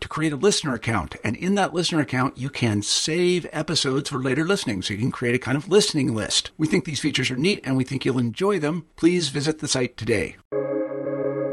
to 0.00 0.08
create 0.08 0.32
a 0.32 0.36
listener 0.36 0.74
account. 0.74 1.16
And 1.24 1.36
in 1.36 1.54
that 1.56 1.74
listener 1.74 2.00
account, 2.00 2.38
you 2.38 2.50
can 2.50 2.82
save 2.82 3.46
episodes 3.52 4.10
for 4.10 4.18
later 4.18 4.44
listening. 4.44 4.82
So 4.82 4.94
you 4.94 5.00
can 5.00 5.10
create 5.10 5.34
a 5.34 5.38
kind 5.38 5.56
of 5.56 5.68
listening 5.68 6.14
list. 6.14 6.50
We 6.56 6.66
think 6.66 6.84
these 6.84 7.00
features 7.00 7.30
are 7.30 7.36
neat 7.36 7.60
and 7.64 7.76
we 7.76 7.84
think 7.84 8.04
you'll 8.04 8.18
enjoy 8.18 8.58
them. 8.58 8.86
Please 8.96 9.28
visit 9.28 9.58
the 9.58 9.68
site 9.68 9.96
today. 9.96 10.36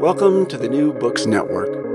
Welcome 0.00 0.46
to 0.46 0.58
the 0.58 0.68
New 0.68 0.92
Books 0.92 1.26
Network. 1.26 1.86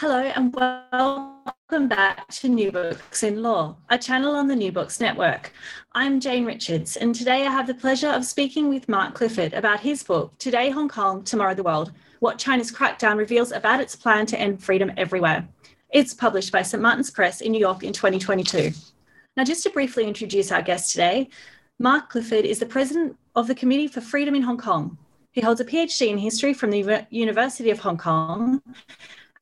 Hello 0.00 0.18
and 0.18 0.54
welcome 0.54 1.88
back 1.88 2.28
to 2.28 2.48
New 2.48 2.70
Books 2.70 3.22
in 3.22 3.42
Law, 3.42 3.76
a 3.88 3.96
channel 3.96 4.34
on 4.34 4.48
the 4.48 4.56
New 4.56 4.70
Books 4.70 5.00
Network. 5.00 5.52
I'm 5.92 6.20
Jane 6.20 6.44
Richards, 6.44 6.96
and 6.96 7.14
today 7.14 7.46
I 7.46 7.50
have 7.50 7.66
the 7.66 7.74
pleasure 7.74 8.10
of 8.10 8.24
speaking 8.24 8.68
with 8.68 8.88
Mark 8.88 9.14
Clifford 9.14 9.54
about 9.54 9.80
his 9.80 10.02
book, 10.02 10.36
Today 10.38 10.68
Hong 10.70 10.88
Kong, 10.88 11.24
Tomorrow 11.24 11.54
the 11.54 11.62
World 11.62 11.92
What 12.24 12.38
China's 12.38 12.72
Crackdown 12.72 13.18
Reveals 13.18 13.52
About 13.52 13.82
Its 13.82 13.94
Plan 13.94 14.24
to 14.24 14.40
End 14.40 14.64
Freedom 14.64 14.90
Everywhere. 14.96 15.46
It's 15.90 16.14
published 16.14 16.52
by 16.52 16.62
St. 16.62 16.82
Martin's 16.82 17.10
Press 17.10 17.42
in 17.42 17.52
New 17.52 17.60
York 17.60 17.82
in 17.82 17.92
2022. 17.92 18.72
Now, 19.36 19.44
just 19.44 19.62
to 19.64 19.68
briefly 19.68 20.08
introduce 20.08 20.50
our 20.50 20.62
guest 20.62 20.92
today, 20.92 21.28
Mark 21.78 22.08
Clifford 22.08 22.46
is 22.46 22.58
the 22.58 22.64
president 22.64 23.18
of 23.36 23.46
the 23.46 23.54
Committee 23.54 23.88
for 23.88 24.00
Freedom 24.00 24.34
in 24.34 24.40
Hong 24.40 24.56
Kong. 24.56 24.96
He 25.32 25.42
holds 25.42 25.60
a 25.60 25.66
PhD 25.66 26.08
in 26.08 26.16
history 26.16 26.54
from 26.54 26.70
the 26.70 27.06
University 27.10 27.68
of 27.68 27.80
Hong 27.80 27.98
Kong 27.98 28.62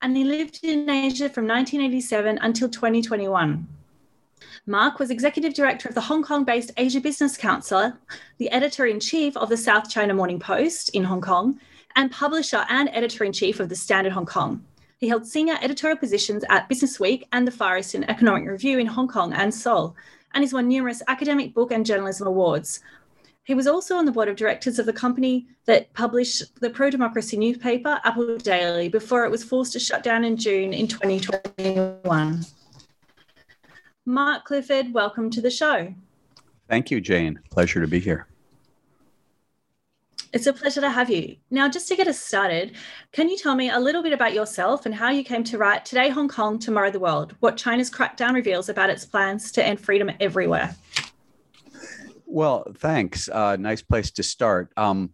and 0.02 0.16
he 0.16 0.24
lived 0.24 0.58
in 0.64 0.90
Asia 0.90 1.28
from 1.28 1.46
1987 1.46 2.40
until 2.42 2.68
2021. 2.68 3.68
Mark 4.66 4.98
was 4.98 5.10
executive 5.10 5.54
director 5.54 5.88
of 5.88 5.94
the 5.94 6.00
Hong 6.00 6.24
Kong 6.24 6.42
based 6.42 6.72
Asia 6.76 7.00
Business 7.00 7.36
Council, 7.36 7.92
the 8.38 8.50
editor 8.50 8.86
in 8.86 8.98
chief 8.98 9.36
of 9.36 9.48
the 9.48 9.56
South 9.56 9.88
China 9.88 10.14
Morning 10.14 10.40
Post 10.40 10.88
in 10.88 11.04
Hong 11.04 11.20
Kong, 11.20 11.60
and 11.96 12.10
publisher 12.10 12.64
and 12.68 12.88
editor 12.92 13.24
in 13.24 13.32
chief 13.32 13.60
of 13.60 13.68
the 13.68 13.76
Standard 13.76 14.12
Hong 14.12 14.26
Kong. 14.26 14.64
He 14.98 15.08
held 15.08 15.26
senior 15.26 15.58
editorial 15.60 15.98
positions 15.98 16.44
at 16.48 16.68
Business 16.68 17.00
Week 17.00 17.26
and 17.32 17.46
the 17.46 17.50
Far 17.50 17.78
Eastern 17.78 18.04
Economic 18.04 18.48
Review 18.48 18.78
in 18.78 18.86
Hong 18.86 19.08
Kong 19.08 19.32
and 19.32 19.52
Seoul, 19.52 19.96
and 20.34 20.44
has 20.44 20.52
won 20.52 20.68
numerous 20.68 21.02
academic 21.08 21.54
book 21.54 21.72
and 21.72 21.84
journalism 21.84 22.26
awards. 22.26 22.80
He 23.44 23.54
was 23.54 23.66
also 23.66 23.96
on 23.96 24.04
the 24.04 24.12
board 24.12 24.28
of 24.28 24.36
directors 24.36 24.78
of 24.78 24.86
the 24.86 24.92
company 24.92 25.48
that 25.66 25.92
published 25.94 26.60
the 26.60 26.70
pro 26.70 26.90
democracy 26.90 27.36
newspaper, 27.36 28.00
Apple 28.04 28.36
Daily, 28.38 28.88
before 28.88 29.24
it 29.24 29.30
was 29.30 29.42
forced 29.42 29.72
to 29.72 29.80
shut 29.80 30.04
down 30.04 30.24
in 30.24 30.36
June 30.36 30.72
in 30.72 30.86
2021. 30.86 32.46
Mark 34.06 34.44
Clifford, 34.44 34.94
welcome 34.94 35.30
to 35.30 35.40
the 35.40 35.50
show. 35.50 35.92
Thank 36.68 36.90
you, 36.90 37.00
Jane. 37.00 37.40
Pleasure 37.50 37.80
to 37.80 37.88
be 37.88 37.98
here. 37.98 38.28
It's 40.32 40.46
a 40.46 40.52
pleasure 40.52 40.80
to 40.80 40.88
have 40.88 41.10
you. 41.10 41.36
Now, 41.50 41.68
just 41.68 41.88
to 41.88 41.96
get 41.96 42.08
us 42.08 42.18
started, 42.18 42.72
can 43.12 43.28
you 43.28 43.36
tell 43.36 43.54
me 43.54 43.68
a 43.68 43.78
little 43.78 44.02
bit 44.02 44.14
about 44.14 44.32
yourself 44.32 44.86
and 44.86 44.94
how 44.94 45.10
you 45.10 45.22
came 45.22 45.44
to 45.44 45.58
write 45.58 45.84
Today 45.84 46.08
Hong 46.08 46.28
Kong, 46.28 46.58
Tomorrow 46.58 46.90
the 46.90 47.00
World, 47.00 47.34
what 47.40 47.58
China's 47.58 47.90
crackdown 47.90 48.32
reveals 48.32 48.70
about 48.70 48.88
its 48.88 49.04
plans 49.04 49.52
to 49.52 49.64
end 49.64 49.78
freedom 49.78 50.10
everywhere? 50.20 50.74
Well, 52.24 52.66
thanks. 52.78 53.28
Uh, 53.28 53.56
nice 53.56 53.82
place 53.82 54.10
to 54.12 54.22
start. 54.22 54.72
Um, 54.78 55.10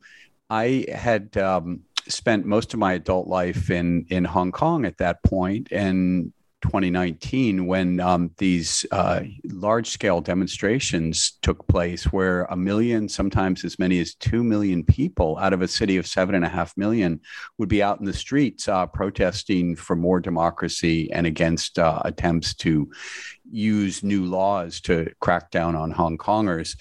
I 0.49 0.87
had 0.95 1.37
um, 1.37 1.81
spent 2.07 2.47
most 2.47 2.73
of 2.73 2.79
my 2.79 2.93
adult 2.93 3.27
life 3.27 3.71
in 3.71 4.07
in 4.11 4.25
Hong 4.25 4.53
Kong 4.53 4.85
at 4.85 4.99
that 4.99 5.25
point, 5.25 5.73
and 5.73 6.33
2019 6.63 7.67
when 7.67 8.01
um, 8.01 8.31
these 8.39 8.85
uh, 8.91 9.21
large 9.45 9.89
scale 9.89 10.21
demonstrations 10.21 11.39
took 11.43 11.67
place 11.69 12.05
where 12.07 12.45
a 12.45 12.57
million, 12.57 13.09
sometimes 13.09 13.65
as 13.65 13.79
many 13.79 14.01
as 14.01 14.15
2 14.15 14.43
million 14.43 14.85
people 14.85 15.39
out 15.39 15.53
of 15.53 15.63
a 15.63 15.69
city 15.69 15.97
of 15.97 16.07
seven 16.07 16.35
and 16.35 16.45
a 16.45 16.49
half 16.49 16.77
million 16.77 17.21
would 17.59 17.69
be 17.69 17.83
out 17.83 18.01
in 18.01 18.07
the 18.07 18.13
streets 18.13 18.69
uh, 18.69 18.87
protesting 18.87 19.77
for 19.77 19.95
more 19.97 20.21
democracy 20.21 21.11
and 21.13 21.27
against 21.27 21.79
uh, 21.79 22.03
attempts 22.05 22.55
to 22.55 22.91
use 23.51 24.03
new 24.03 24.25
laws 24.25 24.81
to 24.81 25.11
crack 25.21 25.51
down 25.51 25.75
on 25.75 25.91
Hong 25.91 26.19
Kongers. 26.19 26.77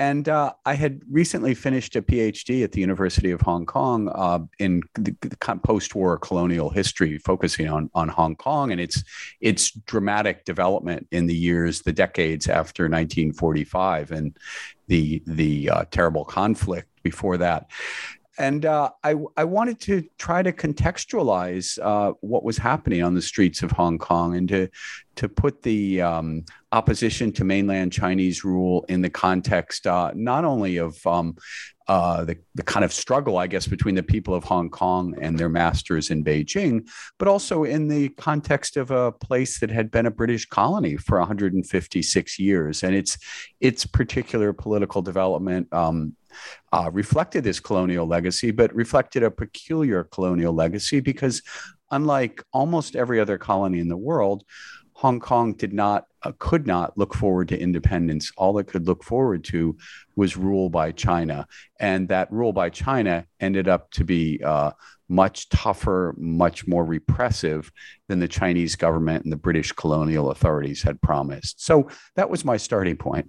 And 0.00 0.30
uh, 0.30 0.54
I 0.64 0.76
had 0.76 1.02
recently 1.10 1.52
finished 1.52 1.94
a 1.94 2.00
PhD 2.00 2.64
at 2.64 2.72
the 2.72 2.80
University 2.80 3.32
of 3.32 3.42
Hong 3.42 3.66
Kong 3.66 4.08
uh, 4.08 4.38
in 4.58 4.80
the, 4.94 5.14
the 5.20 5.36
post-war 5.62 6.16
colonial 6.16 6.70
history, 6.70 7.18
focusing 7.18 7.68
on 7.68 7.90
on 7.94 8.08
Hong 8.08 8.34
Kong 8.34 8.72
and 8.72 8.80
its 8.80 9.04
its 9.42 9.70
dramatic 9.70 10.46
development 10.46 11.06
in 11.10 11.26
the 11.26 11.34
years, 11.34 11.82
the 11.82 11.92
decades 11.92 12.48
after 12.48 12.84
1945, 12.84 14.10
and 14.10 14.38
the 14.88 15.22
the 15.26 15.68
uh, 15.68 15.84
terrible 15.90 16.24
conflict 16.24 16.88
before 17.02 17.36
that 17.36 17.70
and 18.40 18.64
uh, 18.64 18.90
I, 19.04 19.16
I 19.36 19.44
wanted 19.44 19.80
to 19.80 20.02
try 20.18 20.42
to 20.42 20.50
contextualize 20.50 21.78
uh, 21.80 22.14
what 22.22 22.42
was 22.42 22.56
happening 22.56 23.02
on 23.02 23.14
the 23.14 23.20
streets 23.20 23.62
of 23.62 23.70
Hong 23.72 23.98
Kong 23.98 24.34
and 24.34 24.48
to 24.48 24.68
to 25.16 25.28
put 25.28 25.62
the 25.62 26.00
um, 26.00 26.46
opposition 26.72 27.30
to 27.32 27.44
mainland 27.44 27.92
Chinese 27.92 28.42
rule 28.42 28.86
in 28.88 29.02
the 29.02 29.10
context 29.10 29.86
uh, 29.86 30.12
not 30.14 30.46
only 30.46 30.78
of 30.78 31.06
um, 31.06 31.36
uh, 31.88 32.24
the, 32.24 32.38
the 32.54 32.62
kind 32.62 32.84
of 32.84 32.92
struggle, 32.92 33.36
I 33.36 33.48
guess, 33.48 33.66
between 33.66 33.96
the 33.96 34.02
people 34.02 34.32
of 34.32 34.44
Hong 34.44 34.70
Kong 34.70 35.16
and 35.20 35.36
their 35.36 35.48
masters 35.48 36.10
in 36.10 36.22
Beijing, 36.22 36.88
but 37.18 37.26
also 37.26 37.64
in 37.64 37.88
the 37.88 38.10
context 38.10 38.76
of 38.76 38.92
a 38.92 39.10
place 39.10 39.58
that 39.58 39.70
had 39.70 39.90
been 39.90 40.06
a 40.06 40.10
British 40.10 40.46
colony 40.46 40.96
for 40.96 41.18
156 41.18 42.38
years, 42.38 42.84
and 42.84 42.94
its 42.94 43.18
its 43.60 43.84
particular 43.84 44.52
political 44.52 45.02
development 45.02 45.66
um, 45.72 46.14
uh, 46.72 46.90
reflected 46.92 47.44
this 47.44 47.60
colonial 47.60 48.06
legacy, 48.06 48.50
but 48.50 48.74
reflected 48.74 49.22
a 49.22 49.30
peculiar 49.30 50.04
colonial 50.04 50.52
legacy 50.52 51.00
because, 51.00 51.42
unlike 51.90 52.42
almost 52.52 52.96
every 52.96 53.20
other 53.20 53.38
colony 53.38 53.78
in 53.78 53.88
the 53.88 53.96
world, 53.96 54.44
Hong 54.94 55.18
Kong 55.18 55.54
did 55.54 55.72
not, 55.72 56.04
uh, 56.22 56.32
could 56.38 56.66
not 56.66 56.98
look 56.98 57.14
forward 57.14 57.48
to 57.48 57.58
independence. 57.58 58.30
All 58.36 58.58
it 58.58 58.66
could 58.66 58.86
look 58.86 59.02
forward 59.02 59.44
to 59.44 59.78
was 60.14 60.36
rule 60.36 60.68
by 60.68 60.92
China, 60.92 61.46
and 61.78 62.08
that 62.08 62.30
rule 62.30 62.52
by 62.52 62.68
China 62.68 63.24
ended 63.40 63.66
up 63.66 63.90
to 63.92 64.04
be 64.04 64.42
uh, 64.44 64.72
much 65.08 65.48
tougher, 65.48 66.14
much 66.18 66.68
more 66.68 66.84
repressive 66.84 67.72
than 68.08 68.20
the 68.20 68.28
Chinese 68.28 68.76
government 68.76 69.24
and 69.24 69.32
the 69.32 69.36
British 69.36 69.72
colonial 69.72 70.30
authorities 70.30 70.82
had 70.82 71.00
promised. 71.02 71.64
So 71.64 71.88
that 72.14 72.30
was 72.30 72.44
my 72.44 72.56
starting 72.56 72.96
point. 72.96 73.26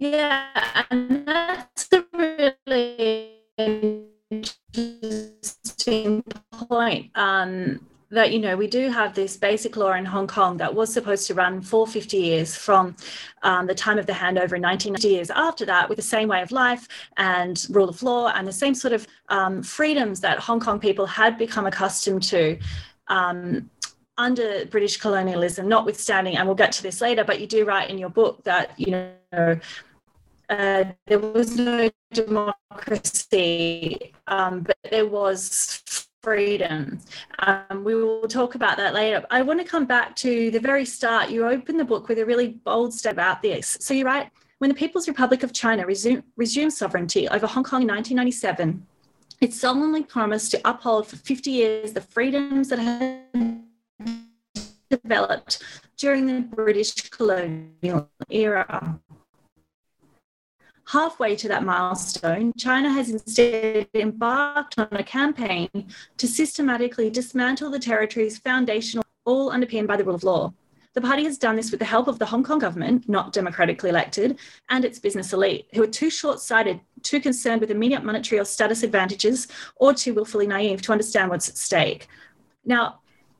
Yeah, 0.00 0.46
and 0.90 1.26
that's 1.26 1.88
a 1.92 2.04
really 2.14 3.36
interesting 4.72 6.24
point. 6.50 7.10
Um, 7.14 7.86
that 8.10 8.32
you 8.32 8.38
know 8.38 8.56
we 8.56 8.66
do 8.66 8.88
have 8.88 9.14
this 9.14 9.36
basic 9.36 9.76
law 9.76 9.92
in 9.92 10.06
Hong 10.06 10.26
Kong 10.26 10.56
that 10.56 10.74
was 10.74 10.90
supposed 10.90 11.26
to 11.26 11.34
run 11.34 11.60
for 11.60 11.86
50 11.86 12.16
years 12.16 12.56
from 12.56 12.96
um, 13.42 13.66
the 13.66 13.74
time 13.74 13.98
of 13.98 14.06
the 14.06 14.14
handover 14.14 14.56
in 14.56 14.62
1990 14.62 15.08
years 15.08 15.30
after 15.30 15.66
that 15.66 15.90
with 15.90 15.96
the 15.96 16.02
same 16.02 16.28
way 16.28 16.40
of 16.40 16.50
life 16.50 16.88
and 17.18 17.66
rule 17.68 17.90
of 17.90 18.02
law 18.02 18.28
and 18.28 18.48
the 18.48 18.52
same 18.52 18.74
sort 18.74 18.94
of 18.94 19.06
um, 19.28 19.62
freedoms 19.62 20.18
that 20.20 20.38
Hong 20.38 20.60
Kong 20.60 20.80
people 20.80 21.04
had 21.04 21.36
become 21.36 21.66
accustomed 21.66 22.22
to 22.22 22.58
um, 23.08 23.68
under 24.16 24.64
British 24.66 24.96
colonialism, 24.96 25.68
notwithstanding, 25.68 26.36
and 26.36 26.48
we'll 26.48 26.56
get 26.56 26.72
to 26.72 26.82
this 26.82 27.00
later, 27.00 27.22
but 27.22 27.40
you 27.40 27.46
do 27.46 27.64
write 27.64 27.90
in 27.90 27.98
your 27.98 28.10
book 28.10 28.42
that, 28.44 28.72
you 28.78 28.90
know, 28.90 29.60
uh, 30.50 30.84
there 31.06 31.20
was 31.20 31.56
no 31.56 31.88
democracy, 32.12 34.12
um, 34.26 34.62
but 34.62 34.76
there 34.90 35.06
was 35.06 35.82
freedom. 36.22 36.98
Um, 37.38 37.84
we 37.84 37.94
will 37.94 38.28
talk 38.28 38.56
about 38.56 38.76
that 38.76 38.92
later. 38.92 39.24
I 39.30 39.42
want 39.42 39.60
to 39.60 39.66
come 39.66 39.86
back 39.86 40.16
to 40.16 40.50
the 40.50 40.58
very 40.58 40.84
start. 40.84 41.30
You 41.30 41.46
open 41.46 41.76
the 41.76 41.84
book 41.84 42.08
with 42.08 42.18
a 42.18 42.26
really 42.26 42.48
bold 42.48 42.92
statement 42.92 43.18
about 43.18 43.42
this. 43.42 43.78
So 43.80 43.94
you 43.94 44.04
write, 44.04 44.30
when 44.58 44.68
the 44.68 44.74
People's 44.74 45.08
Republic 45.08 45.42
of 45.42 45.52
China 45.52 45.86
resumed, 45.86 46.24
resumed 46.36 46.72
sovereignty 46.72 47.28
over 47.28 47.46
Hong 47.46 47.64
Kong 47.64 47.82
in 47.82 47.88
1997, 47.88 48.86
it 49.40 49.54
solemnly 49.54 50.02
promised 50.02 50.50
to 50.50 50.60
uphold 50.64 51.06
for 51.06 51.16
50 51.16 51.50
years 51.50 51.92
the 51.92 52.00
freedoms 52.00 52.68
that 52.68 52.78
had 52.78 53.62
developed 54.90 55.62
during 55.96 56.26
the 56.26 56.40
British 56.40 57.08
colonial 57.08 58.10
era. 58.28 59.00
Halfway 60.90 61.36
to 61.36 61.46
that 61.46 61.62
milestone, 61.62 62.52
China 62.58 62.90
has 62.90 63.10
instead 63.10 63.86
embarked 63.94 64.76
on 64.76 64.88
a 64.90 65.04
campaign 65.04 65.68
to 66.16 66.26
systematically 66.26 67.10
dismantle 67.10 67.70
the 67.70 67.78
territory's 67.78 68.38
foundational, 68.38 69.04
all 69.24 69.50
underpinned 69.50 69.86
by 69.86 69.96
the 69.96 70.02
rule 70.02 70.16
of 70.16 70.24
law. 70.24 70.52
The 70.94 71.00
party 71.00 71.22
has 71.22 71.38
done 71.38 71.54
this 71.54 71.70
with 71.70 71.78
the 71.78 71.86
help 71.86 72.08
of 72.08 72.18
the 72.18 72.26
Hong 72.26 72.42
Kong 72.42 72.58
government, 72.58 73.08
not 73.08 73.32
democratically 73.32 73.88
elected, 73.88 74.40
and 74.68 74.84
its 74.84 74.98
business 74.98 75.32
elite, 75.32 75.68
who 75.74 75.84
are 75.84 75.86
too 75.86 76.10
short 76.10 76.40
sighted, 76.40 76.80
too 77.04 77.20
concerned 77.20 77.60
with 77.60 77.70
immediate 77.70 78.02
monetary 78.02 78.40
or 78.40 78.44
status 78.44 78.82
advantages, 78.82 79.46
or 79.76 79.94
too 79.94 80.12
willfully 80.12 80.48
naive 80.48 80.82
to 80.82 80.90
understand 80.90 81.30
what's 81.30 81.48
at 81.48 81.56
stake. 81.56 82.08
Now, 82.64 82.98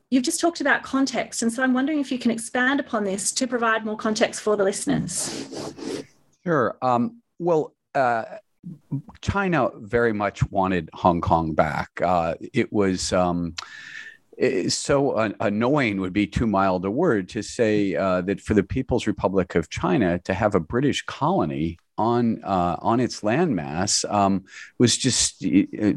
you've 0.09 0.23
just 0.23 0.39
talked 0.39 0.61
about 0.61 0.83
context, 0.83 1.41
and 1.41 1.51
so 1.51 1.63
I'm 1.63 1.73
wondering 1.73 1.99
if 1.99 2.13
you 2.13 2.17
can 2.17 2.31
expand 2.31 2.79
upon 2.79 3.03
this 3.03 3.33
to 3.33 3.45
provide 3.45 3.83
more 3.83 3.97
context 3.97 4.39
for 4.39 4.55
the 4.55 4.63
listeners. 4.63 5.75
Sure. 6.45 6.77
Um, 6.81 7.21
well, 7.41 7.73
uh, 7.95 8.25
China 9.21 9.71
very 9.75 10.13
much 10.13 10.47
wanted 10.51 10.89
Hong 10.93 11.21
Kong 11.21 11.53
back. 11.53 11.89
Uh, 12.01 12.35
it 12.53 12.71
was. 12.71 13.11
Um, 13.11 13.55
so 14.69 15.33
annoying 15.39 15.99
would 15.99 16.13
be 16.13 16.25
too 16.25 16.47
mild 16.47 16.83
a 16.85 16.89
word 16.89 17.29
to 17.29 17.43
say 17.43 17.93
uh, 17.95 18.21
that 18.21 18.41
for 18.41 18.55
the 18.55 18.63
People's 18.63 19.05
Republic 19.05 19.53
of 19.53 19.69
China 19.69 20.17
to 20.19 20.33
have 20.33 20.55
a 20.55 20.59
British 20.59 21.03
colony 21.03 21.77
on 21.97 22.43
uh, 22.43 22.77
on 22.79 22.99
its 22.99 23.21
landmass 23.21 24.09
um, 24.11 24.45
was 24.79 24.97
just 24.97 25.45
uh, 25.45 25.93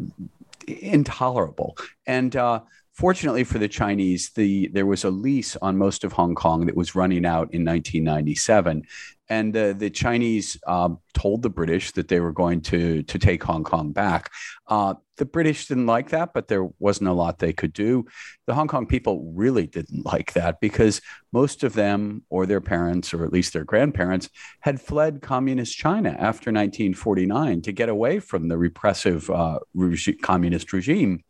intolerable. 0.66 1.76
And 2.06 2.36
uh, 2.36 2.60
Fortunately 2.94 3.42
for 3.42 3.58
the 3.58 3.66
Chinese, 3.66 4.30
the 4.36 4.68
there 4.68 4.86
was 4.86 5.02
a 5.02 5.10
lease 5.10 5.56
on 5.56 5.76
most 5.76 6.04
of 6.04 6.12
Hong 6.12 6.36
Kong 6.36 6.66
that 6.66 6.76
was 6.76 6.94
running 6.94 7.26
out 7.26 7.52
in 7.52 7.64
1997, 7.64 8.84
and 9.28 9.56
uh, 9.56 9.72
the 9.72 9.90
Chinese 9.90 10.58
uh, 10.66 10.90
told 11.14 11.42
the 11.42 11.50
British 11.50 11.92
that 11.92 12.08
they 12.08 12.20
were 12.20 12.32
going 12.32 12.60
to 12.62 13.02
to 13.04 13.18
take 13.18 13.42
Hong 13.44 13.64
Kong 13.64 13.92
back. 13.92 14.30
Uh, 14.66 14.94
the 15.16 15.24
British 15.24 15.66
didn't 15.66 15.86
like 15.86 16.10
that, 16.10 16.34
but 16.34 16.48
there 16.48 16.68
wasn't 16.78 17.08
a 17.08 17.12
lot 17.12 17.38
they 17.38 17.52
could 17.52 17.72
do. 17.72 18.04
The 18.46 18.54
Hong 18.54 18.68
Kong 18.68 18.86
people 18.86 19.32
really 19.34 19.66
didn't 19.66 20.04
like 20.12 20.32
that 20.34 20.60
because 20.60 21.00
most 21.32 21.64
of 21.64 21.74
them, 21.74 22.22
or 22.30 22.46
their 22.46 22.60
parents, 22.60 23.14
or 23.14 23.24
at 23.24 23.32
least 23.32 23.52
their 23.52 23.64
grandparents, 23.64 24.28
had 24.60 24.80
fled 24.80 25.22
communist 25.22 25.76
China 25.76 26.10
after 26.10 26.50
1949 26.50 27.62
to 27.62 27.72
get 27.72 27.88
away 27.88 28.20
from 28.20 28.48
the 28.48 28.58
repressive 28.58 29.30
uh, 29.30 29.58
communist 30.22 30.72
regime. 30.72 31.22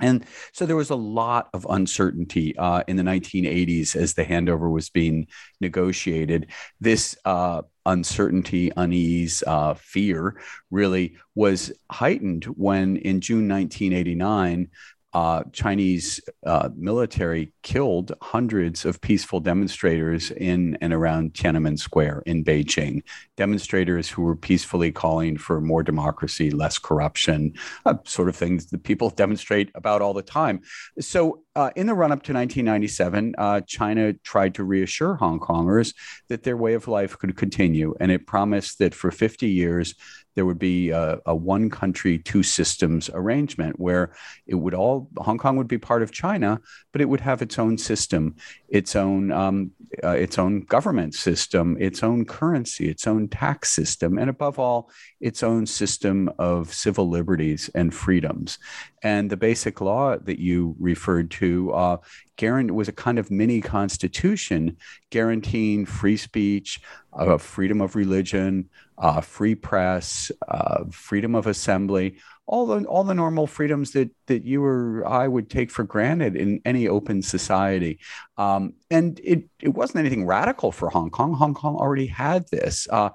And 0.00 0.24
so 0.52 0.66
there 0.66 0.76
was 0.76 0.90
a 0.90 0.96
lot 0.96 1.48
of 1.52 1.66
uncertainty 1.68 2.56
uh, 2.56 2.82
in 2.88 2.96
the 2.96 3.02
1980s 3.02 3.96
as 3.96 4.14
the 4.14 4.24
handover 4.24 4.70
was 4.70 4.90
being 4.90 5.26
negotiated. 5.60 6.50
This 6.80 7.16
uh, 7.24 7.62
uncertainty, 7.86 8.70
unease, 8.76 9.42
uh, 9.46 9.74
fear 9.74 10.40
really 10.70 11.16
was 11.34 11.72
heightened 11.90 12.44
when 12.44 12.96
in 12.96 13.20
June 13.20 13.48
1989, 13.48 14.68
uh, 15.12 15.42
Chinese 15.52 16.20
uh, 16.46 16.68
military 16.76 17.52
killed 17.62 18.12
hundreds 18.22 18.84
of 18.84 19.00
peaceful 19.00 19.40
demonstrators 19.40 20.30
in 20.30 20.78
and 20.80 20.92
around 20.92 21.34
Tiananmen 21.34 21.78
Square 21.78 22.22
in 22.26 22.44
Beijing. 22.44 23.02
Demonstrators 23.36 24.08
who 24.08 24.22
were 24.22 24.36
peacefully 24.36 24.92
calling 24.92 25.36
for 25.36 25.60
more 25.60 25.82
democracy, 25.82 26.50
less 26.50 26.78
corruption, 26.78 27.54
uh, 27.86 27.94
sort 28.04 28.28
of 28.28 28.36
things 28.36 28.66
that 28.66 28.84
people 28.84 29.10
demonstrate 29.10 29.70
about 29.74 30.00
all 30.00 30.14
the 30.14 30.22
time. 30.22 30.60
So, 31.00 31.42
uh, 31.56 31.70
in 31.74 31.88
the 31.88 31.94
run 31.94 32.12
up 32.12 32.22
to 32.22 32.32
1997, 32.32 33.34
uh, 33.36 33.60
China 33.62 34.12
tried 34.12 34.54
to 34.54 34.62
reassure 34.62 35.16
Hong 35.16 35.40
Kongers 35.40 35.94
that 36.28 36.44
their 36.44 36.56
way 36.56 36.74
of 36.74 36.86
life 36.86 37.18
could 37.18 37.36
continue, 37.36 37.94
and 37.98 38.12
it 38.12 38.26
promised 38.26 38.78
that 38.78 38.94
for 38.94 39.10
50 39.10 39.48
years, 39.48 39.94
there 40.34 40.46
would 40.46 40.58
be 40.58 40.90
a, 40.90 41.18
a, 41.26 41.34
one 41.34 41.70
country, 41.70 42.18
two 42.18 42.42
systems 42.42 43.10
arrangement 43.12 43.78
where 43.78 44.12
it 44.46 44.54
would 44.54 44.74
all, 44.74 45.08
Hong 45.18 45.38
Kong 45.38 45.56
would 45.56 45.68
be 45.68 45.78
part 45.78 46.02
of 46.02 46.12
China, 46.12 46.60
but 46.92 47.00
it 47.00 47.08
would 47.08 47.20
have 47.20 47.42
its 47.42 47.58
own 47.58 47.78
system, 47.78 48.36
its 48.68 48.94
own, 48.94 49.32
um, 49.32 49.72
uh, 50.04 50.10
its 50.10 50.38
own 50.38 50.60
government 50.60 51.14
system, 51.14 51.76
its 51.80 52.02
own 52.02 52.24
currency, 52.24 52.88
its 52.88 53.06
own 53.06 53.28
tax 53.28 53.70
system, 53.70 54.18
and 54.18 54.30
above 54.30 54.58
all, 54.58 54.90
its 55.20 55.42
own 55.42 55.66
system 55.66 56.30
of 56.38 56.72
civil 56.72 57.08
liberties 57.08 57.70
and 57.74 57.92
freedoms. 57.92 58.58
And 59.02 59.30
the 59.30 59.36
basic 59.36 59.80
law 59.80 60.16
that 60.16 60.38
you 60.38 60.76
referred 60.78 61.30
to 61.32 61.72
uh, 61.72 61.96
was 62.42 62.88
a 62.88 62.92
kind 62.92 63.18
of 63.18 63.30
mini 63.30 63.60
constitution 63.60 64.78
guaranteeing 65.10 65.84
free 65.84 66.16
speech, 66.16 66.80
uh, 67.12 67.36
freedom 67.36 67.82
of 67.82 67.96
religion, 67.96 68.70
uh, 69.00 69.22
free 69.22 69.54
press, 69.54 70.30
uh, 70.46 70.84
freedom 70.90 71.34
of 71.34 71.46
assembly, 71.46 72.18
all 72.46 72.66
the 72.66 72.84
all 72.84 73.02
the 73.02 73.14
normal 73.14 73.46
freedoms 73.46 73.92
that 73.92 74.10
that 74.26 74.44
you 74.44 74.62
or 74.62 75.04
I 75.06 75.26
would 75.26 75.48
take 75.48 75.70
for 75.70 75.84
granted 75.84 76.36
in 76.36 76.60
any 76.64 76.86
open 76.86 77.22
society. 77.22 77.98
Um, 78.36 78.74
and 78.90 79.18
it 79.24 79.44
it 79.60 79.70
wasn't 79.70 80.00
anything 80.00 80.26
radical 80.26 80.70
for 80.70 80.90
Hong 80.90 81.10
Kong. 81.10 81.32
Hong 81.34 81.54
Kong 81.54 81.76
already 81.76 82.06
had 82.06 82.46
this. 82.50 82.86
Uh, 82.90 83.10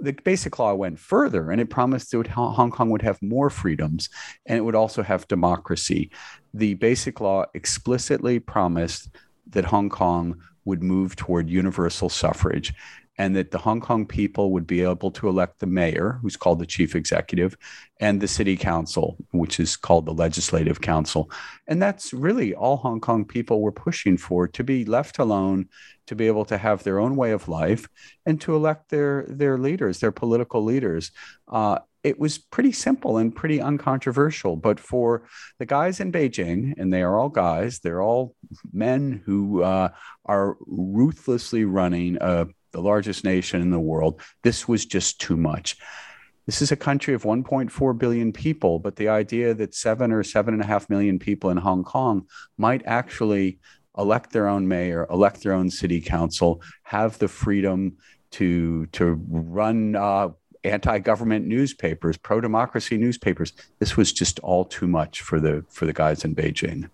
the 0.00 0.12
basic 0.12 0.58
law 0.58 0.74
went 0.74 0.98
further 0.98 1.50
and 1.50 1.60
it 1.60 1.70
promised 1.70 2.12
that 2.12 2.28
Hong 2.28 2.70
Kong 2.70 2.88
would 2.90 3.02
have 3.02 3.20
more 3.20 3.50
freedoms 3.50 4.08
and 4.46 4.56
it 4.56 4.60
would 4.60 4.76
also 4.76 5.02
have 5.02 5.26
democracy. 5.26 6.10
The 6.54 6.74
basic 6.74 7.20
law 7.20 7.46
explicitly 7.52 8.38
promised 8.38 9.10
that 9.50 9.64
Hong 9.64 9.88
Kong 9.88 10.40
would 10.64 10.84
move 10.84 11.16
toward 11.16 11.50
universal 11.50 12.08
suffrage 12.08 12.74
and 13.18 13.34
that 13.34 13.50
the 13.50 13.58
Hong 13.58 13.80
Kong 13.80 14.06
people 14.06 14.52
would 14.52 14.66
be 14.66 14.80
able 14.82 15.10
to 15.10 15.28
elect 15.28 15.58
the 15.58 15.66
mayor, 15.66 16.18
who's 16.22 16.36
called 16.36 16.60
the 16.60 16.66
chief 16.66 16.94
executive, 16.94 17.56
and 18.00 18.20
the 18.20 18.28
city 18.28 18.56
council, 18.56 19.16
which 19.32 19.58
is 19.58 19.76
called 19.76 20.06
the 20.06 20.14
legislative 20.14 20.80
council. 20.80 21.30
And 21.66 21.82
that's 21.82 22.12
really 22.12 22.54
all 22.54 22.76
Hong 22.76 23.00
Kong 23.00 23.24
people 23.24 23.60
were 23.60 23.72
pushing 23.72 24.16
for 24.16 24.46
to 24.48 24.62
be 24.62 24.84
left 24.84 25.18
alone, 25.18 25.68
to 26.06 26.14
be 26.14 26.28
able 26.28 26.44
to 26.46 26.56
have 26.56 26.84
their 26.84 27.00
own 27.00 27.16
way 27.16 27.32
of 27.32 27.48
life, 27.48 27.88
and 28.24 28.40
to 28.40 28.54
elect 28.54 28.88
their, 28.88 29.26
their 29.28 29.58
leaders, 29.58 29.98
their 29.98 30.12
political 30.12 30.62
leaders. 30.62 31.10
Uh, 31.48 31.80
it 32.04 32.18
was 32.18 32.38
pretty 32.38 32.70
simple 32.72 33.18
and 33.18 33.34
pretty 33.34 33.60
uncontroversial. 33.60 34.56
But 34.56 34.78
for 34.78 35.24
the 35.58 35.66
guys 35.66 35.98
in 35.98 36.12
Beijing, 36.12 36.74
and 36.78 36.92
they 36.92 37.02
are 37.02 37.18
all 37.18 37.28
guys, 37.28 37.80
they're 37.80 38.00
all 38.00 38.36
men 38.72 39.20
who 39.26 39.62
uh, 39.62 39.88
are 40.24 40.56
ruthlessly 40.66 41.64
running 41.64 42.16
a 42.20 42.46
the 42.78 42.84
largest 42.84 43.24
nation 43.24 43.60
in 43.60 43.70
the 43.70 43.80
world. 43.80 44.20
This 44.44 44.68
was 44.68 44.86
just 44.86 45.20
too 45.20 45.36
much. 45.36 45.76
This 46.46 46.62
is 46.62 46.70
a 46.70 46.76
country 46.76 47.12
of 47.12 47.24
1.4 47.24 47.98
billion 47.98 48.32
people, 48.32 48.78
but 48.78 48.94
the 48.94 49.08
idea 49.08 49.52
that 49.54 49.74
seven 49.74 50.12
or 50.12 50.22
seven 50.22 50.54
and 50.54 50.62
a 50.62 50.66
half 50.66 50.88
million 50.88 51.18
people 51.18 51.50
in 51.50 51.56
Hong 51.56 51.82
Kong 51.82 52.26
might 52.56 52.82
actually 52.86 53.58
elect 53.98 54.30
their 54.30 54.46
own 54.46 54.68
mayor, 54.68 55.08
elect 55.10 55.42
their 55.42 55.54
own 55.54 55.70
city 55.70 56.00
council, 56.00 56.62
have 56.84 57.18
the 57.18 57.26
freedom 57.26 57.96
to 58.30 58.86
to 58.86 59.20
run 59.28 59.96
uh, 59.96 60.28
anti-government 60.62 61.46
newspapers, 61.46 62.16
pro-democracy 62.16 62.96
newspapers. 62.96 63.52
This 63.80 63.96
was 63.96 64.12
just 64.12 64.38
all 64.40 64.64
too 64.64 64.86
much 64.86 65.22
for 65.22 65.40
the 65.40 65.64
for 65.68 65.84
the 65.84 65.92
guys 65.92 66.24
in 66.24 66.32
Beijing. 66.32 66.88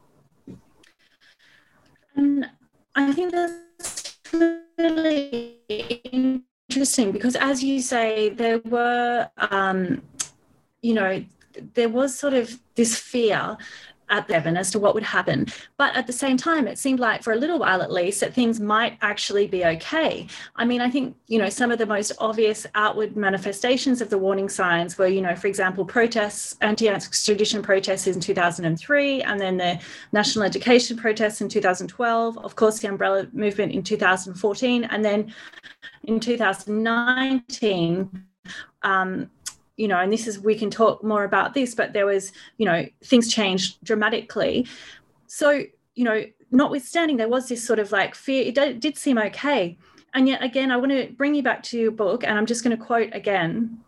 And 2.16 2.46
I 2.94 3.12
think 3.12 3.32
that's 3.32 3.52
really 4.78 5.60
interesting 6.68 7.12
because, 7.12 7.36
as 7.36 7.62
you 7.62 7.80
say, 7.80 8.30
there 8.30 8.58
were, 8.60 9.28
um, 9.50 10.02
you 10.82 10.94
know, 10.94 11.24
there 11.74 11.88
was 11.88 12.18
sort 12.18 12.34
of 12.34 12.58
this 12.74 12.98
fear 12.98 13.56
at 14.10 14.28
seven 14.28 14.56
as 14.56 14.70
to 14.72 14.78
what 14.78 14.94
would 14.94 15.02
happen. 15.02 15.46
But 15.76 15.94
at 15.96 16.06
the 16.06 16.12
same 16.12 16.36
time, 16.36 16.66
it 16.66 16.78
seemed 16.78 17.00
like 17.00 17.22
for 17.22 17.32
a 17.32 17.36
little 17.36 17.58
while 17.58 17.82
at 17.82 17.92
least 17.92 18.20
that 18.20 18.34
things 18.34 18.60
might 18.60 18.98
actually 19.00 19.46
be 19.46 19.64
okay. 19.64 20.26
I 20.56 20.64
mean, 20.64 20.80
I 20.80 20.90
think, 20.90 21.16
you 21.28 21.38
know, 21.38 21.48
some 21.48 21.70
of 21.70 21.78
the 21.78 21.86
most 21.86 22.12
obvious 22.18 22.66
outward 22.74 23.16
manifestations 23.16 24.00
of 24.00 24.10
the 24.10 24.18
warning 24.18 24.48
signs 24.48 24.98
were, 24.98 25.06
you 25.06 25.20
know, 25.20 25.36
for 25.36 25.46
example, 25.46 25.84
protests, 25.84 26.56
anti 26.60 26.88
extradition 26.88 27.62
protests 27.62 28.06
in 28.06 28.20
2003, 28.20 29.22
and 29.22 29.40
then 29.40 29.56
the 29.56 29.78
national 30.12 30.44
education 30.44 30.96
protests 30.96 31.40
in 31.40 31.48
2012, 31.48 32.38
of 32.38 32.56
course, 32.56 32.80
the 32.80 32.88
umbrella 32.88 33.26
movement 33.32 33.72
in 33.72 33.82
2014, 33.82 34.84
and 34.84 35.04
then 35.04 35.32
in 36.04 36.20
2019. 36.20 38.24
Um, 38.82 39.30
you 39.76 39.88
know, 39.88 39.98
and 39.98 40.12
this 40.12 40.26
is, 40.26 40.38
we 40.38 40.54
can 40.54 40.70
talk 40.70 41.02
more 41.02 41.24
about 41.24 41.54
this, 41.54 41.74
but 41.74 41.92
there 41.92 42.06
was, 42.06 42.32
you 42.58 42.66
know, 42.66 42.86
things 43.02 43.32
changed 43.32 43.82
dramatically. 43.84 44.66
So, 45.26 45.62
you 45.94 46.04
know, 46.04 46.24
notwithstanding, 46.50 47.16
there 47.16 47.28
was 47.28 47.48
this 47.48 47.64
sort 47.64 47.78
of 47.78 47.90
like 47.92 48.14
fear, 48.14 48.44
it 48.46 48.80
did, 48.80 48.96
seem 48.96 49.18
okay. 49.18 49.76
And 50.14 50.28
yet 50.28 50.42
again, 50.42 50.70
I 50.70 50.76
want 50.76 50.92
to 50.92 51.12
bring 51.16 51.34
you 51.34 51.42
back 51.42 51.62
to 51.64 51.78
your 51.78 51.90
book, 51.90 52.22
and 52.22 52.38
I'm 52.38 52.46
just 52.46 52.62
going 52.62 52.76
to 52.76 52.82
quote 52.82 53.10
again 53.12 53.80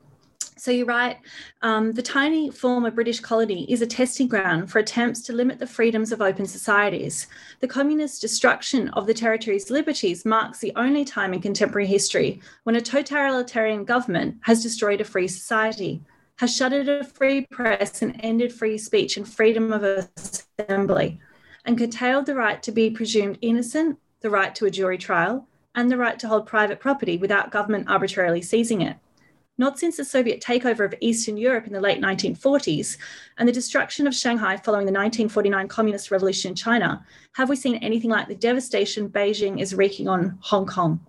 so 0.59 0.71
you 0.71 0.87
write, 0.87 1.19
um, 1.61 1.93
the 1.93 2.03
tiny 2.03 2.51
former 2.51 2.91
British 2.91 3.21
colony 3.21 3.71
is 3.71 3.83
a 3.83 3.87
testing 3.87 4.27
ground 4.27 4.71
for 4.71 4.79
attempts 4.79 5.21
to 5.23 5.35
limit 5.35 5.59
the 5.59 5.67
freedoms 5.67 6.13
of 6.13 6.23
open 6.23 6.47
societies. 6.47 7.27
The 7.61 7.69
communist 7.69 8.23
destruction 8.23 8.89
of 8.91 9.07
the 9.07 9.13
territory's 9.13 9.69
liberties 9.69 10.25
marks 10.25 10.59
the 10.59 10.73
only 10.75 11.05
time 11.05 11.35
in 11.35 11.43
contemporary 11.43 11.87
history 11.87 12.41
when 12.63 12.75
a 12.75 12.81
totalitarian 12.81 13.85
government 13.85 14.39
has 14.43 14.63
destroyed 14.63 15.03
a 15.03 15.05
free 15.05 15.29
society, 15.29 16.01
has 16.37 16.57
shuttered 16.57 16.89
a 16.89 17.05
free 17.05 17.47
press 17.51 18.01
and 18.01 18.19
ended 18.21 18.51
free 18.51 18.79
speech 18.79 19.19
and 19.19 19.29
freedom 19.29 19.75
of 19.75 19.85
assembly, 19.85 21.21
and 21.67 21.77
curtailed 21.77 22.25
the 22.25 22.35
right 22.35 22.63
to 22.63 22.73
be 22.73 22.89
presumed 22.89 23.37
innocent, 23.43 23.99
the 24.21 24.31
right 24.31 24.55
to 24.55 24.65
a 24.65 24.71
jury 24.71 24.97
trial, 24.97 25.47
and 25.75 25.91
the 25.91 25.99
right 25.99 26.19
to 26.19 26.29
hold 26.29 26.47
private 26.47 26.81
property 26.81 27.19
without 27.19 27.51
government 27.53 27.91
arbitrarily 27.91 28.41
seizing 28.41 28.81
it 28.81 28.97
not 29.59 29.79
since 29.79 29.97
the 29.97 30.05
Soviet 30.05 30.41
takeover 30.41 30.85
of 30.85 30.95
Eastern 31.01 31.37
Europe 31.37 31.67
in 31.67 31.73
the 31.73 31.81
late 31.81 32.01
1940s 32.01 32.99
and 33.39 33.49
the 33.49 33.53
destruction 33.53 34.07
of 34.07 34.15
Shanghai 34.15 34.57
following 34.57 34.87
the 34.87 34.93
1949 34.93 35.69
Communist 35.69 36.11
Revolution 36.11 36.51
in 36.51 36.55
China 36.55 37.05
have 37.33 37.49
we 37.49 37.57
seen 37.57 37.77
anything 37.77 38.11
like 38.11 38.29
the 38.29 38.35
devastation 38.35 39.09
Beijing 39.09 39.61
is 39.61 39.75
wreaking 39.75 40.09
on 40.09 40.39
Hong 40.41 40.67
Kong. 40.67 41.01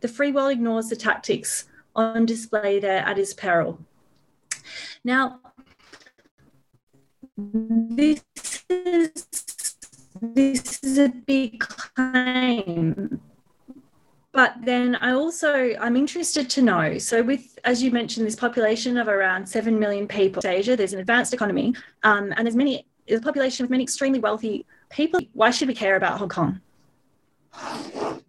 The 0.00 0.08
free 0.08 0.32
world 0.32 0.52
ignores 0.52 0.88
the 0.88 0.96
tactics 0.96 1.66
on 1.94 2.26
display 2.26 2.78
there 2.78 3.00
at 3.00 3.18
its 3.18 3.34
peril. 3.34 3.78
Now, 5.04 5.40
this 7.36 8.22
is, 8.68 9.26
this 10.20 10.82
is 10.82 10.98
a 10.98 11.08
big 11.08 11.60
claim 11.60 13.20
but 14.38 14.54
then 14.62 14.94
I 15.00 15.14
also 15.14 15.74
I'm 15.80 15.96
interested 15.96 16.48
to 16.50 16.62
know. 16.62 16.96
So 16.98 17.24
with 17.24 17.58
as 17.64 17.82
you 17.82 17.90
mentioned, 17.90 18.24
this 18.24 18.36
population 18.36 18.96
of 18.96 19.08
around 19.08 19.48
seven 19.48 19.80
million 19.80 20.06
people 20.06 20.40
in 20.44 20.50
Asia, 20.50 20.76
there's 20.76 20.92
an 20.92 21.00
advanced 21.00 21.34
economy, 21.34 21.74
um, 22.04 22.32
and 22.36 22.46
there's 22.46 22.54
many 22.54 22.86
there's 23.08 23.20
a 23.20 23.24
population 23.24 23.64
of 23.64 23.70
many 23.70 23.82
extremely 23.82 24.20
wealthy 24.20 24.64
people. 24.90 25.18
Why 25.32 25.50
should 25.50 25.66
we 25.66 25.74
care 25.74 25.96
about 25.96 26.20
Hong 26.20 26.28
Kong? 26.28 26.60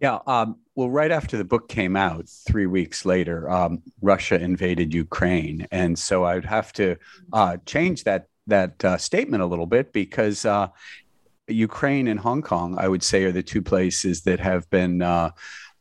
Yeah. 0.00 0.18
Um, 0.26 0.56
well, 0.74 0.90
right 0.90 1.12
after 1.12 1.36
the 1.36 1.44
book 1.44 1.68
came 1.68 1.94
out, 1.94 2.28
three 2.28 2.66
weeks 2.66 3.04
later, 3.04 3.48
um, 3.48 3.80
Russia 4.02 4.34
invaded 4.34 4.92
Ukraine, 4.92 5.68
and 5.70 5.96
so 5.96 6.24
I'd 6.24 6.44
have 6.44 6.72
to 6.72 6.96
uh, 7.32 7.58
change 7.66 8.02
that 8.02 8.26
that 8.48 8.84
uh, 8.84 8.98
statement 8.98 9.44
a 9.44 9.46
little 9.46 9.70
bit 9.76 9.92
because 9.92 10.44
uh, 10.44 10.66
Ukraine 11.46 12.08
and 12.08 12.18
Hong 12.18 12.42
Kong, 12.42 12.76
I 12.78 12.88
would 12.88 13.04
say, 13.04 13.22
are 13.22 13.32
the 13.32 13.44
two 13.44 13.62
places 13.62 14.22
that 14.22 14.40
have 14.40 14.68
been 14.70 15.02
uh, 15.02 15.30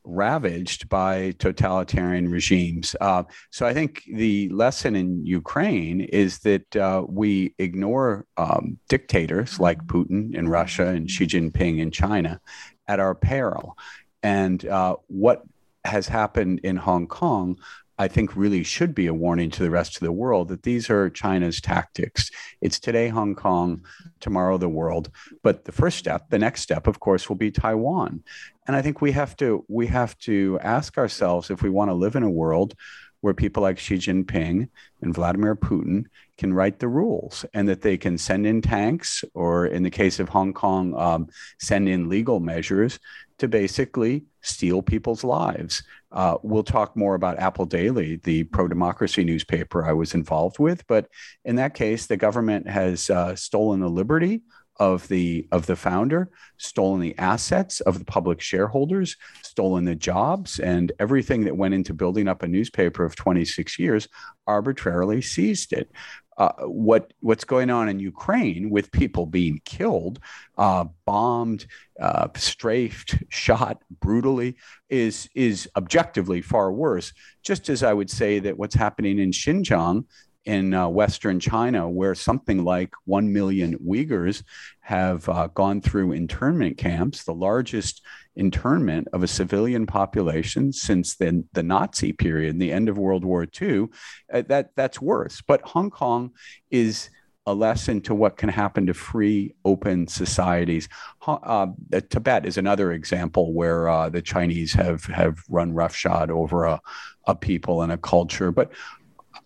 ravaged 0.09 0.89
by 0.89 1.33
totalitarian 1.39 2.29
regimes. 2.29 2.95
Uh, 2.99 3.23
so 3.51 3.65
I 3.65 3.73
think 3.73 4.03
the 4.11 4.49
lesson 4.49 4.95
in 4.95 5.25
Ukraine 5.25 6.01
is 6.01 6.39
that 6.39 6.75
uh, 6.75 7.03
we 7.07 7.53
ignore 7.59 8.25
um, 8.37 8.79
dictators 8.89 9.59
like 9.59 9.85
Putin 9.85 10.35
in 10.35 10.49
Russia 10.49 10.87
and 10.87 11.09
Xi 11.09 11.25
Jinping 11.25 11.79
in 11.79 11.91
China 11.91 12.41
at 12.87 12.99
our 12.99 13.15
peril. 13.15 13.77
And 14.23 14.65
uh, 14.65 14.95
what 15.07 15.43
has 15.85 16.07
happened 16.07 16.61
in 16.63 16.75
Hong 16.75 17.07
Kong 17.07 17.57
I 17.99 18.07
think 18.07 18.33
really 18.33 18.63
should 18.63 18.95
be 18.95 19.07
a 19.07 19.13
warning 19.13 19.51
to 19.51 19.61
the 19.61 19.69
rest 19.69 19.97
of 19.97 19.99
the 19.99 20.13
world 20.13 20.47
that 20.47 20.63
these 20.63 20.89
are 20.89 21.09
China's 21.09 21.59
tactics. 21.59 22.31
It's 22.61 22.79
today 22.79 23.09
Hong 23.09 23.35
Kong, 23.35 23.83
tomorrow 24.21 24.57
the 24.57 24.69
world. 24.69 25.11
But 25.43 25.65
the 25.65 25.73
first 25.73 25.97
step, 25.97 26.29
the 26.29 26.39
next 26.39 26.61
step, 26.61 26.87
of 26.87 27.01
course, 27.01 27.27
will 27.27 27.35
be 27.35 27.51
Taiwan. 27.51 28.23
And 28.67 28.75
I 28.77 28.81
think 28.81 29.01
we 29.01 29.11
have 29.11 29.35
to 29.37 29.65
we 29.67 29.87
have 29.87 30.17
to 30.19 30.59
ask 30.61 30.97
ourselves 30.97 31.49
if 31.49 31.61
we 31.61 31.69
want 31.69 31.89
to 31.89 31.95
live 31.95 32.15
in 32.15 32.23
a 32.23 32.29
world 32.29 32.73
where 33.21 33.33
people 33.33 33.63
like 33.63 33.77
Xi 33.77 33.95
Jinping 33.95 34.69
and 35.01 35.13
Vladimir 35.13 35.55
Putin 35.55 36.05
can 36.37 36.53
write 36.53 36.79
the 36.79 36.87
rules 36.87 37.45
and 37.53 37.67
that 37.67 37.81
they 37.81 37.97
can 37.97 38.17
send 38.17 38.47
in 38.47 38.61
tanks 38.61 39.23
or, 39.33 39.65
in 39.65 39.83
the 39.83 39.89
case 39.89 40.19
of 40.19 40.29
Hong 40.29 40.53
Kong, 40.53 40.93
um, 40.95 41.27
send 41.59 41.89
in 41.89 42.09
legal 42.09 42.39
measures 42.39 42.99
to 43.39 43.47
basically 43.47 44.23
steal 44.41 44.81
people's 44.81 45.23
lives. 45.23 45.83
Uh, 46.11 46.37
we'll 46.43 46.63
talk 46.63 46.95
more 46.95 47.15
about 47.15 47.39
Apple 47.39 47.65
Daily, 47.65 48.17
the 48.23 48.43
pro 48.45 48.67
democracy 48.67 49.23
newspaper 49.23 49.85
I 49.85 49.93
was 49.93 50.13
involved 50.13 50.59
with. 50.59 50.85
But 50.87 51.07
in 51.45 51.55
that 51.57 51.73
case, 51.73 52.05
the 52.05 52.17
government 52.17 52.67
has 52.67 53.09
uh, 53.09 53.35
stolen 53.35 53.79
the 53.79 53.89
liberty 53.89 54.41
of 54.79 55.07
the 55.09 55.47
of 55.51 55.65
the 55.65 55.75
founder, 55.75 56.29
stolen 56.57 57.01
the 57.01 57.17
assets 57.17 57.81
of 57.81 57.99
the 57.99 58.05
public 58.05 58.41
shareholders, 58.41 59.17
stolen 59.43 59.85
the 59.85 59.95
jobs, 59.95 60.59
and 60.59 60.91
everything 60.99 61.43
that 61.43 61.57
went 61.57 61.73
into 61.73 61.93
building 61.93 62.27
up 62.27 62.43
a 62.43 62.47
newspaper 62.47 63.03
of 63.03 63.15
26 63.15 63.77
years, 63.77 64.07
arbitrarily 64.47 65.21
seized 65.21 65.73
it. 65.73 65.91
Uh, 66.37 66.53
what 66.61 67.11
what's 67.19 67.43
going 67.43 67.69
on 67.69 67.89
in 67.89 67.99
Ukraine 67.99 68.69
with 68.69 68.89
people 68.93 69.25
being 69.25 69.59
killed, 69.65 70.19
uh, 70.57 70.85
bombed, 71.05 71.65
uh, 71.99 72.29
strafed, 72.37 73.21
shot 73.27 73.83
brutally 73.99 74.55
is 74.89 75.29
is 75.35 75.69
objectively 75.75 76.41
far 76.41 76.71
worse. 76.71 77.11
Just 77.43 77.67
as 77.67 77.83
I 77.83 77.91
would 77.91 78.09
say 78.09 78.39
that 78.39 78.57
what's 78.57 78.75
happening 78.75 79.19
in 79.19 79.31
Xinjiang 79.31 80.05
in 80.45 80.73
uh, 80.73 80.87
Western 80.87 81.39
China, 81.39 81.89
where 81.89 82.15
something 82.15 82.63
like 82.63 82.91
1 83.05 83.31
million 83.31 83.77
Uyghurs 83.79 84.43
have 84.81 85.27
uh, 85.29 85.47
gone 85.47 85.81
through 85.81 86.13
internment 86.13 86.77
camps, 86.77 87.23
the 87.23 87.33
largest 87.33 88.01
internment 88.35 89.07
of 89.13 89.21
a 89.21 89.27
civilian 89.27 89.85
population 89.85 90.71
since 90.71 91.15
the, 91.15 91.43
the 91.53 91.63
Nazi 91.63 92.13
period, 92.13 92.59
the 92.59 92.71
end 92.71 92.89
of 92.89 92.97
World 92.97 93.25
War 93.25 93.45
II, 93.61 93.87
uh, 94.33 94.43
that, 94.47 94.71
that's 94.75 95.01
worse. 95.01 95.41
But 95.45 95.61
Hong 95.61 95.89
Kong 95.89 96.31
is 96.71 97.09
a 97.45 97.53
lesson 97.53 97.99
to 97.99 98.13
what 98.13 98.37
can 98.37 98.49
happen 98.49 98.85
to 98.85 98.93
free, 98.93 99.55
open 99.65 100.07
societies. 100.07 100.87
Uh, 101.25 101.67
Tibet 102.09 102.45
is 102.45 102.57
another 102.57 102.91
example 102.91 103.53
where 103.53 103.89
uh, 103.89 104.07
the 104.07 104.21
Chinese 104.21 104.73
have 104.73 105.03
have 105.05 105.39
run 105.49 105.73
roughshod 105.73 106.29
over 106.29 106.65
a, 106.65 106.79
a 107.25 107.35
people 107.35 107.81
and 107.81 107.91
a 107.91 107.97
culture. 107.97 108.51
But 108.51 108.71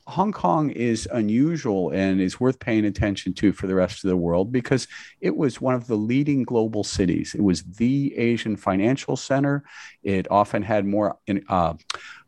Hong 0.08 0.34
Kong 0.34 0.70
is 0.70 1.08
unusual 1.12 1.92
and 1.92 2.20
is 2.20 2.40
worth 2.40 2.60
paying 2.60 2.86
attention 2.86 3.34
to 3.36 3.54
for 3.54 3.68
the 3.68 3.76
rest 3.76 4.04
of 4.04 4.10
the 4.10 4.18
world 4.18 4.52
because 4.52 4.88
it 5.22 5.36
was 5.36 5.62
one 5.62 5.76
of 5.76 5.88
the 5.88 5.96
leading 5.96 6.44
global 6.44 6.84
cities. 6.84 7.34
It 7.34 7.42
was 7.42 7.64
the 7.64 8.14
Asian 8.18 8.58
financial 8.58 9.16
center. 9.16 9.64
It 10.04 10.30
often 10.30 10.62
had 10.62 10.86
more 10.86 11.18
uh, 11.48 11.76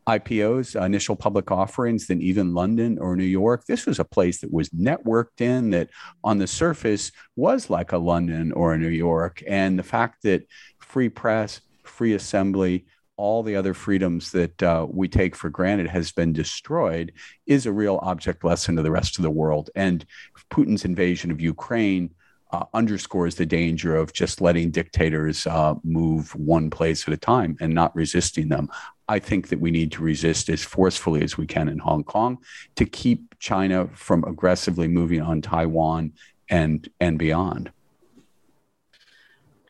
IPOs, 0.08 0.82
initial 0.82 1.16
public 1.16 1.50
offerings, 1.50 2.06
than 2.06 2.22
even 2.22 2.54
London 2.54 2.98
or 2.98 3.16
New 3.16 3.24
York. 3.24 3.66
This 3.66 3.86
was 3.86 3.98
a 3.98 4.04
place 4.04 4.40
that 4.40 4.52
was 4.52 4.70
networked 4.70 5.40
in, 5.40 5.70
that 5.70 5.90
on 6.24 6.38
the 6.38 6.46
surface 6.46 7.12
was 7.34 7.68
like 7.68 7.92
a 7.92 7.98
London 7.98 8.52
or 8.52 8.72
a 8.72 8.78
New 8.78 8.88
York. 8.88 9.42
And 9.46 9.78
the 9.78 9.82
fact 9.82 10.22
that 10.22 10.46
free 10.78 11.08
press, 11.08 11.60
free 11.82 12.14
assembly, 12.14 12.86
all 13.16 13.42
the 13.42 13.56
other 13.56 13.74
freedoms 13.74 14.32
that 14.32 14.62
uh, 14.62 14.86
we 14.88 15.08
take 15.08 15.34
for 15.34 15.48
granted 15.48 15.88
has 15.88 16.12
been 16.12 16.32
destroyed 16.32 17.12
is 17.46 17.66
a 17.66 17.72
real 17.72 17.98
object 18.02 18.44
lesson 18.44 18.76
to 18.76 18.82
the 18.82 18.90
rest 18.90 19.18
of 19.18 19.22
the 19.22 19.30
world. 19.30 19.70
And 19.74 20.04
Putin's 20.50 20.84
invasion 20.84 21.30
of 21.30 21.40
Ukraine 21.40 22.14
uh, 22.52 22.64
underscores 22.74 23.34
the 23.34 23.46
danger 23.46 23.96
of 23.96 24.12
just 24.12 24.40
letting 24.40 24.70
dictators 24.70 25.46
uh, 25.46 25.74
move 25.82 26.34
one 26.36 26.70
place 26.70 27.06
at 27.08 27.14
a 27.14 27.16
time 27.16 27.56
and 27.60 27.74
not 27.74 27.94
resisting 27.96 28.48
them. 28.48 28.68
I 29.08 29.18
think 29.18 29.48
that 29.48 29.60
we 29.60 29.70
need 29.70 29.92
to 29.92 30.02
resist 30.02 30.48
as 30.48 30.62
forcefully 30.62 31.22
as 31.22 31.36
we 31.36 31.46
can 31.46 31.68
in 31.68 31.78
Hong 31.78 32.04
Kong 32.04 32.38
to 32.76 32.84
keep 32.84 33.38
China 33.38 33.88
from 33.94 34.24
aggressively 34.24 34.88
moving 34.88 35.20
on 35.20 35.42
Taiwan 35.42 36.12
and 36.48 36.88
and 37.00 37.18
beyond. 37.18 37.70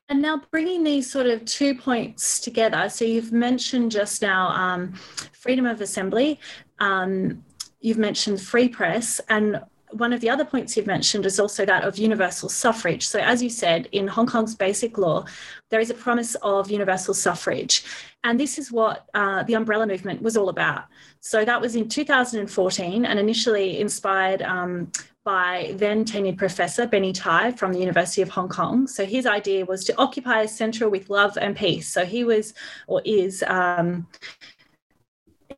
And 0.08 0.22
now 0.22 0.40
bringing 0.52 0.84
these 0.84 1.10
sort 1.10 1.26
of 1.26 1.44
two 1.44 1.74
points 1.74 2.38
together. 2.38 2.88
So 2.88 3.04
you've 3.04 3.32
mentioned 3.32 3.90
just 3.90 4.22
now 4.22 4.48
um, 4.50 4.92
freedom 5.32 5.66
of 5.66 5.80
assembly. 5.80 6.38
Um, 6.78 7.44
you've 7.80 7.98
mentioned 7.98 8.40
free 8.40 8.68
press, 8.68 9.20
and 9.28 9.60
one 9.90 10.12
of 10.12 10.20
the 10.20 10.30
other 10.30 10.44
points 10.44 10.76
you've 10.76 10.86
mentioned 10.86 11.26
is 11.26 11.38
also 11.38 11.64
that 11.64 11.84
of 11.84 11.96
universal 11.96 12.48
suffrage. 12.48 13.06
So, 13.06 13.20
as 13.20 13.42
you 13.42 13.50
said, 13.50 13.88
in 13.92 14.08
Hong 14.08 14.26
Kong's 14.26 14.54
basic 14.54 14.98
law, 14.98 15.24
there 15.70 15.80
is 15.80 15.90
a 15.90 15.94
promise 15.94 16.34
of 16.36 16.70
universal 16.70 17.14
suffrage. 17.14 17.84
And 18.24 18.38
this 18.38 18.58
is 18.58 18.72
what 18.72 19.06
uh, 19.14 19.44
the 19.44 19.54
umbrella 19.54 19.86
movement 19.86 20.22
was 20.22 20.36
all 20.36 20.48
about. 20.48 20.84
So, 21.20 21.44
that 21.44 21.60
was 21.60 21.76
in 21.76 21.88
2014 21.88 23.04
and 23.04 23.18
initially 23.18 23.80
inspired 23.80 24.42
um, 24.42 24.90
by 25.26 25.74
then 25.74 26.04
tenured 26.04 26.38
professor 26.38 26.86
Benny 26.86 27.12
Tai 27.12 27.52
from 27.52 27.72
the 27.72 27.80
University 27.80 28.22
of 28.22 28.30
Hong 28.30 28.48
Kong. 28.48 28.86
So, 28.86 29.04
his 29.04 29.26
idea 29.26 29.66
was 29.66 29.84
to 29.84 29.98
occupy 29.98 30.42
a 30.42 30.48
central 30.48 30.88
with 30.88 31.10
love 31.10 31.36
and 31.38 31.54
peace. 31.54 31.88
So, 31.88 32.06
he 32.06 32.24
was 32.24 32.54
or 32.86 33.02
is. 33.04 33.44
Um, 33.46 34.06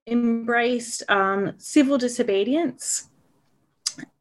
embraced 0.06 1.02
um, 1.10 1.52
civil 1.58 1.98
disobedience 1.98 3.08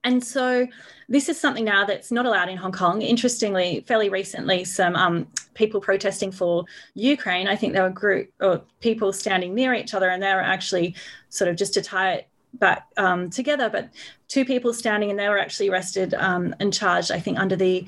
and 0.07 0.23
so 0.23 0.65
this 1.09 1.27
is 1.27 1.39
something 1.39 1.65
now 1.65 1.83
that's 1.85 2.11
not 2.11 2.25
allowed 2.25 2.47
in 2.47 2.57
Hong 2.57 2.71
Kong. 2.71 3.01
Interestingly, 3.01 3.83
fairly 3.87 4.07
recently, 4.07 4.63
some 4.63 4.95
um, 4.95 5.27
people 5.53 5.81
protesting 5.81 6.31
for 6.31 6.63
Ukraine, 6.93 7.47
I 7.47 7.57
think 7.57 7.73
there 7.73 7.83
were 7.83 7.89
group 7.89 8.29
or 8.39 8.61
people 8.79 9.11
standing 9.11 9.53
near 9.53 9.73
each 9.73 9.93
other, 9.93 10.09
and 10.09 10.23
they 10.23 10.33
were 10.33 10.39
actually 10.39 10.95
sort 11.29 11.49
of 11.49 11.57
just 11.57 11.73
to 11.73 11.81
tie 11.81 12.13
it 12.13 12.29
back 12.59 12.87
um, 12.97 13.29
together. 13.29 13.69
But 13.69 13.89
two 14.27 14.45
people 14.45 14.73
standing, 14.73 15.09
and 15.09 15.19
they 15.19 15.29
were 15.29 15.39
actually 15.39 15.69
arrested 15.69 16.13
um, 16.15 16.55
and 16.59 16.73
charged, 16.73 17.11
I 17.11 17.19
think, 17.19 17.39
under 17.39 17.55
the 17.55 17.85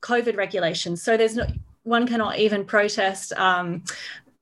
COVID 0.00 0.36
regulations. 0.36 1.02
So 1.02 1.16
there's 1.16 1.36
no 1.36 1.46
one 1.84 2.06
cannot 2.06 2.38
even 2.38 2.64
protest 2.64 3.32
um, 3.34 3.84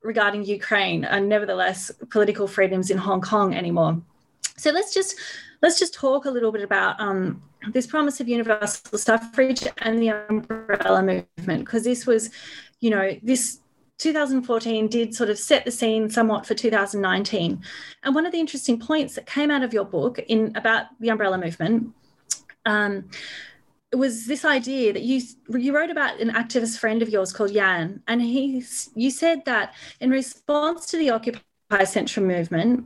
regarding 0.02 0.44
Ukraine, 0.44 1.04
and 1.04 1.28
nevertheless, 1.28 1.90
political 2.10 2.46
freedoms 2.46 2.90
in 2.90 2.98
Hong 2.98 3.20
Kong 3.20 3.54
anymore. 3.54 4.00
So 4.56 4.70
let's 4.70 4.92
just 4.92 5.16
let's 5.62 5.78
just 5.78 5.94
talk 5.94 6.24
a 6.24 6.30
little 6.30 6.52
bit 6.52 6.62
about 6.62 7.00
um, 7.00 7.42
this 7.72 7.86
promise 7.86 8.20
of 8.20 8.28
universal 8.28 8.98
suffrage 8.98 9.66
and 9.78 10.00
the 10.00 10.08
umbrella 10.08 11.02
movement, 11.02 11.64
because 11.64 11.84
this 11.84 12.06
was, 12.06 12.30
you 12.80 12.90
know, 12.90 13.18
this 13.22 13.60
2014 14.00 14.88
did 14.88 15.14
sort 15.14 15.28
of 15.28 15.38
set 15.38 15.64
the 15.64 15.70
scene 15.70 16.08
somewhat 16.08 16.46
for 16.46 16.54
2019. 16.54 17.62
And 18.02 18.14
one 18.14 18.24
of 18.24 18.32
the 18.32 18.40
interesting 18.40 18.80
points 18.80 19.14
that 19.14 19.26
came 19.26 19.50
out 19.50 19.62
of 19.62 19.74
your 19.74 19.84
book 19.84 20.18
in 20.18 20.52
about 20.56 20.86
the 21.00 21.10
umbrella 21.10 21.36
movement 21.36 21.94
um, 22.64 23.08
was 23.92 24.26
this 24.26 24.44
idea 24.44 24.92
that 24.92 25.02
you 25.02 25.20
you 25.48 25.74
wrote 25.74 25.90
about 25.90 26.20
an 26.20 26.30
activist 26.30 26.78
friend 26.78 27.02
of 27.02 27.08
yours 27.08 27.32
called 27.32 27.50
Yan, 27.50 28.02
and 28.06 28.22
he 28.22 28.64
you 28.94 29.10
said 29.10 29.44
that 29.44 29.74
in 30.00 30.10
response 30.10 30.86
to 30.86 30.96
the 30.96 31.10
Occupy 31.10 31.84
Central 31.84 32.24
movement, 32.24 32.84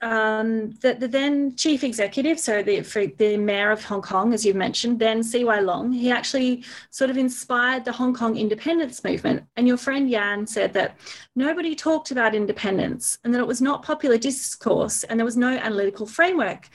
um, 0.00 0.70
the, 0.80 0.94
the, 0.94 1.08
then 1.08 1.56
chief 1.56 1.82
executive, 1.82 2.38
so 2.38 2.62
the, 2.62 2.80
the 3.18 3.36
mayor 3.36 3.72
of 3.72 3.84
Hong 3.84 4.00
Kong, 4.00 4.32
as 4.32 4.46
you've 4.46 4.54
mentioned, 4.54 5.00
then 5.00 5.24
CY 5.24 5.58
Leung, 5.58 5.92
he 5.92 6.12
actually 6.12 6.62
sort 6.90 7.10
of 7.10 7.18
inspired 7.18 7.84
the 7.84 7.90
Hong 7.90 8.14
Kong 8.14 8.36
independence 8.36 9.02
movement. 9.02 9.42
And 9.56 9.66
your 9.66 9.76
friend 9.76 10.08
Yan 10.08 10.46
said 10.46 10.72
that 10.74 10.96
nobody 11.34 11.74
talked 11.74 12.12
about 12.12 12.34
independence 12.34 13.18
and 13.24 13.34
that 13.34 13.40
it 13.40 13.46
was 13.46 13.60
not 13.60 13.82
popular 13.82 14.18
discourse 14.18 15.02
and 15.04 15.18
there 15.18 15.24
was 15.24 15.36
no 15.36 15.50
analytical 15.50 16.06
framework. 16.06 16.68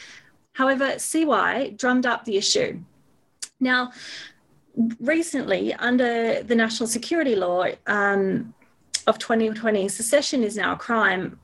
However, 0.51 0.99
CY 0.99 1.75
drummed 1.77 2.05
up 2.05 2.25
the 2.25 2.35
issue. 2.35 2.81
Now, 3.61 3.93
recently, 4.99 5.73
under 5.75 6.43
the 6.43 6.55
national 6.55 6.87
security 6.87 7.35
law 7.35 7.67
um, 7.87 8.53
of 9.07 9.17
2020, 9.17 9.87
secession 9.87 10.43
is 10.43 10.57
now 10.57 10.73
a 10.73 10.77
crime 10.77 11.39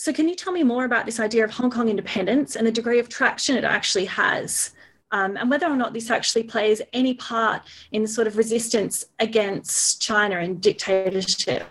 so, 0.00 0.12
can 0.12 0.28
you 0.28 0.36
tell 0.36 0.52
me 0.52 0.62
more 0.62 0.84
about 0.84 1.06
this 1.06 1.18
idea 1.18 1.44
of 1.44 1.50
Hong 1.50 1.70
Kong 1.70 1.88
independence 1.88 2.54
and 2.54 2.64
the 2.64 2.70
degree 2.70 3.00
of 3.00 3.08
traction 3.08 3.56
it 3.56 3.64
actually 3.64 4.04
has? 4.04 4.70
Um, 5.10 5.36
and 5.36 5.50
whether 5.50 5.66
or 5.66 5.74
not 5.74 5.92
this 5.92 6.08
actually 6.08 6.44
plays 6.44 6.80
any 6.92 7.14
part 7.14 7.62
in 7.90 8.02
the 8.02 8.08
sort 8.08 8.28
of 8.28 8.36
resistance 8.36 9.06
against 9.18 10.00
China 10.00 10.38
and 10.38 10.60
dictatorship 10.60 11.66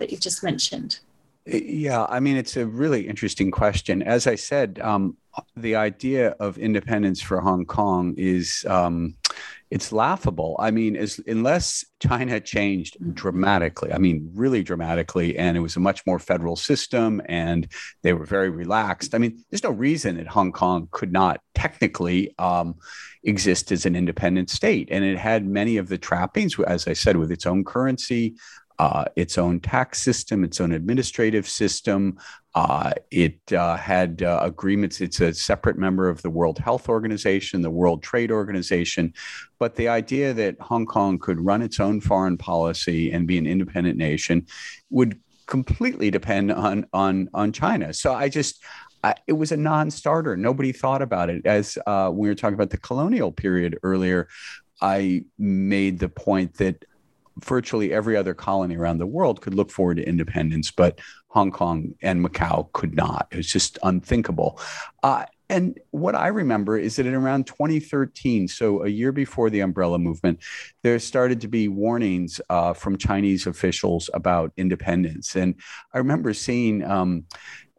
that 0.00 0.10
you've 0.10 0.20
just 0.20 0.42
mentioned? 0.42 0.98
Yeah, 1.46 2.06
I 2.08 2.18
mean, 2.18 2.36
it's 2.36 2.56
a 2.56 2.66
really 2.66 3.06
interesting 3.06 3.52
question. 3.52 4.02
As 4.02 4.26
I 4.26 4.34
said, 4.34 4.80
um, 4.82 5.16
the 5.56 5.76
idea 5.76 6.30
of 6.40 6.58
independence 6.58 7.22
for 7.22 7.40
Hong 7.40 7.64
Kong 7.66 8.14
is 8.18 8.66
um, 8.68 9.14
it's 9.70 9.92
laughable. 9.92 10.56
I 10.58 10.70
mean, 10.70 10.96
as, 10.96 11.20
unless 11.26 11.84
China 12.00 12.40
changed 12.40 12.96
dramatically, 13.14 13.92
I 13.92 13.98
mean, 13.98 14.30
really 14.34 14.62
dramatically, 14.62 15.36
and 15.36 15.56
it 15.56 15.60
was 15.60 15.76
a 15.76 15.80
much 15.80 16.06
more 16.06 16.18
federal 16.18 16.56
system 16.56 17.20
and 17.26 17.70
they 18.02 18.12
were 18.12 18.24
very 18.24 18.50
relaxed. 18.50 19.14
I 19.14 19.18
mean, 19.18 19.44
there's 19.50 19.62
no 19.62 19.70
reason 19.70 20.16
that 20.16 20.26
Hong 20.26 20.52
Kong 20.52 20.88
could 20.90 21.12
not 21.12 21.40
technically 21.54 22.34
um, 22.38 22.76
exist 23.24 23.70
as 23.72 23.84
an 23.84 23.94
independent 23.94 24.50
state. 24.50 24.88
And 24.90 25.04
it 25.04 25.18
had 25.18 25.46
many 25.46 25.76
of 25.76 25.88
the 25.88 25.98
trappings, 25.98 26.58
as 26.60 26.88
I 26.88 26.94
said, 26.94 27.16
with 27.16 27.30
its 27.30 27.46
own 27.46 27.64
currency, 27.64 28.36
uh, 28.78 29.04
its 29.16 29.36
own 29.36 29.60
tax 29.60 30.00
system, 30.00 30.44
its 30.44 30.60
own 30.60 30.72
administrative 30.72 31.48
system. 31.48 32.18
Uh, 32.58 32.90
it 33.12 33.52
uh, 33.52 33.76
had 33.76 34.20
uh, 34.20 34.40
agreements. 34.42 35.00
It's 35.00 35.20
a 35.20 35.32
separate 35.32 35.78
member 35.78 36.08
of 36.08 36.22
the 36.22 36.30
World 36.30 36.58
Health 36.58 36.88
Organization, 36.88 37.62
the 37.62 37.70
World 37.70 38.02
Trade 38.02 38.32
Organization. 38.32 39.14
But 39.60 39.76
the 39.76 39.86
idea 39.86 40.34
that 40.34 40.60
Hong 40.60 40.84
Kong 40.84 41.20
could 41.20 41.40
run 41.40 41.62
its 41.62 41.78
own 41.78 42.00
foreign 42.00 42.36
policy 42.36 43.12
and 43.12 43.28
be 43.28 43.38
an 43.38 43.46
independent 43.46 43.96
nation 43.96 44.44
would 44.90 45.20
completely 45.46 46.10
depend 46.10 46.50
on 46.50 46.84
on 46.92 47.28
on 47.32 47.52
China. 47.52 47.94
So 47.94 48.12
I 48.12 48.28
just 48.28 48.60
it 49.28 49.34
was 49.34 49.52
a 49.52 49.56
non-starter. 49.56 50.36
Nobody 50.36 50.72
thought 50.72 51.00
about 51.00 51.30
it. 51.30 51.46
As 51.46 51.78
uh, 51.86 52.10
we 52.12 52.26
were 52.26 52.34
talking 52.34 52.54
about 52.54 52.70
the 52.70 52.78
colonial 52.78 53.30
period 53.30 53.78
earlier, 53.84 54.26
I 54.82 55.22
made 55.38 56.00
the 56.00 56.08
point 56.08 56.54
that 56.54 56.84
virtually 57.44 57.92
every 57.92 58.16
other 58.16 58.34
colony 58.34 58.76
around 58.76 58.98
the 58.98 59.06
world 59.06 59.40
could 59.40 59.54
look 59.54 59.70
forward 59.70 59.98
to 59.98 60.08
independence, 60.08 60.72
but 60.72 60.98
Hong 61.28 61.50
Kong 61.50 61.94
and 62.02 62.24
Macau 62.24 62.72
could 62.72 62.94
not. 62.94 63.28
It 63.30 63.36
was 63.36 63.46
just 63.46 63.78
unthinkable. 63.82 64.60
Uh, 65.02 65.26
and 65.50 65.78
what 65.92 66.14
I 66.14 66.28
remember 66.28 66.76
is 66.76 66.96
that 66.96 67.06
in 67.06 67.14
around 67.14 67.46
2013, 67.46 68.48
so 68.48 68.84
a 68.84 68.88
year 68.88 69.12
before 69.12 69.48
the 69.48 69.60
umbrella 69.60 69.98
movement, 69.98 70.40
there 70.82 70.98
started 70.98 71.40
to 71.40 71.48
be 71.48 71.68
warnings 71.68 72.40
uh, 72.50 72.74
from 72.74 72.98
Chinese 72.98 73.46
officials 73.46 74.10
about 74.12 74.52
independence. 74.58 75.36
And 75.36 75.54
I 75.94 75.98
remember 75.98 76.34
seeing 76.34 76.84
um, 76.84 77.24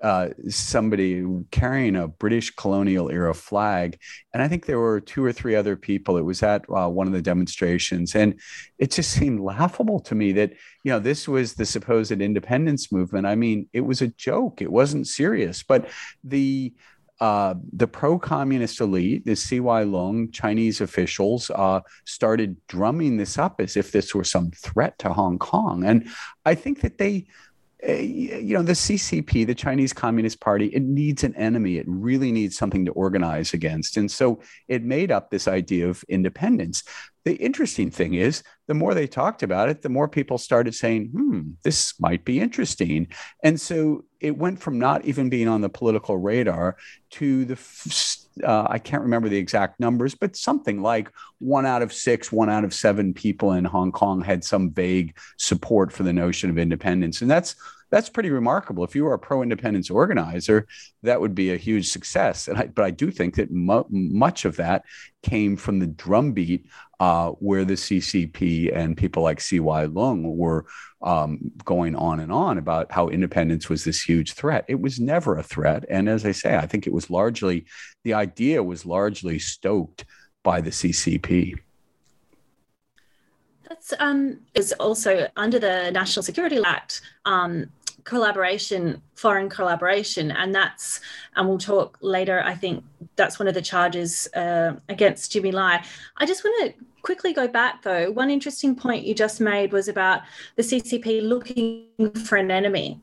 uh, 0.01 0.29
somebody 0.47 1.25
carrying 1.51 1.95
a 1.95 2.07
British 2.07 2.51
colonial 2.51 3.09
era 3.09 3.33
flag. 3.33 3.99
And 4.33 4.41
I 4.41 4.47
think 4.47 4.65
there 4.65 4.79
were 4.79 5.01
two 5.01 5.23
or 5.23 5.33
three 5.33 5.55
other 5.55 5.75
people. 5.75 6.17
It 6.17 6.25
was 6.25 6.41
at 6.41 6.65
uh, 6.69 6.87
one 6.87 7.07
of 7.07 7.13
the 7.13 7.21
demonstrations. 7.21 8.15
And 8.15 8.39
it 8.77 8.91
just 8.91 9.11
seemed 9.11 9.39
laughable 9.39 9.99
to 10.01 10.15
me 10.15 10.31
that, 10.33 10.53
you 10.83 10.91
know, 10.91 10.99
this 10.99 11.27
was 11.27 11.53
the 11.53 11.65
supposed 11.65 12.11
independence 12.11 12.91
movement. 12.91 13.27
I 13.27 13.35
mean, 13.35 13.67
it 13.73 13.81
was 13.81 14.01
a 14.01 14.07
joke, 14.07 14.61
it 14.61 14.71
wasn't 14.71 15.07
serious. 15.07 15.63
But 15.63 15.89
the 16.23 16.73
uh, 17.19 17.53
the 17.73 17.87
pro-communist 17.87 18.79
elite, 18.79 19.25
the 19.25 19.35
CY 19.35 19.83
Leung 19.83 20.31
Chinese 20.31 20.79
officials, 20.79 21.51
uh, 21.53 21.81
started 22.05 22.55
drumming 22.67 23.17
this 23.17 23.37
up 23.37 23.59
as 23.59 23.75
if 23.75 23.91
this 23.91 24.15
were 24.15 24.23
some 24.23 24.51
threat 24.51 24.97
to 24.99 25.11
Hong 25.11 25.37
Kong, 25.37 25.83
and 25.83 26.07
I 26.45 26.55
think 26.55 26.79
that 26.79 26.97
they 26.97 27.27
you 27.87 28.53
know 28.53 28.61
the 28.61 28.73
ccp 28.73 29.47
the 29.47 29.55
chinese 29.55 29.93
communist 29.93 30.41
party 30.41 30.67
it 30.67 30.83
needs 30.83 31.23
an 31.23 31.35
enemy. 31.35 31.77
It 31.77 31.85
really 31.87 32.31
needs 32.31 32.57
something 32.57 32.85
to 32.85 32.91
organize 32.91 33.53
against. 33.53 33.97
And 33.97 34.09
so 34.11 34.41
it 34.67 34.83
made 34.83 35.11
up 35.11 35.29
this 35.29 35.47
idea 35.47 35.87
of 35.87 36.03
independence. 36.09 36.83
The 37.25 37.35
interesting 37.35 37.91
thing 37.91 38.13
is 38.13 38.43
the 38.67 38.73
more 38.73 38.93
they 38.93 39.07
talked 39.07 39.43
about 39.43 39.69
it 39.69 39.81
the 39.81 39.89
more 39.89 40.07
people 40.07 40.37
started 40.37 40.75
saying 40.75 41.07
hmm 41.07 41.41
this 41.63 41.93
might 41.99 42.25
be 42.25 42.39
interesting. 42.39 43.07
And 43.43 43.59
so 43.59 44.05
it 44.19 44.37
went 44.37 44.59
from 44.59 44.79
not 44.79 45.05
even 45.05 45.29
being 45.29 45.47
on 45.47 45.61
the 45.61 45.69
political 45.69 46.17
radar 46.17 46.77
to 47.11 47.45
the 47.45 47.55
uh, 48.43 48.67
I 48.69 48.79
can't 48.79 49.03
remember 49.03 49.29
the 49.29 49.37
exact 49.37 49.79
numbers, 49.79 50.15
but 50.15 50.35
something 50.35 50.81
like 50.81 51.11
one 51.39 51.65
out 51.65 51.81
of 51.81 51.93
six, 51.93 52.31
one 52.31 52.49
out 52.49 52.63
of 52.63 52.73
seven 52.73 53.13
people 53.13 53.53
in 53.53 53.65
Hong 53.65 53.91
Kong 53.91 54.21
had 54.21 54.43
some 54.43 54.71
vague 54.71 55.17
support 55.37 55.91
for 55.91 56.03
the 56.03 56.13
notion 56.13 56.49
of 56.49 56.57
independence, 56.57 57.21
and 57.21 57.29
that's 57.29 57.55
that's 57.89 58.09
pretty 58.09 58.29
remarkable. 58.29 58.83
If 58.83 58.95
you 58.95 59.03
were 59.03 59.13
a 59.13 59.19
pro-independence 59.19 59.89
organizer, 59.89 60.67
that 61.03 61.19
would 61.19 61.33
be 61.33 61.51
a 61.51 61.57
huge 61.57 61.89
success. 61.89 62.47
And 62.47 62.57
I, 62.57 62.67
but 62.67 62.85
I 62.85 62.91
do 62.91 63.11
think 63.11 63.35
that 63.35 63.51
mu- 63.51 63.85
much 63.89 64.45
of 64.45 64.57
that 64.57 64.85
came 65.23 65.55
from 65.57 65.79
the 65.79 65.87
drumbeat 65.87 66.65
uh, 66.99 67.31
where 67.31 67.65
the 67.65 67.73
CCP 67.73 68.75
and 68.75 68.97
people 68.97 69.23
like 69.23 69.41
CY 69.41 69.87
Leung 69.87 70.35
were 70.35 70.65
um, 71.01 71.51
going 71.63 71.95
on 71.95 72.19
and 72.19 72.31
on 72.31 72.57
about 72.57 72.91
how 72.91 73.07
independence 73.07 73.69
was 73.69 73.83
this 73.83 74.01
huge 74.01 74.33
threat. 74.33 74.65
It 74.67 74.81
was 74.81 74.99
never 74.99 75.37
a 75.37 75.43
threat. 75.43 75.85
And 75.89 76.09
as 76.09 76.25
I 76.25 76.31
say, 76.31 76.57
I 76.57 76.67
think 76.67 76.87
it 76.87 76.93
was 76.93 77.09
largely, 77.09 77.65
the 78.03 78.13
idea 78.13 78.61
was 78.61 78.85
largely 78.85 79.39
stoked 79.39 80.05
by 80.43 80.61
the 80.61 80.71
CCP. 80.71 81.59
That's 83.69 83.93
um, 83.99 84.39
is 84.55 84.73
also 84.73 85.29
under 85.37 85.59
the 85.59 85.91
National 85.91 86.23
Security 86.23 86.59
Act. 86.65 87.01
Um, 87.25 87.69
collaboration, 88.03 89.01
foreign 89.15 89.49
collaboration, 89.49 90.31
and 90.31 90.53
that's, 90.53 90.99
and 91.35 91.47
we'll 91.47 91.57
talk 91.57 91.97
later. 92.01 92.41
I 92.43 92.55
think 92.55 92.83
that's 93.15 93.39
one 93.39 93.47
of 93.47 93.53
the 93.53 93.61
charges 93.61 94.27
uh, 94.35 94.75
against 94.89 95.31
Jimmy 95.31 95.51
Lai. 95.51 95.83
I 96.17 96.25
just 96.25 96.43
want 96.43 96.73
to 96.73 96.85
quickly 97.01 97.33
go 97.33 97.47
back 97.47 97.81
though. 97.81 98.11
One 98.11 98.29
interesting 98.29 98.75
point 98.75 99.05
you 99.05 99.13
just 99.13 99.39
made 99.39 99.71
was 99.71 99.87
about 99.87 100.21
the 100.55 100.63
CCP 100.63 101.21
looking 101.21 101.87
for 102.25 102.37
an 102.37 102.51
enemy, 102.51 102.99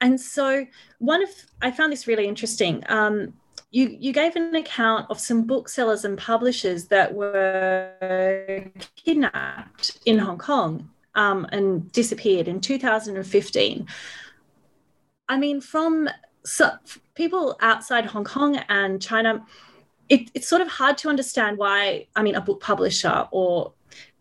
and 0.00 0.20
so 0.20 0.66
one 0.98 1.22
of 1.22 1.30
I 1.62 1.70
found 1.70 1.92
this 1.92 2.06
really 2.06 2.26
interesting. 2.26 2.82
Um, 2.88 3.34
you, 3.70 3.96
you 3.98 4.12
gave 4.12 4.36
an 4.36 4.54
account 4.54 5.10
of 5.10 5.18
some 5.18 5.42
booksellers 5.42 6.04
and 6.04 6.16
publishers 6.16 6.86
that 6.86 7.12
were 7.12 8.70
kidnapped 8.94 9.98
in 10.06 10.16
Hong 10.16 10.38
Kong 10.38 10.88
um, 11.14 11.46
and 11.52 11.90
disappeared 11.92 12.48
in 12.48 12.60
2015. 12.60 13.86
I 15.28 15.38
mean, 15.38 15.60
from 15.60 16.08
so, 16.44 16.72
people 17.14 17.56
outside 17.60 18.06
Hong 18.06 18.24
Kong 18.24 18.56
and 18.68 19.00
China, 19.00 19.44
it, 20.08 20.30
it's 20.34 20.48
sort 20.48 20.60
of 20.60 20.68
hard 20.68 20.98
to 20.98 21.08
understand 21.08 21.56
why, 21.56 22.06
I 22.14 22.22
mean, 22.22 22.34
a 22.34 22.40
book 22.40 22.60
publisher 22.60 23.26
or 23.30 23.72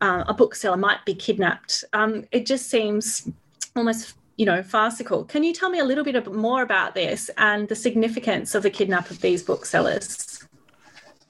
uh, 0.01 0.23
a 0.27 0.33
bookseller 0.33 0.77
might 0.77 1.03
be 1.05 1.13
kidnapped. 1.13 1.83
Um, 1.93 2.25
it 2.31 2.45
just 2.45 2.69
seems 2.69 3.29
almost 3.75 4.15
you 4.37 4.45
know, 4.45 4.63
farcical. 4.63 5.23
Can 5.25 5.43
you 5.43 5.53
tell 5.53 5.69
me 5.69 5.79
a 5.79 5.83
little 5.83 6.03
bit 6.03 6.31
more 6.33 6.63
about 6.63 6.95
this 6.95 7.29
and 7.37 7.67
the 7.67 7.75
significance 7.75 8.55
of 8.55 8.63
the 8.63 8.69
kidnap 8.69 9.11
of 9.11 9.21
these 9.21 9.43
booksellers? 9.43 10.43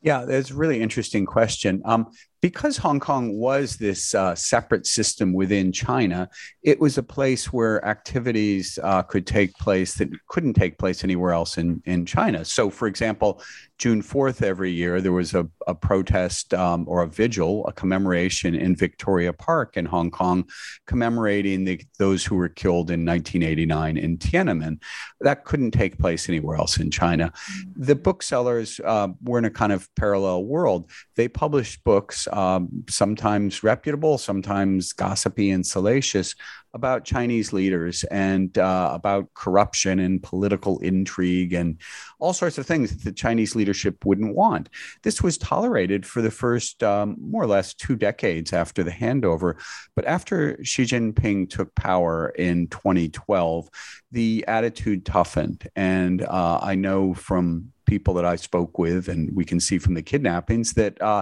Yeah, 0.02 0.26
that's 0.26 0.52
a 0.52 0.56
really 0.56 0.82
interesting 0.82 1.26
question. 1.26 1.82
Um, 1.86 2.12
because 2.44 2.76
Hong 2.76 3.00
Kong 3.00 3.38
was 3.38 3.78
this 3.78 4.14
uh, 4.14 4.36
separate 4.36 4.86
system 4.86 5.32
within 5.32 5.72
China, 5.72 6.30
it 6.62 6.78
was 6.78 6.98
a 6.98 7.04
place 7.04 7.54
where 7.54 7.84
activities 7.86 8.78
uh, 8.84 9.02
could 9.02 9.26
take 9.26 9.54
place 9.54 9.96
that 9.96 10.10
couldn't 10.28 10.56
take 10.56 10.78
place 10.78 11.06
anywhere 11.06 11.32
else 11.32 11.58
in, 11.58 11.82
in 11.86 12.06
China. 12.06 12.44
So, 12.44 12.70
for 12.70 12.90
example, 12.90 13.42
June 13.78 14.02
4th 14.02 14.42
every 14.42 14.72
year, 14.72 15.00
there 15.00 15.14
was 15.14 15.34
a, 15.34 15.48
a 15.68 15.74
protest 15.74 16.54
um, 16.54 16.84
or 16.88 17.02
a 17.02 17.08
vigil, 17.08 17.66
a 17.66 17.72
commemoration 17.72 18.56
in 18.56 18.76
Victoria 18.76 19.32
Park 19.32 19.78
in 19.78 19.86
Hong 19.86 20.12
Kong, 20.12 20.44
commemorating 20.86 21.64
the, 21.64 21.82
those 21.98 22.26
who 22.26 22.36
were 22.36 22.50
killed 22.50 22.92
in 22.92 23.06
1989 23.06 23.98
in 23.98 24.18
Tiananmen. 24.18 24.82
That 25.22 25.46
couldn't 25.46 25.72
take 25.72 25.98
place 25.98 26.28
anywhere 26.28 26.58
else 26.58 26.78
in 26.78 26.92
China. 26.92 27.32
The 27.78 27.96
booksellers 27.96 28.82
uh, 28.84 29.10
were 29.22 29.38
in 29.38 29.46
a 29.46 29.50
kind 29.50 29.72
of 29.72 29.88
parallel 29.96 30.44
world. 30.44 30.90
They 31.16 31.30
published 31.30 31.84
books, 31.86 32.28
um, 32.34 32.84
sometimes 32.90 33.64
reputable, 33.64 34.18
sometimes 34.18 34.92
gossipy 34.92 35.52
and 35.52 35.66
salacious, 35.66 36.36
about 36.74 37.06
Chinese 37.06 37.54
leaders 37.54 38.04
and 38.06 38.58
uh, 38.58 38.90
about 38.94 39.32
corruption 39.36 40.00
and 40.00 40.24
political 40.24 40.80
intrigue 40.80 41.54
and 41.54 41.78
all 42.20 42.34
sorts 42.34 42.58
of 42.58 42.66
things 42.66 42.90
that 42.90 43.04
the 43.04 43.12
Chinese 43.12 43.56
leadership 43.56 44.04
wouldn't 44.06 44.36
want. 44.36 44.70
This 45.04 45.22
was 45.22 45.38
tolerated 45.38 46.06
for 46.06 46.22
the 46.22 46.32
first 46.32 46.82
um, 46.82 47.16
more 47.20 47.44
or 47.44 47.48
less 47.48 47.74
two 47.76 47.96
decades 47.96 48.54
after 48.54 48.84
the 48.84 48.92
handover. 48.92 49.56
But 49.96 50.06
after 50.06 50.64
Xi 50.64 50.84
Jinping 50.84 51.50
took 51.50 51.74
power 51.76 52.30
in 52.30 52.68
2012, 52.68 53.70
the 54.12 54.44
attitude 54.48 55.06
toughened. 55.06 55.70
And 55.76 56.24
uh, 56.24 56.60
I 56.62 56.74
know 56.74 57.14
from 57.14 57.72
people 57.94 58.16
that 58.16 58.26
I 58.26 58.38
spoke 58.38 58.80
with, 58.80 59.08
and 59.08 59.30
we 59.36 59.46
can 59.46 59.60
see 59.60 59.78
from 59.78 59.94
the 59.94 60.02
kidnappings 60.02 60.74
that 60.74 61.00
uh, 61.00 61.22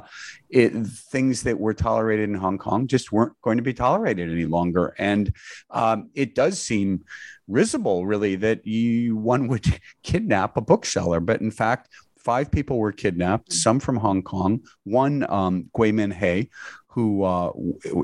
it, 0.49 0.71
things 1.13 1.43
that 1.43 1.59
were 1.59 1.73
tolerated 1.73 2.29
in 2.29 2.35
Hong 2.35 2.57
Kong 2.57 2.87
just 2.87 3.11
weren't 3.11 3.33
going 3.41 3.57
to 3.57 3.63
be 3.63 3.73
tolerated 3.73 4.31
any 4.31 4.45
longer. 4.45 4.95
And 4.97 5.35
um, 5.69 6.09
it 6.15 6.33
does 6.33 6.61
seem 6.61 7.03
risible, 7.49 8.05
really, 8.05 8.37
that 8.37 8.65
you 8.65 9.17
one 9.17 9.49
would 9.49 9.65
kidnap 10.03 10.55
a 10.55 10.61
bookseller, 10.61 11.19
but 11.19 11.41
in 11.41 11.51
fact. 11.51 11.89
Five 12.17 12.51
people 12.51 12.77
were 12.77 12.91
kidnapped, 12.91 13.51
some 13.51 13.79
from 13.79 13.97
Hong 13.97 14.21
Kong. 14.21 14.61
One, 14.83 15.25
um, 15.27 15.71
Gui 15.73 15.91
Minhai, 15.91 16.49
who 16.85 17.23
uh, 17.23 17.51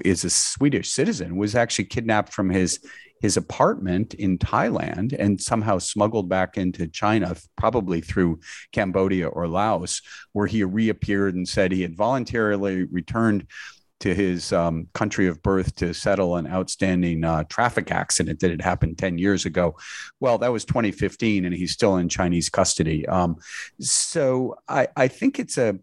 is 0.03 0.23
a 0.23 0.31
Swedish 0.31 0.89
citizen, 0.89 1.37
was 1.37 1.53
actually 1.53 1.85
kidnapped 1.85 2.33
from 2.33 2.49
his 2.49 2.79
his 3.21 3.37
apartment 3.37 4.13
in 4.13 4.37
Thailand 4.37 5.15
and 5.17 5.41
somehow 5.41 5.79
smuggled 5.79 6.29
back 6.29 6.57
into 6.57 6.87
China, 6.87 7.35
probably 7.55 8.01
through 8.01 8.39
Cambodia 8.71 9.27
or 9.27 9.47
Laos, 9.47 10.01
where 10.33 10.47
he 10.47 10.63
reappeared 10.63 11.35
and 11.35 11.47
said 11.47 11.71
he 11.71 11.81
had 11.81 11.95
voluntarily 11.95 12.83
returned 12.83 13.47
to 13.99 14.13
his 14.13 14.53
um, 14.53 14.87
country 14.93 15.27
of 15.27 15.41
birth 15.41 15.75
to 15.75 15.93
settle 15.93 16.35
an 16.35 16.47
outstanding 16.47 17.23
uh, 17.23 17.43
traffic 17.45 17.91
accident 17.91 18.39
that 18.39 18.51
had 18.51 18.61
happened 18.61 18.97
10 18.97 19.17
years 19.17 19.45
ago. 19.45 19.75
Well, 20.19 20.37
that 20.39 20.51
was 20.51 20.65
2015, 20.65 21.45
and 21.45 21.55
he's 21.55 21.71
still 21.71 21.97
in 21.97 22.09
Chinese 22.09 22.49
custody. 22.49 23.07
Um, 23.07 23.37
so 23.79 24.55
I, 24.67 24.87
I 24.95 25.07
think 25.07 25.39
it's 25.39 25.57
a 25.57 25.79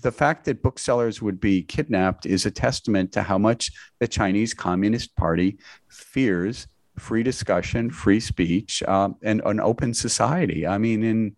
the 0.00 0.12
fact 0.12 0.44
that 0.44 0.62
booksellers 0.62 1.20
would 1.22 1.40
be 1.40 1.62
kidnapped 1.62 2.26
is 2.26 2.46
a 2.46 2.50
testament 2.50 3.12
to 3.12 3.22
how 3.22 3.38
much 3.38 3.70
the 3.98 4.08
Chinese 4.08 4.54
Communist 4.54 5.14
Party 5.16 5.58
fears 5.88 6.66
free 6.98 7.22
discussion, 7.22 7.90
free 7.90 8.20
speech, 8.20 8.82
um, 8.84 9.16
and 9.22 9.40
an 9.44 9.60
open 9.60 9.94
society. 9.94 10.66
I 10.66 10.78
mean, 10.78 11.02
in 11.02 11.36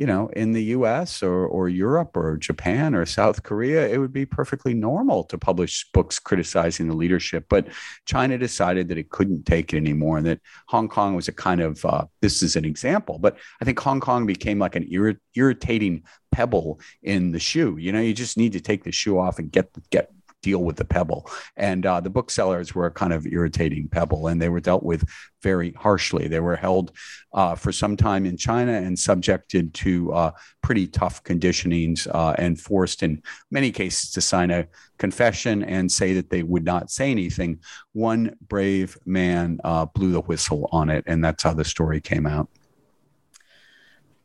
you 0.00 0.06
know, 0.06 0.28
in 0.28 0.52
the 0.52 0.64
US 0.76 1.22
or, 1.22 1.46
or 1.46 1.68
Europe 1.68 2.16
or 2.16 2.38
Japan 2.38 2.94
or 2.94 3.04
South 3.04 3.42
Korea, 3.42 3.86
it 3.86 3.98
would 3.98 4.14
be 4.14 4.24
perfectly 4.24 4.72
normal 4.72 5.24
to 5.24 5.36
publish 5.36 5.86
books 5.92 6.18
criticizing 6.18 6.88
the 6.88 6.96
leadership. 6.96 7.44
But 7.50 7.66
China 8.06 8.38
decided 8.38 8.88
that 8.88 8.96
it 8.96 9.10
couldn't 9.10 9.44
take 9.44 9.74
it 9.74 9.76
anymore 9.76 10.16
and 10.16 10.26
that 10.26 10.40
Hong 10.68 10.88
Kong 10.88 11.16
was 11.16 11.28
a 11.28 11.32
kind 11.32 11.60
of, 11.60 11.84
uh, 11.84 12.06
this 12.22 12.42
is 12.42 12.56
an 12.56 12.64
example, 12.64 13.18
but 13.18 13.36
I 13.60 13.66
think 13.66 13.78
Hong 13.80 14.00
Kong 14.00 14.24
became 14.24 14.58
like 14.58 14.74
an 14.74 14.88
ir- 14.90 15.20
irritating 15.34 16.04
pebble 16.32 16.80
in 17.02 17.32
the 17.32 17.38
shoe. 17.38 17.76
You 17.76 17.92
know, 17.92 18.00
you 18.00 18.14
just 18.14 18.38
need 18.38 18.54
to 18.54 18.60
take 18.60 18.84
the 18.84 18.92
shoe 18.92 19.18
off 19.18 19.38
and 19.38 19.52
get, 19.52 19.68
get 19.90 20.10
deal 20.42 20.62
with 20.62 20.76
the 20.76 20.84
pebble. 20.84 21.30
And 21.56 21.84
uh, 21.86 22.00
the 22.00 22.10
booksellers 22.10 22.74
were 22.74 22.86
a 22.86 22.90
kind 22.90 23.12
of 23.12 23.26
irritating 23.26 23.88
pebble, 23.88 24.26
and 24.26 24.40
they 24.40 24.48
were 24.48 24.60
dealt 24.60 24.82
with 24.82 25.04
very 25.42 25.72
harshly. 25.72 26.28
They 26.28 26.40
were 26.40 26.56
held 26.56 26.92
uh, 27.32 27.54
for 27.54 27.72
some 27.72 27.96
time 27.96 28.26
in 28.26 28.36
China 28.36 28.72
and 28.72 28.98
subjected 28.98 29.74
to 29.74 30.12
uh, 30.12 30.30
pretty 30.62 30.86
tough 30.86 31.22
conditionings 31.24 32.06
uh, 32.12 32.34
and 32.38 32.60
forced, 32.60 33.02
in 33.02 33.22
many 33.50 33.70
cases, 33.70 34.10
to 34.12 34.20
sign 34.20 34.50
a 34.50 34.66
confession 34.98 35.62
and 35.62 35.90
say 35.90 36.14
that 36.14 36.30
they 36.30 36.42
would 36.42 36.64
not 36.64 36.90
say 36.90 37.10
anything. 37.10 37.60
One 37.92 38.36
brave 38.48 38.98
man 39.06 39.58
uh, 39.64 39.86
blew 39.86 40.12
the 40.12 40.20
whistle 40.20 40.68
on 40.72 40.90
it, 40.90 41.04
and 41.06 41.24
that's 41.24 41.42
how 41.42 41.54
the 41.54 41.64
story 41.64 42.00
came 42.00 42.26
out. 42.26 42.48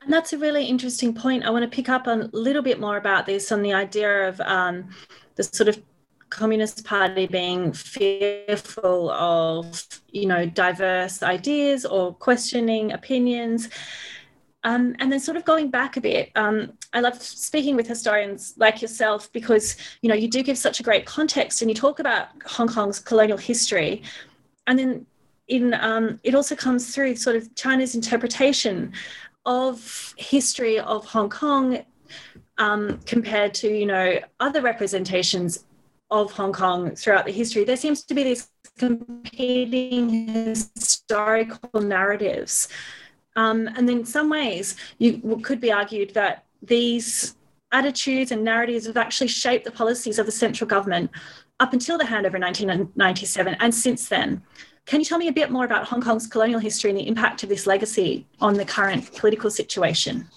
And 0.01 0.13
that's 0.13 0.33
a 0.33 0.37
really 0.37 0.65
interesting 0.65 1.15
point. 1.15 1.43
I 1.43 1.49
want 1.49 1.63
to 1.63 1.75
pick 1.75 1.89
up 1.89 2.05
a 2.05 2.29
little 2.31 2.61
bit 2.61 2.79
more 2.79 2.95
about 2.95 3.25
this 3.25 3.51
on 3.51 3.63
the 3.63 3.73
idea 3.73 4.29
of 4.29 4.39
um, 4.41 4.89
the 5.33 5.43
sort 5.43 5.67
of 5.67 5.81
Communist 6.35 6.83
Party 6.83 7.27
being 7.27 7.71
fearful 7.71 9.09
of, 9.11 9.83
you 10.11 10.25
know, 10.25 10.45
diverse 10.45 11.23
ideas 11.23 11.85
or 11.85 12.13
questioning 12.13 12.91
opinions. 12.91 13.69
Um, 14.63 14.95
and 14.99 15.11
then 15.11 15.19
sort 15.19 15.37
of 15.37 15.45
going 15.45 15.69
back 15.69 15.95
a 15.95 16.01
bit, 16.01 16.31
um, 16.35 16.73
I 16.91 16.99
love 16.99 17.21
speaking 17.21 17.75
with 17.75 17.87
historians 17.87 18.55
like 18.57 18.81
yourself 18.81 19.31
because, 19.31 19.77
you 20.01 20.09
know, 20.09 20.15
you 20.15 20.27
do 20.27 20.41
give 20.41 20.57
such 20.57 20.79
a 20.79 20.83
great 20.83 21.05
context 21.05 21.61
and 21.61 21.69
you 21.69 21.75
talk 21.75 21.99
about 21.99 22.29
Hong 22.45 22.67
Kong's 22.67 22.99
colonial 22.99 23.37
history. 23.37 24.01
And 24.67 24.79
then 24.79 25.05
in 25.47 25.73
um, 25.75 26.19
it 26.23 26.33
also 26.33 26.55
comes 26.55 26.93
through 26.93 27.15
sort 27.15 27.35
of 27.35 27.53
China's 27.55 27.93
interpretation 27.93 28.91
of 29.45 30.15
history 30.17 30.79
of 30.79 31.05
Hong 31.05 31.29
Kong 31.29 31.85
um, 32.57 32.99
compared 33.05 33.53
to, 33.55 33.67
you 33.67 33.85
know, 33.85 34.19
other 34.39 34.61
representations 34.61 35.65
of 36.21 36.31
Hong 36.31 36.53
Kong 36.53 36.95
throughout 36.95 37.25
the 37.25 37.31
history, 37.31 37.63
there 37.63 37.77
seems 37.77 38.03
to 38.03 38.13
be 38.13 38.23
these 38.23 38.49
competing 38.77 40.35
historical 40.73 41.81
narratives. 41.81 42.67
Um, 43.35 43.67
and 43.75 43.89
in 43.89 44.05
some 44.05 44.29
ways, 44.29 44.75
you 44.97 45.39
could 45.43 45.59
be 45.59 45.71
argued 45.71 46.13
that 46.13 46.45
these 46.61 47.35
attitudes 47.71 48.31
and 48.31 48.43
narratives 48.43 48.85
have 48.85 48.97
actually 48.97 49.27
shaped 49.27 49.65
the 49.65 49.71
policies 49.71 50.19
of 50.19 50.25
the 50.25 50.31
central 50.31 50.67
government 50.67 51.11
up 51.59 51.73
until 51.73 51.97
the 51.97 52.03
handover 52.03 52.35
in 52.35 52.41
1997 52.41 53.55
and 53.59 53.73
since 53.73 54.07
then. 54.07 54.41
Can 54.85 54.99
you 54.99 55.05
tell 55.05 55.17
me 55.17 55.27
a 55.27 55.33
bit 55.33 55.51
more 55.51 55.65
about 55.65 55.85
Hong 55.87 56.01
Kong's 56.01 56.27
colonial 56.27 56.59
history 56.59 56.91
and 56.91 56.99
the 56.99 57.07
impact 57.07 57.43
of 57.43 57.49
this 57.49 57.65
legacy 57.65 58.25
on 58.39 58.53
the 58.53 58.65
current 58.65 59.13
political 59.15 59.49
situation? 59.49 60.27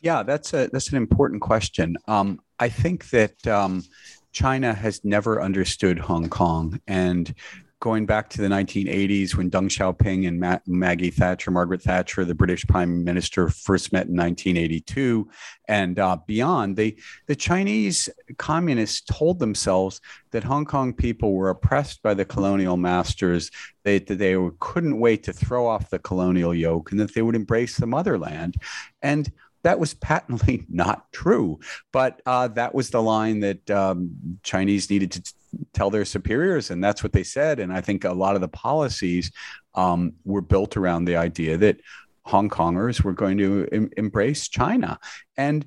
Yeah, 0.00 0.22
that's 0.22 0.52
a 0.54 0.68
that's 0.72 0.90
an 0.90 0.96
important 0.96 1.42
question. 1.42 1.96
Um, 2.06 2.40
I 2.58 2.68
think 2.68 3.10
that 3.10 3.46
um, 3.46 3.82
China 4.32 4.72
has 4.72 5.04
never 5.04 5.42
understood 5.42 5.98
Hong 5.98 6.28
Kong. 6.28 6.80
And 6.86 7.34
going 7.80 8.04
back 8.04 8.28
to 8.28 8.42
the 8.42 8.48
1980s 8.48 9.34
when 9.34 9.50
Deng 9.50 9.68
Xiaoping 9.68 10.28
and 10.28 10.38
Ma- 10.38 10.58
Maggie 10.66 11.10
Thatcher, 11.10 11.50
Margaret 11.50 11.80
Thatcher, 11.80 12.26
the 12.26 12.34
British 12.34 12.66
Prime 12.66 13.02
Minister, 13.02 13.48
first 13.48 13.90
met 13.92 14.06
in 14.06 14.16
1982, 14.16 15.28
and 15.66 15.98
uh, 15.98 16.18
beyond, 16.26 16.76
they 16.76 16.96
the 17.26 17.34
Chinese 17.34 18.08
communists 18.36 19.00
told 19.00 19.38
themselves 19.38 20.00
that 20.30 20.44
Hong 20.44 20.66
Kong 20.66 20.92
people 20.92 21.32
were 21.32 21.48
oppressed 21.48 22.02
by 22.02 22.12
the 22.12 22.24
colonial 22.24 22.76
masters. 22.76 23.50
They 23.82 23.98
that 23.98 24.18
they 24.18 24.36
couldn't 24.58 25.00
wait 25.00 25.22
to 25.24 25.32
throw 25.32 25.66
off 25.66 25.90
the 25.90 25.98
colonial 25.98 26.54
yoke, 26.54 26.90
and 26.90 27.00
that 27.00 27.14
they 27.14 27.22
would 27.22 27.36
embrace 27.36 27.78
the 27.78 27.86
motherland, 27.86 28.56
and 29.00 29.32
that 29.62 29.78
was 29.78 29.94
patently 29.94 30.66
not 30.70 31.12
true. 31.12 31.60
But 31.92 32.22
uh, 32.26 32.48
that 32.48 32.74
was 32.74 32.90
the 32.90 33.02
line 33.02 33.40
that 33.40 33.70
um, 33.70 34.38
Chinese 34.42 34.90
needed 34.90 35.12
to 35.12 35.34
tell 35.72 35.90
their 35.90 36.04
superiors, 36.04 36.70
and 36.70 36.82
that's 36.82 37.02
what 37.02 37.12
they 37.12 37.24
said. 37.24 37.58
And 37.58 37.72
I 37.72 37.80
think 37.80 38.04
a 38.04 38.12
lot 38.12 38.34
of 38.34 38.40
the 38.40 38.48
policies 38.48 39.32
um, 39.74 40.12
were 40.24 40.42
built 40.42 40.76
around 40.76 41.04
the 41.04 41.16
idea 41.16 41.56
that 41.58 41.80
Hong 42.24 42.48
Kongers 42.48 43.02
were 43.02 43.12
going 43.12 43.38
to 43.38 43.66
em- 43.72 43.90
embrace 43.96 44.48
China, 44.48 44.98
and 45.36 45.64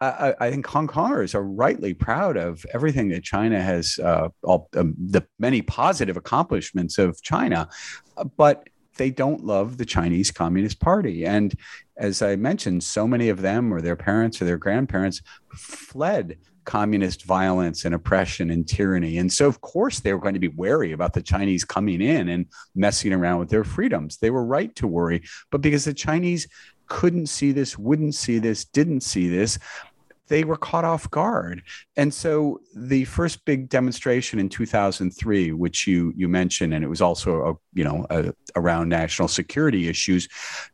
I, 0.00 0.34
I, 0.40 0.50
think 0.50 0.66
Hong 0.66 0.86
Kongers 0.86 1.34
are 1.34 1.42
rightly 1.42 1.94
proud 1.94 2.36
of 2.36 2.66
everything 2.74 3.08
that 3.10 3.22
China 3.22 3.62
has, 3.62 3.98
uh, 3.98 4.28
all 4.42 4.68
um, 4.76 4.94
the 4.98 5.22
many 5.38 5.62
positive 5.62 6.18
accomplishments 6.18 6.98
of 6.98 7.22
China, 7.22 7.68
but 8.36 8.68
they 8.98 9.10
don't 9.10 9.44
love 9.44 9.78
the 9.78 9.86
Chinese 9.86 10.30
Communist 10.30 10.80
Party. 10.80 11.24
And 11.24 11.54
as 11.98 12.22
I 12.22 12.36
mentioned, 12.36 12.84
so 12.84 13.06
many 13.06 13.28
of 13.28 13.42
them 13.42 13.72
or 13.72 13.80
their 13.80 13.96
parents 13.96 14.40
or 14.40 14.44
their 14.44 14.58
grandparents 14.58 15.22
fled 15.54 16.38
communist 16.64 17.24
violence 17.24 17.84
and 17.84 17.94
oppression 17.94 18.50
and 18.50 18.68
tyranny. 18.68 19.18
And 19.18 19.32
so, 19.32 19.46
of 19.46 19.60
course, 19.60 20.00
they 20.00 20.12
were 20.12 20.20
going 20.20 20.34
to 20.34 20.40
be 20.40 20.48
wary 20.48 20.92
about 20.92 21.14
the 21.14 21.22
Chinese 21.22 21.64
coming 21.64 22.02
in 22.02 22.28
and 22.28 22.46
messing 22.74 23.12
around 23.12 23.38
with 23.38 23.48
their 23.48 23.64
freedoms. 23.64 24.18
They 24.18 24.30
were 24.30 24.44
right 24.44 24.74
to 24.76 24.86
worry. 24.86 25.22
But 25.50 25.62
because 25.62 25.84
the 25.84 25.94
Chinese 25.94 26.48
couldn't 26.88 27.26
see 27.26 27.52
this, 27.52 27.78
wouldn't 27.78 28.14
see 28.14 28.38
this, 28.38 28.64
didn't 28.64 29.02
see 29.02 29.28
this, 29.28 29.58
they 30.28 30.44
were 30.44 30.56
caught 30.56 30.84
off 30.84 31.10
guard. 31.10 31.62
And 31.96 32.12
so 32.12 32.60
the 32.74 33.04
first 33.04 33.44
big 33.44 33.68
demonstration 33.68 34.38
in 34.38 34.48
2003, 34.48 35.52
which 35.52 35.86
you 35.86 36.12
you 36.16 36.28
mentioned, 36.28 36.74
and 36.74 36.84
it 36.84 36.88
was 36.88 37.00
also 37.00 37.50
a, 37.50 37.54
you 37.74 37.84
know 37.84 38.06
a, 38.10 38.32
around 38.54 38.88
national 38.88 39.28
security 39.28 39.88
issues, 39.88 40.28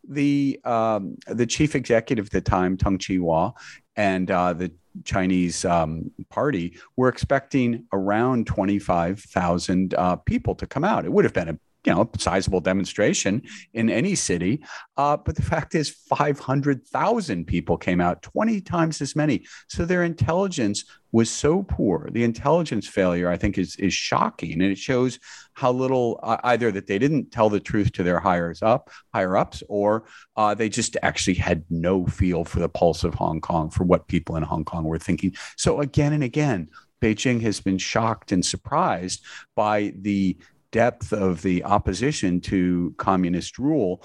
the 0.08 0.60
um, 0.64 1.16
the 1.26 1.46
chief 1.46 1.74
executive 1.74 2.26
at 2.26 2.32
the 2.32 2.40
time, 2.40 2.76
Tung 2.76 2.98
Chee 2.98 3.18
Hwa, 3.18 3.52
and 3.96 4.30
uh, 4.30 4.52
the 4.52 4.72
Chinese 5.04 5.64
um, 5.64 6.10
party 6.28 6.78
were 6.96 7.08
expecting 7.08 7.86
around 7.92 8.46
25,000 8.46 9.94
uh, 9.94 10.16
people 10.16 10.54
to 10.54 10.66
come 10.66 10.84
out. 10.84 11.04
It 11.04 11.12
would 11.12 11.24
have 11.24 11.32
been 11.32 11.48
a 11.48 11.58
you 11.84 11.92
know, 11.92 12.02
a 12.02 12.18
sizable 12.18 12.60
demonstration 12.60 13.42
in 13.74 13.90
any 13.90 14.14
city. 14.14 14.64
Uh, 14.96 15.16
but 15.16 15.34
the 15.36 15.42
fact 15.42 15.74
is, 15.74 15.90
500,000 15.90 17.46
people 17.46 17.76
came 17.76 18.00
out, 18.00 18.22
20 18.22 18.60
times 18.60 19.00
as 19.00 19.16
many. 19.16 19.44
So 19.68 19.84
their 19.84 20.04
intelligence 20.04 20.84
was 21.12 21.30
so 21.30 21.62
poor. 21.62 22.08
The 22.10 22.24
intelligence 22.24 22.88
failure, 22.88 23.28
I 23.28 23.36
think, 23.36 23.58
is 23.58 23.76
is 23.76 23.92
shocking, 23.92 24.52
and 24.54 24.62
it 24.62 24.78
shows 24.78 25.18
how 25.52 25.70
little 25.70 26.18
uh, 26.22 26.38
either 26.44 26.72
that 26.72 26.86
they 26.86 26.98
didn't 26.98 27.30
tell 27.30 27.50
the 27.50 27.60
truth 27.60 27.92
to 27.92 28.02
their 28.02 28.18
higher 28.18 28.54
up, 28.62 28.90
higher 29.14 29.36
ups, 29.36 29.62
or 29.68 30.04
uh, 30.36 30.54
they 30.54 30.70
just 30.70 30.96
actually 31.02 31.34
had 31.34 31.64
no 31.68 32.06
feel 32.06 32.44
for 32.44 32.60
the 32.60 32.68
pulse 32.68 33.04
of 33.04 33.14
Hong 33.14 33.40
Kong, 33.40 33.70
for 33.70 33.84
what 33.84 34.08
people 34.08 34.36
in 34.36 34.42
Hong 34.42 34.64
Kong 34.64 34.84
were 34.84 34.98
thinking. 34.98 35.34
So 35.56 35.80
again 35.80 36.14
and 36.14 36.24
again, 36.24 36.70
Beijing 37.02 37.42
has 37.42 37.60
been 37.60 37.78
shocked 37.78 38.32
and 38.32 38.44
surprised 38.44 39.22
by 39.54 39.92
the 40.00 40.38
depth 40.72 41.12
of 41.12 41.42
the 41.42 41.62
opposition 41.64 42.40
to 42.40 42.94
communist 42.98 43.58
rule 43.58 44.02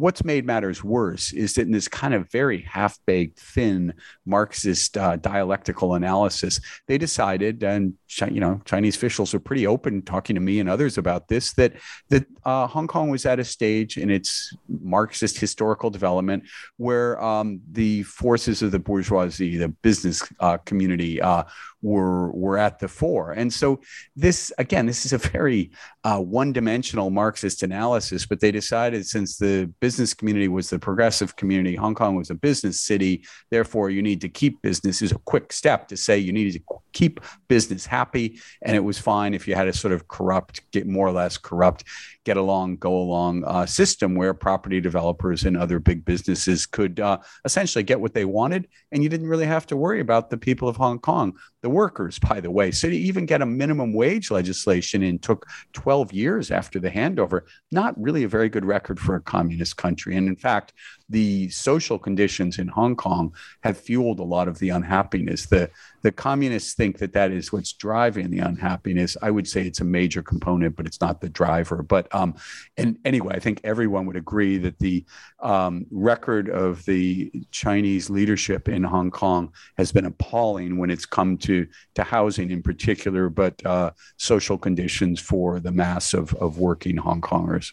what's 0.00 0.24
made 0.24 0.46
matters 0.46 0.82
worse 0.82 1.32
is 1.32 1.54
that 1.54 1.62
in 1.62 1.72
this 1.72 1.86
kind 1.88 2.14
of 2.14 2.30
very 2.30 2.62
half-baked, 2.62 3.38
thin 3.38 3.92
Marxist 4.24 4.96
uh, 4.96 5.16
dialectical 5.16 5.94
analysis, 5.94 6.60
they 6.86 6.96
decided, 6.96 7.62
and 7.62 7.94
you 8.28 8.40
know, 8.40 8.60
Chinese 8.64 8.96
officials 8.96 9.34
are 9.34 9.40
pretty 9.40 9.66
open 9.66 10.02
talking 10.02 10.34
to 10.34 10.40
me 10.40 10.58
and 10.58 10.68
others 10.68 10.96
about 10.96 11.28
this, 11.28 11.52
that 11.54 11.74
that 12.08 12.26
uh, 12.44 12.66
Hong 12.66 12.86
Kong 12.86 13.10
was 13.10 13.26
at 13.26 13.38
a 13.38 13.44
stage 13.44 13.98
in 13.98 14.10
its 14.10 14.56
Marxist 14.68 15.38
historical 15.38 15.90
development 15.90 16.44
where 16.78 17.22
um, 17.22 17.60
the 17.70 18.02
forces 18.04 18.62
of 18.62 18.70
the 18.70 18.78
bourgeoisie, 18.78 19.58
the 19.58 19.68
business 19.68 20.22
uh, 20.40 20.56
community, 20.58 21.20
uh, 21.20 21.44
were 21.82 22.30
were 22.32 22.58
at 22.58 22.78
the 22.78 22.88
fore. 22.88 23.32
And 23.32 23.52
so 23.52 23.80
this 24.16 24.52
again, 24.58 24.86
this 24.86 25.04
is 25.06 25.12
a 25.12 25.18
very 25.18 25.70
uh, 26.04 26.18
one-dimensional 26.18 27.10
Marxist 27.10 27.62
analysis, 27.62 28.26
but 28.26 28.40
they 28.40 28.50
decided 28.50 29.06
since 29.06 29.36
the 29.36 29.72
business 29.80 30.14
community 30.14 30.48
was 30.48 30.70
the 30.70 30.78
progressive 30.78 31.36
community, 31.36 31.76
Hong 31.76 31.94
Kong 31.94 32.16
was 32.16 32.30
a 32.30 32.34
business 32.34 32.80
city, 32.80 33.24
therefore 33.50 33.90
you 33.90 34.02
need 34.02 34.20
to 34.20 34.28
keep 34.28 34.62
business 34.62 35.02
is 35.02 35.12
a 35.12 35.18
quick 35.18 35.52
step 35.52 35.88
to 35.88 35.96
say 35.96 36.18
you 36.18 36.32
needed 36.32 36.54
to 36.54 36.78
keep 36.92 37.20
business 37.48 37.86
happy, 37.86 38.40
and 38.62 38.76
it 38.76 38.80
was 38.80 38.98
fine 38.98 39.34
if 39.34 39.46
you 39.46 39.54
had 39.54 39.68
a 39.68 39.72
sort 39.72 39.92
of 39.92 40.08
corrupt, 40.08 40.70
get 40.72 40.86
more 40.86 41.06
or 41.06 41.12
less 41.12 41.38
corrupt 41.38 41.84
get 42.24 42.36
along, 42.36 42.76
go 42.76 42.94
along 42.94 43.44
uh, 43.44 43.64
system 43.66 44.14
where 44.14 44.34
property 44.34 44.80
developers 44.80 45.44
and 45.44 45.56
other 45.56 45.78
big 45.78 46.04
businesses 46.04 46.66
could 46.66 47.00
uh, 47.00 47.18
essentially 47.44 47.82
get 47.82 48.00
what 48.00 48.14
they 48.14 48.24
wanted. 48.24 48.68
And 48.92 49.02
you 49.02 49.08
didn't 49.08 49.28
really 49.28 49.46
have 49.46 49.66
to 49.68 49.76
worry 49.76 50.00
about 50.00 50.30
the 50.30 50.36
people 50.36 50.68
of 50.68 50.76
Hong 50.76 50.98
Kong, 50.98 51.36
the 51.62 51.69
workers, 51.70 52.18
by 52.18 52.40
the 52.40 52.50
way. 52.50 52.70
So 52.70 52.88
to 52.88 52.96
even 52.96 53.26
get 53.26 53.42
a 53.42 53.46
minimum 53.46 53.92
wage 53.92 54.30
legislation 54.30 55.02
in 55.02 55.18
took 55.18 55.46
12 55.72 56.12
years 56.12 56.50
after 56.50 56.78
the 56.78 56.90
handover, 56.90 57.42
not 57.70 58.00
really 58.00 58.24
a 58.24 58.28
very 58.28 58.48
good 58.48 58.64
record 58.64 58.98
for 58.98 59.14
a 59.14 59.20
communist 59.20 59.76
country. 59.76 60.16
And 60.16 60.28
in 60.28 60.36
fact, 60.36 60.72
the 61.10 61.48
social 61.50 61.98
conditions 61.98 62.58
in 62.58 62.68
Hong 62.68 62.94
Kong 62.94 63.34
have 63.62 63.76
fueled 63.76 64.20
a 64.20 64.24
lot 64.24 64.48
of 64.48 64.58
the 64.58 64.70
unhappiness. 64.70 65.46
The 65.46 65.70
the 66.02 66.12
communists 66.12 66.72
think 66.72 66.98
that 66.98 67.12
that 67.12 67.30
is 67.30 67.52
what's 67.52 67.74
driving 67.74 68.30
the 68.30 68.38
unhappiness. 68.38 69.18
I 69.20 69.30
would 69.30 69.46
say 69.46 69.66
it's 69.66 69.80
a 69.80 69.84
major 69.84 70.22
component, 70.22 70.74
but 70.76 70.86
it's 70.86 71.00
not 71.00 71.20
the 71.20 71.28
driver. 71.28 71.82
But 71.82 72.12
um, 72.14 72.36
and 72.76 72.96
anyway, 73.04 73.34
I 73.34 73.40
think 73.40 73.60
everyone 73.64 74.06
would 74.06 74.16
agree 74.16 74.56
that 74.58 74.78
the 74.78 75.04
um, 75.40 75.84
record 75.90 76.48
of 76.48 76.84
the 76.86 77.30
Chinese 77.50 78.08
leadership 78.08 78.68
in 78.68 78.82
Hong 78.84 79.10
Kong 79.10 79.52
has 79.76 79.92
been 79.92 80.06
appalling 80.06 80.78
when 80.78 80.90
it's 80.90 81.06
come 81.06 81.36
to 81.38 81.66
to 81.96 82.04
housing 82.04 82.50
in 82.50 82.62
particular, 82.62 83.28
but 83.28 83.64
uh, 83.66 83.90
social 84.16 84.56
conditions 84.56 85.20
for 85.20 85.60
the 85.60 85.72
mass 85.72 86.14
of 86.14 86.32
of 86.34 86.58
working 86.58 86.96
Hong 86.96 87.20
Kongers. 87.20 87.72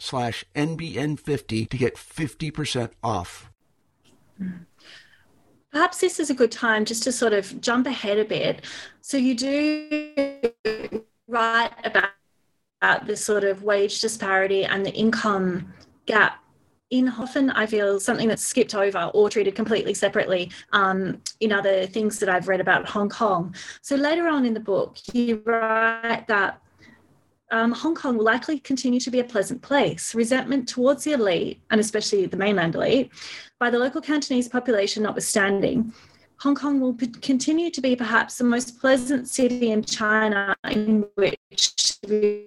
slash 0.00 0.44
NBN50 0.54 1.68
to 1.68 1.76
get 1.76 1.96
50% 1.96 2.90
off. 3.02 3.50
Perhaps 5.72 5.98
this 5.98 6.20
is 6.20 6.30
a 6.30 6.34
good 6.34 6.52
time 6.52 6.84
just 6.84 7.02
to 7.04 7.12
sort 7.12 7.32
of 7.32 7.60
jump 7.60 7.86
ahead 7.86 8.18
a 8.18 8.24
bit. 8.24 8.64
So 9.00 9.16
you 9.16 9.34
do 9.34 11.04
write 11.28 11.72
about, 11.84 12.10
about 12.80 13.06
this 13.06 13.24
sort 13.24 13.44
of 13.44 13.62
wage 13.62 14.00
disparity 14.00 14.64
and 14.64 14.84
the 14.84 14.92
income 14.92 15.72
gap 16.06 16.42
in 16.90 17.08
often 17.08 17.50
I 17.50 17.66
feel 17.66 17.98
something 17.98 18.28
that's 18.28 18.44
skipped 18.44 18.74
over 18.74 19.10
or 19.12 19.28
treated 19.28 19.54
completely 19.54 19.94
separately 19.94 20.50
um, 20.72 21.20
in 21.40 21.52
other 21.52 21.86
things 21.86 22.18
that 22.20 22.28
I've 22.28 22.48
read 22.48 22.60
about 22.60 22.88
Hong 22.88 23.08
Kong. 23.08 23.54
So 23.82 23.96
later 23.96 24.28
on 24.28 24.44
in 24.44 24.54
the 24.54 24.60
book, 24.60 24.98
you 25.12 25.42
write 25.44 26.26
that 26.28 26.60
um, 27.50 27.72
Hong 27.72 27.94
Kong 27.94 28.16
will 28.16 28.24
likely 28.24 28.58
continue 28.58 29.00
to 29.00 29.10
be 29.10 29.20
a 29.20 29.24
pleasant 29.24 29.62
place. 29.62 30.14
Resentment 30.14 30.68
towards 30.68 31.04
the 31.04 31.12
elite, 31.12 31.60
and 31.70 31.80
especially 31.80 32.26
the 32.26 32.36
mainland 32.36 32.74
elite, 32.74 33.10
by 33.58 33.70
the 33.70 33.78
local 33.78 34.00
Cantonese 34.00 34.48
population 34.48 35.04
notwithstanding, 35.04 35.92
Hong 36.40 36.54
Kong 36.54 36.80
will 36.80 36.94
continue 37.22 37.70
to 37.70 37.80
be 37.80 37.96
perhaps 37.96 38.36
the 38.36 38.44
most 38.44 38.78
pleasant 38.78 39.28
city 39.28 39.70
in 39.70 39.82
China 39.82 40.54
in 40.70 41.06
which 41.14 42.00
to 42.02 42.08
be 42.08 42.46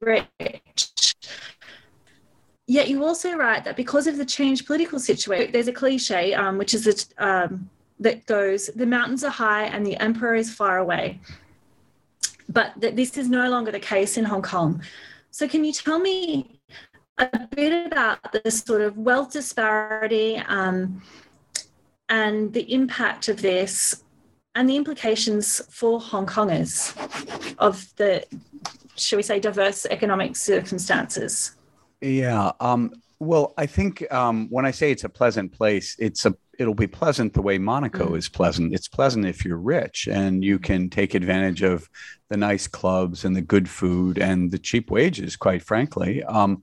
rich. 0.00 1.14
Yet 2.66 2.88
you 2.88 3.02
also 3.02 3.34
write 3.34 3.64
that 3.64 3.76
because 3.76 4.06
of 4.06 4.18
the 4.18 4.26
changed 4.26 4.66
political 4.66 5.00
situation, 5.00 5.52
there's 5.52 5.68
a 5.68 5.72
cliche, 5.72 6.34
um, 6.34 6.58
which 6.58 6.74
is 6.74 7.08
um, 7.16 7.68
that 7.98 8.26
goes, 8.26 8.66
the 8.76 8.86
mountains 8.86 9.24
are 9.24 9.30
high 9.30 9.64
and 9.64 9.84
the 9.84 9.96
emperor 9.96 10.34
is 10.34 10.54
far 10.54 10.78
away. 10.78 11.18
But 12.48 12.72
that 12.80 12.96
this 12.96 13.16
is 13.18 13.28
no 13.28 13.48
longer 13.50 13.70
the 13.70 13.80
case 13.80 14.16
in 14.16 14.24
Hong 14.24 14.42
Kong. 14.42 14.82
So 15.30 15.46
can 15.46 15.64
you 15.64 15.72
tell 15.72 15.98
me 15.98 16.60
a 17.18 17.46
bit 17.54 17.86
about 17.86 18.18
the 18.32 18.50
sort 18.50 18.80
of 18.80 18.96
wealth 18.96 19.32
disparity 19.32 20.36
um, 20.48 21.02
and 22.08 22.52
the 22.52 22.72
impact 22.72 23.28
of 23.28 23.42
this 23.42 24.04
and 24.54 24.68
the 24.68 24.76
implications 24.76 25.60
for 25.70 26.00
Hong 26.00 26.26
Kongers 26.26 26.96
of 27.58 27.86
the, 27.96 28.24
shall 28.96 29.18
we 29.18 29.22
say, 29.22 29.38
diverse 29.38 29.86
economic 29.86 30.36
circumstances? 30.36 31.56
Yeah. 32.00 32.52
Um, 32.60 32.92
well, 33.20 33.52
I 33.58 33.66
think 33.66 34.10
um, 34.12 34.48
when 34.50 34.64
I 34.64 34.70
say 34.70 34.90
it's 34.90 35.04
a 35.04 35.08
pleasant 35.08 35.52
place, 35.52 35.96
it's 35.98 36.24
a 36.24 36.34
it'll 36.58 36.74
be 36.74 36.88
pleasant 36.88 37.32
the 37.34 37.42
way 37.42 37.56
Monaco 37.56 38.10
Mm. 38.10 38.18
is 38.18 38.28
pleasant. 38.28 38.74
It's 38.74 38.88
pleasant 38.88 39.24
if 39.24 39.44
you're 39.44 39.56
rich 39.58 40.08
and 40.10 40.44
you 40.44 40.58
can 40.58 40.90
take 40.90 41.14
advantage 41.14 41.62
of 41.62 41.88
the 42.30 42.36
nice 42.36 42.66
clubs 42.66 43.24
and 43.24 43.34
the 43.34 43.40
good 43.40 43.68
food 43.68 44.18
and 44.18 44.50
the 44.50 44.58
cheap 44.58 44.90
wages, 44.90 45.36
quite 45.36 45.62
frankly. 45.62 46.22
Um, 46.24 46.62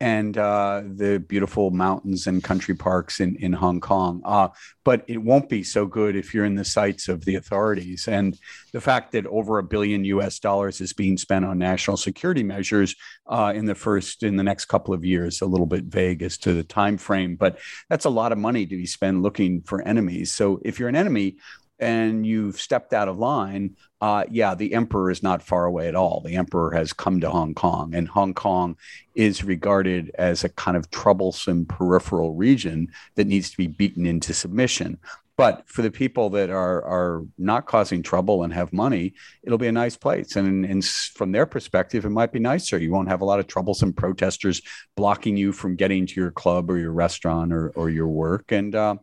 and 0.00 0.36
uh, 0.36 0.82
the 0.84 1.18
beautiful 1.18 1.70
mountains 1.70 2.26
and 2.26 2.44
country 2.44 2.74
parks 2.74 3.20
in, 3.20 3.36
in 3.36 3.52
Hong 3.52 3.80
Kong. 3.80 4.20
Uh, 4.24 4.48
but 4.84 5.04
it 5.08 5.16
won't 5.16 5.48
be 5.48 5.62
so 5.62 5.86
good 5.86 6.16
if 6.16 6.34
you're 6.34 6.44
in 6.44 6.54
the 6.54 6.64
sights 6.64 7.08
of 7.08 7.24
the 7.24 7.36
authorities. 7.36 8.06
And 8.06 8.38
the 8.72 8.80
fact 8.80 9.12
that 9.12 9.26
over 9.26 9.58
a 9.58 9.62
billion 9.62 10.04
US 10.04 10.38
dollars 10.38 10.80
is 10.80 10.92
being 10.92 11.16
spent 11.16 11.46
on 11.46 11.58
national 11.58 11.96
security 11.96 12.42
measures 12.42 12.94
uh, 13.26 13.52
in 13.56 13.64
the 13.64 13.74
first, 13.74 14.22
in 14.22 14.36
the 14.36 14.44
next 14.44 14.66
couple 14.66 14.92
of 14.92 15.04
years, 15.04 15.40
a 15.40 15.46
little 15.46 15.66
bit 15.66 15.84
vague 15.84 16.22
as 16.22 16.36
to 16.38 16.52
the 16.52 16.64
time 16.64 16.98
frame, 16.98 17.36
but 17.36 17.58
that's 17.88 18.04
a 18.04 18.10
lot 18.10 18.32
of 18.32 18.38
money 18.38 18.66
to 18.66 18.76
be 18.76 18.86
spent 18.86 19.22
looking 19.22 19.62
for 19.62 19.80
enemies. 19.82 20.30
So 20.30 20.60
if 20.64 20.78
you're 20.78 20.90
an 20.90 20.96
enemy, 20.96 21.36
and 21.78 22.26
you've 22.26 22.60
stepped 22.60 22.92
out 22.92 23.08
of 23.08 23.18
line, 23.18 23.76
uh, 24.00 24.24
yeah, 24.30 24.54
the 24.54 24.74
emperor 24.74 25.10
is 25.10 25.22
not 25.22 25.42
far 25.42 25.64
away 25.64 25.88
at 25.88 25.94
all. 25.94 26.20
The 26.24 26.36
emperor 26.36 26.70
has 26.72 26.92
come 26.92 27.20
to 27.20 27.30
Hong 27.30 27.54
Kong, 27.54 27.94
and 27.94 28.08
Hong 28.08 28.34
Kong 28.34 28.76
is 29.14 29.44
regarded 29.44 30.10
as 30.18 30.44
a 30.44 30.48
kind 30.50 30.76
of 30.76 30.90
troublesome 30.90 31.66
peripheral 31.66 32.34
region 32.34 32.88
that 33.14 33.26
needs 33.26 33.50
to 33.50 33.56
be 33.56 33.66
beaten 33.66 34.06
into 34.06 34.34
submission. 34.34 34.98
But 35.36 35.64
for 35.66 35.82
the 35.82 35.90
people 35.90 36.30
that 36.30 36.48
are 36.48 36.82
are 36.84 37.22
not 37.36 37.66
causing 37.66 38.02
trouble 38.02 38.42
and 38.42 38.52
have 38.54 38.72
money, 38.72 39.12
it'll 39.42 39.58
be 39.58 39.66
a 39.66 39.72
nice 39.72 39.96
place. 39.96 40.34
And, 40.34 40.64
and 40.64 40.82
from 40.82 41.32
their 41.32 41.44
perspective, 41.44 42.06
it 42.06 42.10
might 42.10 42.32
be 42.32 42.38
nicer. 42.38 42.78
You 42.78 42.90
won't 42.90 43.10
have 43.10 43.20
a 43.20 43.26
lot 43.26 43.38
of 43.38 43.46
troublesome 43.46 43.92
protesters 43.92 44.62
blocking 44.96 45.36
you 45.36 45.52
from 45.52 45.76
getting 45.76 46.06
to 46.06 46.20
your 46.20 46.30
club 46.30 46.70
or 46.70 46.78
your 46.78 46.92
restaurant 46.92 47.52
or, 47.52 47.68
or 47.76 47.90
your 47.90 48.08
work. 48.08 48.50
And 48.50 48.74
uh, 48.74 48.96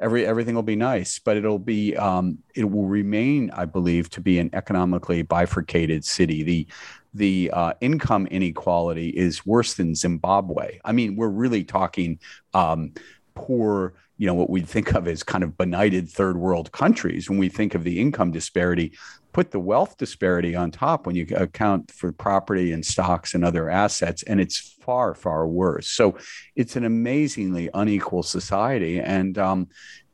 every 0.00 0.26
everything 0.26 0.54
will 0.54 0.62
be 0.62 0.76
nice, 0.76 1.18
but 1.18 1.36
it'll 1.36 1.58
be 1.58 1.96
um, 1.96 2.38
it 2.54 2.64
will 2.64 2.86
remain, 2.86 3.50
I 3.50 3.64
believe, 3.64 4.10
to 4.10 4.20
be 4.20 4.38
an 4.38 4.50
economically 4.52 5.22
bifurcated 5.22 6.04
city. 6.04 6.42
The 6.42 6.66
the 7.14 7.50
uh, 7.52 7.74
income 7.80 8.26
inequality 8.26 9.10
is 9.10 9.46
worse 9.46 9.74
than 9.74 9.94
Zimbabwe. 9.94 10.80
I 10.84 10.92
mean, 10.92 11.16
we're 11.16 11.28
really 11.28 11.64
talking 11.64 12.18
um, 12.52 12.92
poor. 13.34 13.94
You 14.16 14.26
know 14.28 14.34
what 14.34 14.50
we 14.50 14.60
think 14.60 14.94
of 14.94 15.08
as 15.08 15.22
kind 15.22 15.42
of 15.42 15.56
benighted 15.56 16.08
third 16.08 16.36
world 16.36 16.70
countries 16.72 17.28
when 17.28 17.38
we 17.38 17.48
think 17.48 17.74
of 17.74 17.82
the 17.82 18.00
income 18.00 18.30
disparity. 18.30 18.92
Put 19.34 19.50
the 19.50 19.60
wealth 19.60 19.98
disparity 19.98 20.54
on 20.54 20.70
top 20.70 21.06
when 21.06 21.16
you 21.16 21.26
account 21.36 21.90
for 21.90 22.12
property 22.12 22.72
and 22.72 22.86
stocks 22.86 23.34
and 23.34 23.44
other 23.44 23.68
assets, 23.68 24.22
and 24.22 24.40
it's 24.40 24.76
far, 24.80 25.14
far 25.14 25.46
worse. 25.46 25.88
So 25.88 26.16
it's 26.54 26.76
an 26.76 26.84
amazingly 26.84 27.68
unequal 27.74 28.22
society. 28.22 29.00
And 29.00 29.36
um, 29.36 29.68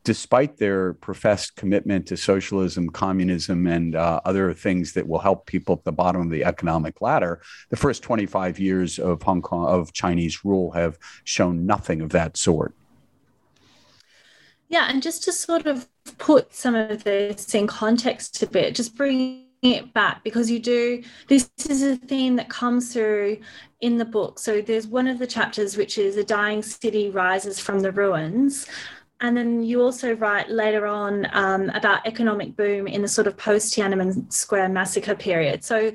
despite 0.05 0.57
their 0.57 0.95
professed 0.95 1.57
commitment 1.57 2.07
to 2.07 2.17
socialism, 2.17 2.89
communism, 2.89 3.67
and 3.67 3.95
uh, 3.95 4.21
other 4.25 4.55
things 4.55 4.95
that 4.95 5.07
will 5.07 5.19
help 5.19 5.47
people 5.47 5.75
at 5.75 5.85
the 5.85 5.93
bottom 5.93 6.23
of 6.23 6.31
the 6.31 6.45
economic 6.45 7.01
ladder, 7.03 7.43
the 7.69 7.77
first 7.77 8.03
25 8.03 8.59
years 8.59 8.99
of 8.99 9.23
Hong 9.23 9.43
Kong 9.43 9.69
of 9.69 9.93
Chinese 9.93 10.45
rule 10.45 10.71
have 10.73 10.99
shown 11.25 11.67
nothing 11.67 12.01
of 12.01 12.11
that 12.11 12.37
sort. 12.37 12.75
Yeah, 14.71 14.87
and 14.89 15.03
just 15.03 15.25
to 15.25 15.33
sort 15.33 15.67
of 15.67 15.89
put 16.19 16.55
some 16.55 16.77
of 16.77 17.03
this 17.03 17.53
in 17.57 17.67
context 17.67 18.41
a 18.41 18.47
bit, 18.47 18.77
just 18.77 18.97
bringing 18.97 19.47
it 19.63 19.93
back 19.93 20.23
because 20.23 20.49
you 20.49 20.61
do, 20.61 21.03
this 21.27 21.51
is 21.69 21.83
a 21.83 21.97
theme 21.97 22.37
that 22.37 22.49
comes 22.49 22.93
through 22.93 23.39
in 23.81 23.99
the 23.99 24.05
book. 24.05 24.39
So 24.39 24.63
there's 24.63 24.87
one 24.87 25.09
of 25.09 25.19
the 25.19 25.27
chapters 25.27 25.77
which 25.77 25.99
is 25.99 26.17
A 26.17 26.23
Dying 26.25 26.63
City 26.63 27.11
Rises 27.11 27.59
from 27.59 27.81
the 27.81 27.91
Ruins. 27.91 28.67
And 29.21 29.37
then 29.37 29.65
you 29.65 29.83
also 29.83 30.15
write 30.15 30.49
later 30.51 30.87
on 30.87 31.27
um, 31.33 31.71
about 31.71 32.07
economic 32.07 32.57
boom 32.57 32.87
in 32.87 33.03
the 33.03 33.09
sort 33.09 33.27
of 33.27 33.37
post 33.37 33.75
Tiananmen 33.75 34.33
Square 34.33 34.69
massacre 34.69 35.17
period. 35.17 35.65
So, 35.65 35.93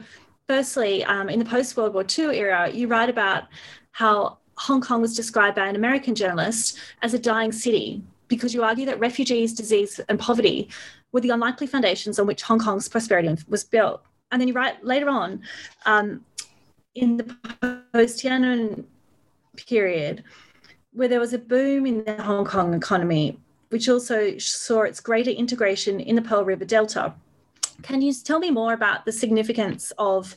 firstly, 0.47 1.03
um, 1.05 1.29
in 1.29 1.39
the 1.39 1.45
post 1.45 1.77
World 1.77 1.93
War 1.93 2.05
II 2.05 2.38
era, 2.38 2.69
you 2.69 2.88
write 2.88 3.09
about 3.09 3.45
how 3.93 4.38
Hong 4.57 4.81
Kong 4.81 5.01
was 5.01 5.15
described 5.15 5.55
by 5.55 5.67
an 5.67 5.75
American 5.75 6.13
journalist 6.13 6.77
as 7.01 7.13
a 7.13 7.19
dying 7.19 7.53
city 7.53 8.03
because 8.27 8.53
you 8.53 8.63
argue 8.63 8.85
that 8.85 8.99
refugees, 8.99 9.53
disease, 9.53 9.99
and 10.09 10.19
poverty 10.19 10.69
were 11.11 11.21
the 11.21 11.29
unlikely 11.29 11.67
foundations 11.67 12.19
on 12.19 12.27
which 12.27 12.43
Hong 12.43 12.59
Kong's 12.59 12.88
prosperity 12.88 13.35
was 13.47 13.63
built. 13.63 14.03
And 14.31 14.41
then 14.41 14.47
you 14.47 14.53
write 14.53 14.83
later 14.83 15.09
on 15.09 15.41
um, 15.85 16.25
in 16.95 17.17
the 17.17 17.23
post 17.93 18.23
Tiananmen 18.23 18.83
period, 19.55 20.23
where 20.91 21.07
there 21.07 21.19
was 21.19 21.33
a 21.33 21.38
boom 21.39 21.85
in 21.85 22.03
the 22.03 22.21
Hong 22.21 22.45
Kong 22.45 22.73
economy, 22.73 23.38
which 23.69 23.89
also 23.89 24.38
saw 24.38 24.81
its 24.81 24.99
greater 24.99 25.31
integration 25.31 25.99
in 25.99 26.15
the 26.15 26.21
Pearl 26.21 26.43
River 26.43 26.65
Delta. 26.65 27.13
Can 27.81 28.01
you 28.01 28.13
tell 28.13 28.39
me 28.39 28.51
more 28.51 28.73
about 28.73 29.05
the 29.05 29.11
significance 29.11 29.91
of 29.97 30.35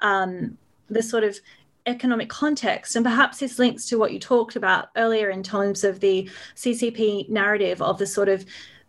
um, 0.00 0.58
the 0.88 1.02
sort 1.02 1.24
of 1.24 1.38
economic 1.86 2.28
context? 2.28 2.96
And 2.96 3.04
perhaps 3.04 3.38
this 3.38 3.58
links 3.58 3.86
to 3.88 3.98
what 3.98 4.12
you 4.12 4.18
talked 4.18 4.56
about 4.56 4.88
earlier 4.96 5.30
in 5.30 5.42
terms 5.42 5.84
of 5.84 6.00
the 6.00 6.28
CCP 6.56 7.28
narrative 7.28 7.80
of 7.82 7.98
the 7.98 8.06
sort 8.06 8.28
of 8.28 8.44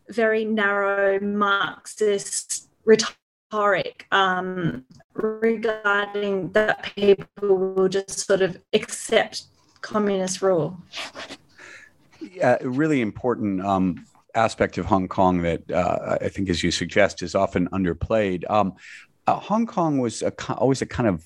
very 0.10 0.46
narrow 0.46 1.20
Marxist 1.20 2.70
rhetoric 2.86 4.08
um, 4.12 4.86
regarding 5.14 6.52
that 6.52 6.84
people 6.96 7.58
will 7.58 7.90
just 7.90 8.20
sort 8.20 8.42
of 8.42 8.58
accept 8.74 9.44
communist 9.82 10.42
rule. 10.42 10.78
Yeah, 12.20 12.58
really 12.62 13.02
important 13.02 13.66
um, 13.66 14.06
aspect 14.36 14.78
of 14.78 14.86
Hong 14.86 15.08
Kong 15.08 15.42
that 15.42 15.70
uh, 15.72 16.18
I 16.22 16.30
think, 16.30 16.50
as 16.50 16.64
you 16.64 16.72
suggest, 16.72 17.22
is 17.22 17.36
often 17.36 17.68
underplayed. 17.70 18.50
Um, 18.50 18.74
uh, 19.28 19.36
Hong 19.36 19.66
Kong 19.66 20.00
was 20.00 20.22
a, 20.22 20.34
always 20.54 20.82
a 20.82 20.86
kind 20.86 21.08
of 21.08 21.26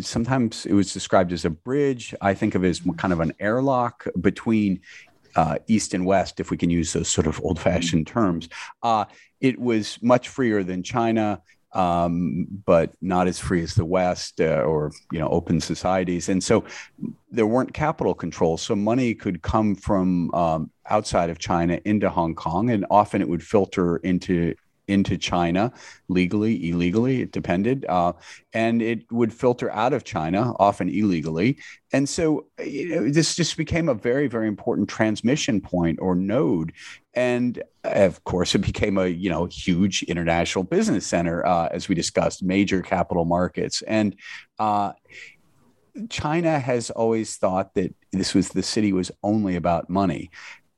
sometimes 0.00 0.64
it 0.66 0.74
was 0.74 0.92
described 0.92 1.32
as 1.32 1.44
a 1.44 1.50
bridge. 1.50 2.14
I 2.20 2.34
think 2.34 2.54
of 2.54 2.64
it 2.64 2.68
as 2.68 2.80
kind 2.96 3.12
of 3.12 3.20
an 3.20 3.32
airlock 3.40 4.06
between 4.20 4.80
uh, 5.34 5.58
East 5.66 5.94
and 5.94 6.06
West, 6.06 6.40
if 6.40 6.50
we 6.50 6.56
can 6.56 6.70
use 6.70 6.92
those 6.92 7.08
sort 7.08 7.26
of 7.26 7.40
old 7.42 7.58
fashioned 7.58 8.06
terms. 8.06 8.48
Uh, 8.82 9.06
it 9.40 9.58
was 9.58 9.98
much 10.02 10.28
freer 10.28 10.62
than 10.62 10.82
China. 10.82 11.42
Um, 11.74 12.48
but 12.66 12.92
not 13.00 13.28
as 13.28 13.38
free 13.38 13.62
as 13.62 13.74
the 13.74 13.86
West 13.86 14.42
uh, 14.42 14.60
or 14.60 14.92
you 15.10 15.18
know 15.18 15.28
open 15.28 15.58
societies, 15.58 16.28
and 16.28 16.44
so 16.44 16.66
there 17.30 17.46
weren't 17.46 17.72
capital 17.72 18.12
controls. 18.12 18.60
So 18.60 18.76
money 18.76 19.14
could 19.14 19.40
come 19.40 19.74
from 19.74 20.30
um, 20.34 20.70
outside 20.90 21.30
of 21.30 21.38
China 21.38 21.80
into 21.86 22.10
Hong 22.10 22.34
Kong, 22.34 22.68
and 22.68 22.84
often 22.90 23.22
it 23.22 23.28
would 23.30 23.42
filter 23.42 23.96
into 23.96 24.54
into 24.88 25.16
China 25.16 25.72
legally, 26.08 26.68
illegally, 26.70 27.22
it 27.22 27.32
depended. 27.32 27.84
Uh, 27.88 28.12
and 28.52 28.82
it 28.82 29.10
would 29.10 29.32
filter 29.32 29.70
out 29.70 29.92
of 29.92 30.04
China, 30.04 30.52
often 30.58 30.88
illegally. 30.88 31.58
And 31.92 32.08
so 32.08 32.46
you 32.58 32.88
know, 32.88 33.08
this 33.10 33.34
just 33.34 33.56
became 33.56 33.88
a 33.88 33.94
very, 33.94 34.26
very 34.26 34.48
important 34.48 34.88
transmission 34.88 35.60
point 35.60 35.98
or 36.00 36.14
node. 36.14 36.72
And 37.14 37.62
of 37.84 38.24
course, 38.24 38.54
it 38.54 38.60
became 38.60 38.96
a 38.98 39.06
you 39.06 39.30
know 39.30 39.46
huge 39.46 40.02
international 40.04 40.64
business 40.64 41.06
center, 41.06 41.44
uh, 41.46 41.68
as 41.70 41.88
we 41.88 41.94
discussed, 41.94 42.42
major 42.42 42.82
capital 42.82 43.24
markets. 43.24 43.82
And 43.82 44.16
uh, 44.58 44.92
China 46.08 46.58
has 46.58 46.90
always 46.90 47.36
thought 47.36 47.74
that 47.74 47.94
this 48.12 48.34
was 48.34 48.50
the 48.50 48.62
city 48.62 48.92
was 48.92 49.10
only 49.22 49.56
about 49.56 49.90
money 49.90 50.30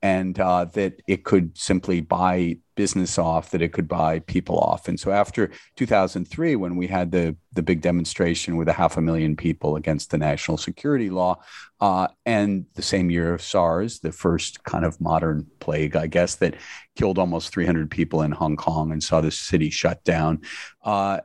and 0.04 0.38
uh, 0.38 0.66
that 0.66 1.00
it 1.06 1.24
could 1.24 1.56
simply 1.56 2.02
buy 2.02 2.58
business 2.74 3.16
off, 3.16 3.52
that 3.52 3.62
it 3.62 3.72
could 3.72 3.88
buy 3.88 4.18
people 4.18 4.58
off. 4.58 4.86
And 4.86 5.00
so 5.00 5.10
after 5.12 5.50
2003, 5.76 6.56
when 6.56 6.76
we 6.76 6.86
had 6.86 7.10
the 7.10 7.34
the 7.54 7.62
big 7.62 7.80
demonstration 7.80 8.58
with 8.58 8.68
a 8.68 8.74
half 8.74 8.98
a 8.98 9.00
million 9.00 9.34
people 9.34 9.76
against 9.76 10.10
the 10.10 10.18
national 10.18 10.58
security 10.58 11.08
law, 11.08 11.42
uh, 11.80 12.08
and 12.26 12.66
the 12.74 12.82
same 12.82 13.10
year 13.10 13.32
of 13.32 13.40
SARS, 13.40 14.00
the 14.00 14.12
first 14.12 14.62
kind 14.64 14.84
of 14.84 15.00
modern 15.00 15.46
plague, 15.58 15.96
I 15.96 16.06
guess, 16.06 16.34
that 16.34 16.56
killed 16.96 17.18
almost 17.18 17.54
300 17.54 17.90
people 17.90 18.20
in 18.20 18.32
Hong 18.32 18.56
Kong 18.56 18.92
and 18.92 19.02
saw 19.02 19.22
the 19.22 19.30
city 19.30 19.70
shut 19.70 20.04
down. 20.04 20.42
Uh, 20.84 21.20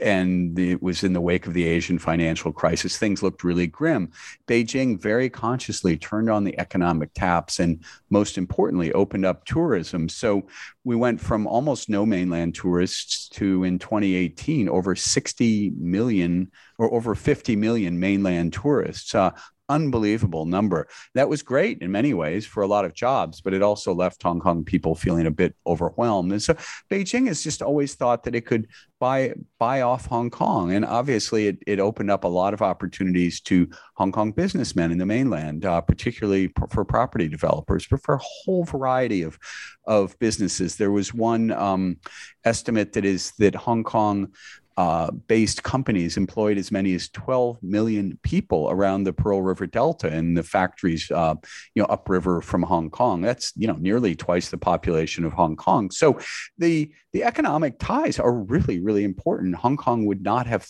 and 0.00 0.58
it 0.58 0.82
was 0.82 1.04
in 1.04 1.12
the 1.12 1.20
wake 1.20 1.46
of 1.46 1.54
the 1.54 1.64
Asian 1.64 1.98
financial 1.98 2.52
crisis. 2.52 2.96
Things 2.96 3.22
looked 3.22 3.44
really 3.44 3.66
grim. 3.66 4.10
Beijing 4.46 5.00
very 5.00 5.30
consciously 5.30 5.96
turned 5.96 6.28
on 6.28 6.44
the 6.44 6.58
economic 6.58 7.12
taps 7.14 7.60
and, 7.60 7.84
most 8.10 8.36
importantly, 8.36 8.92
opened 8.92 9.24
up 9.24 9.44
tourism. 9.44 10.08
So 10.08 10.46
we 10.82 10.96
went 10.96 11.20
from 11.20 11.46
almost 11.46 11.88
no 11.88 12.04
mainland 12.04 12.54
tourists 12.54 13.28
to, 13.30 13.64
in 13.64 13.78
2018, 13.78 14.68
over 14.68 14.96
60 14.96 15.70
million 15.78 16.50
or 16.78 16.92
over 16.92 17.14
50 17.14 17.56
million 17.56 17.98
mainland 17.98 18.52
tourists. 18.52 19.14
Uh, 19.14 19.30
unbelievable 19.68 20.44
number. 20.44 20.88
That 21.14 21.28
was 21.28 21.42
great 21.42 21.78
in 21.80 21.90
many 21.90 22.14
ways 22.14 22.46
for 22.46 22.62
a 22.62 22.66
lot 22.66 22.84
of 22.84 22.94
jobs, 22.94 23.40
but 23.40 23.54
it 23.54 23.62
also 23.62 23.94
left 23.94 24.22
Hong 24.22 24.40
Kong 24.40 24.64
people 24.64 24.94
feeling 24.94 25.26
a 25.26 25.30
bit 25.30 25.54
overwhelmed. 25.66 26.32
And 26.32 26.42
so 26.42 26.54
Beijing 26.90 27.28
has 27.28 27.42
just 27.42 27.62
always 27.62 27.94
thought 27.94 28.24
that 28.24 28.34
it 28.34 28.46
could 28.46 28.68
buy 29.00 29.34
buy 29.58 29.82
off 29.82 30.06
Hong 30.06 30.30
Kong, 30.30 30.72
and 30.72 30.84
obviously 30.84 31.48
it, 31.48 31.58
it 31.66 31.80
opened 31.80 32.10
up 32.10 32.24
a 32.24 32.28
lot 32.28 32.54
of 32.54 32.62
opportunities 32.62 33.40
to 33.42 33.68
Hong 33.96 34.12
Kong 34.12 34.32
businessmen 34.32 34.92
in 34.92 34.98
the 34.98 35.06
mainland, 35.06 35.64
uh, 35.64 35.80
particularly 35.80 36.52
for 36.70 36.84
property 36.84 37.28
developers, 37.28 37.86
but 37.86 38.02
for 38.02 38.14
a 38.14 38.22
whole 38.22 38.64
variety 38.64 39.22
of 39.22 39.38
of 39.86 40.18
businesses. 40.18 40.76
There 40.76 40.90
was 40.90 41.12
one 41.12 41.50
um, 41.50 41.98
estimate 42.44 42.92
that 42.94 43.04
is 43.04 43.32
that 43.38 43.54
Hong 43.54 43.84
Kong 43.84 44.32
uh, 44.76 45.10
based 45.10 45.62
companies 45.62 46.16
employed 46.16 46.58
as 46.58 46.72
many 46.72 46.94
as 46.94 47.08
12 47.10 47.62
million 47.62 48.18
people 48.22 48.68
around 48.70 49.04
the 49.04 49.12
Pearl 49.12 49.40
River 49.40 49.66
Delta 49.66 50.08
and 50.08 50.36
the 50.36 50.42
factories, 50.42 51.10
uh, 51.10 51.34
you 51.74 51.82
know, 51.82 51.86
upriver 51.88 52.40
from 52.40 52.62
Hong 52.62 52.90
Kong. 52.90 53.20
That's 53.20 53.52
you 53.56 53.66
know 53.68 53.76
nearly 53.76 54.14
twice 54.14 54.50
the 54.50 54.58
population 54.58 55.24
of 55.24 55.32
Hong 55.32 55.56
Kong. 55.56 55.90
So 55.90 56.18
the 56.58 56.92
the 57.12 57.22
economic 57.22 57.78
ties 57.78 58.18
are 58.18 58.32
really 58.32 58.80
really 58.80 59.04
important. 59.04 59.54
Hong 59.54 59.76
Kong 59.76 60.06
would 60.06 60.22
not 60.22 60.46
have 60.46 60.68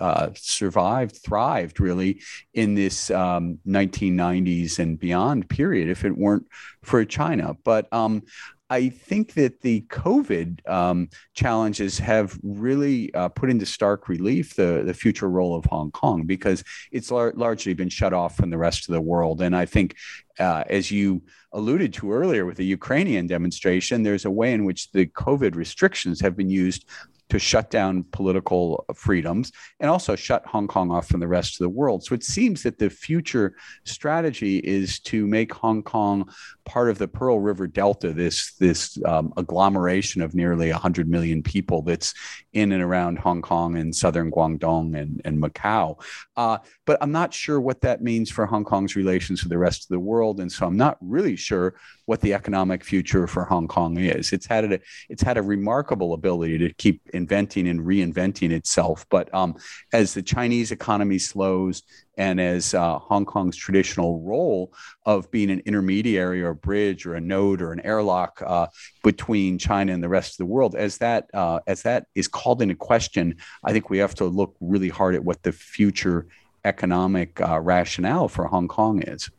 uh, 0.00 0.30
survived, 0.34 1.18
thrived 1.24 1.80
really 1.80 2.20
in 2.54 2.74
this 2.74 3.10
um, 3.10 3.58
1990s 3.66 4.78
and 4.78 4.98
beyond 4.98 5.48
period 5.48 5.88
if 5.88 6.04
it 6.04 6.16
weren't 6.16 6.46
for 6.82 7.04
China. 7.04 7.56
But 7.64 7.92
um, 7.92 8.22
I 8.68 8.88
think 8.88 9.34
that 9.34 9.60
the 9.60 9.82
COVID 9.82 10.68
um, 10.68 11.08
challenges 11.34 11.98
have 11.98 12.38
really 12.42 13.14
uh, 13.14 13.28
put 13.28 13.48
into 13.48 13.64
stark 13.64 14.08
relief 14.08 14.56
the, 14.56 14.82
the 14.84 14.94
future 14.94 15.30
role 15.30 15.54
of 15.54 15.64
Hong 15.66 15.92
Kong 15.92 16.24
because 16.24 16.64
it's 16.90 17.10
lar- 17.10 17.32
largely 17.36 17.74
been 17.74 17.88
shut 17.88 18.12
off 18.12 18.36
from 18.36 18.50
the 18.50 18.58
rest 18.58 18.88
of 18.88 18.94
the 18.94 19.00
world. 19.00 19.40
And 19.40 19.54
I 19.54 19.66
think, 19.66 19.96
uh, 20.38 20.64
as 20.68 20.90
you 20.90 21.22
alluded 21.52 21.94
to 21.94 22.12
earlier 22.12 22.44
with 22.44 22.56
the 22.56 22.64
Ukrainian 22.64 23.26
demonstration, 23.28 24.02
there's 24.02 24.24
a 24.24 24.30
way 24.30 24.52
in 24.52 24.64
which 24.64 24.90
the 24.90 25.06
COVID 25.06 25.54
restrictions 25.54 26.20
have 26.20 26.36
been 26.36 26.50
used 26.50 26.86
to 27.28 27.38
shut 27.38 27.70
down 27.70 28.04
political 28.12 28.84
freedoms 28.94 29.52
and 29.80 29.90
also 29.90 30.14
shut 30.14 30.46
Hong 30.46 30.68
Kong 30.68 30.90
off 30.90 31.08
from 31.08 31.20
the 31.20 31.28
rest 31.28 31.60
of 31.60 31.64
the 31.64 31.68
world. 31.68 32.04
So 32.04 32.14
it 32.14 32.22
seems 32.22 32.62
that 32.62 32.78
the 32.78 32.90
future 32.90 33.56
strategy 33.84 34.58
is 34.58 35.00
to 35.00 35.26
make 35.26 35.52
Hong 35.52 35.82
Kong 35.82 36.30
part 36.64 36.90
of 36.90 36.98
the 36.98 37.08
Pearl 37.08 37.40
River 37.40 37.66
Delta, 37.66 38.12
this 38.12 38.54
this 38.54 38.98
um, 39.04 39.32
agglomeration 39.36 40.22
of 40.22 40.34
nearly 40.34 40.70
100 40.70 41.08
million 41.08 41.42
people 41.42 41.82
that's 41.82 42.14
in 42.52 42.72
and 42.72 42.82
around 42.82 43.18
Hong 43.18 43.42
Kong 43.42 43.76
and 43.76 43.94
southern 43.94 44.30
Guangdong 44.30 44.98
and, 44.98 45.20
and 45.24 45.42
Macau. 45.42 46.00
Uh, 46.36 46.58
but 46.84 46.98
I'm 47.00 47.12
not 47.12 47.34
sure 47.34 47.60
what 47.60 47.80
that 47.82 48.02
means 48.02 48.30
for 48.30 48.46
Hong 48.46 48.64
Kong's 48.64 48.96
relations 48.96 49.42
with 49.42 49.50
the 49.50 49.58
rest 49.58 49.84
of 49.84 49.88
the 49.88 50.00
world, 50.00 50.40
and 50.40 50.50
so 50.50 50.66
I'm 50.66 50.76
not 50.76 50.98
really 51.00 51.36
sure 51.36 51.74
what 52.06 52.20
the 52.20 52.34
economic 52.34 52.84
future 52.84 53.26
for 53.26 53.44
Hong 53.44 53.68
Kong 53.68 53.98
is. 53.98 54.32
It's 54.32 54.46
had 54.46 54.72
a 54.72 54.80
it's 55.08 55.22
had 55.22 55.38
a 55.38 55.42
remarkable 55.42 56.14
ability 56.14 56.58
to 56.58 56.72
keep 56.74 57.00
inventing 57.16 57.66
and 57.66 57.80
reinventing 57.80 58.52
itself, 58.52 59.06
but 59.10 59.32
um, 59.34 59.56
as 59.92 60.14
the 60.14 60.22
Chinese 60.22 60.70
economy 60.70 61.18
slows 61.18 61.82
and 62.16 62.40
as 62.40 62.74
uh, 62.74 62.98
Hong 62.98 63.24
Kong's 63.24 63.56
traditional 63.56 64.20
role 64.20 64.72
of 65.04 65.30
being 65.30 65.50
an 65.50 65.60
intermediary 65.66 66.42
or 66.42 66.50
a 66.50 66.54
bridge 66.54 67.06
or 67.06 67.14
a 67.14 67.20
node 67.20 67.60
or 67.60 67.72
an 67.72 67.80
airlock 67.80 68.42
uh, 68.46 68.66
between 69.02 69.58
China 69.58 69.92
and 69.92 70.02
the 70.02 70.08
rest 70.08 70.32
of 70.32 70.38
the 70.38 70.46
world, 70.46 70.74
as 70.74 70.98
that 70.98 71.28
uh, 71.34 71.60
as 71.66 71.82
that 71.82 72.06
is 72.14 72.28
called 72.28 72.62
into 72.62 72.74
question, 72.74 73.36
I 73.64 73.72
think 73.72 73.90
we 73.90 73.98
have 73.98 74.14
to 74.16 74.24
look 74.24 74.56
really 74.60 74.88
hard 74.88 75.14
at 75.14 75.24
what 75.24 75.42
the 75.42 75.52
future 75.52 76.26
economic 76.64 77.40
uh, 77.40 77.60
rationale 77.60 78.28
for 78.28 78.46
Hong 78.46 78.68
Kong 78.68 79.02
is. 79.02 79.30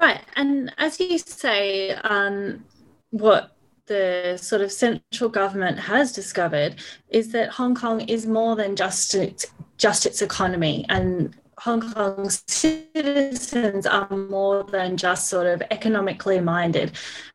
Right, 0.00 0.20
and 0.36 0.72
as 0.78 0.98
you 0.98 1.18
say, 1.18 1.90
um, 1.90 2.64
what 3.10 3.56
the 3.92 4.38
sort 4.38 4.62
of 4.62 4.72
central 4.72 5.28
government 5.28 5.78
has 5.78 6.12
discovered 6.12 6.76
is 7.08 7.32
that 7.32 7.50
Hong 7.50 7.74
Kong 7.74 8.00
is 8.16 8.26
more 8.26 8.56
than 8.56 8.74
just 8.74 9.14
its, 9.14 9.46
just 9.76 10.06
its 10.06 10.22
economy 10.22 10.86
and 10.88 11.34
Hong 11.58 11.82
Kong's 11.92 12.42
citizens 12.48 13.86
are 13.86 14.08
more 14.08 14.64
than 14.64 14.96
just 14.96 15.28
sort 15.28 15.46
of 15.46 15.62
economically 15.70 16.40
minded. 16.40 16.92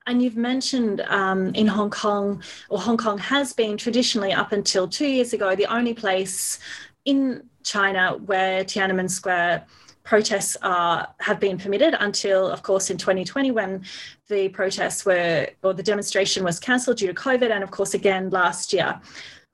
And 0.08 0.22
you've 0.22 0.36
mentioned 0.36 1.02
um, 1.02 1.54
in 1.54 1.68
Hong 1.68 1.92
Kong, 1.92 2.44
or 2.70 2.80
Hong 2.80 2.98
Kong 2.98 3.18
has 3.20 3.54
been 3.54 3.78
traditionally 3.78 4.34
up 4.34 4.52
until 4.52 4.88
two 4.88 5.08
years 5.08 5.32
ago, 5.34 5.56
the 5.56 5.68
only 5.68 5.94
place 5.94 6.60
in 7.06 7.44
China 7.64 8.18
where 8.26 8.66
Tiananmen 8.66 9.10
Square 9.10 9.66
protests 10.08 10.56
are 10.62 11.06
have 11.20 11.38
been 11.38 11.58
permitted 11.58 11.94
until, 12.00 12.50
of 12.50 12.64
course, 12.64 12.90
in 12.90 12.98
2020 12.98 13.52
when 13.52 13.84
the 14.30 14.48
protests 14.50 15.06
were 15.06 15.50
or 15.64 15.74
the 15.74 15.84
demonstration 15.84 16.46
was 16.46 16.60
cancelled 16.60 16.98
due 16.98 17.08
to 17.08 17.14
COVID, 17.14 17.52
and 17.52 17.62
of 17.62 17.72
course 17.72 17.94
again 17.94 18.30
last 18.30 18.72
year. 18.72 19.00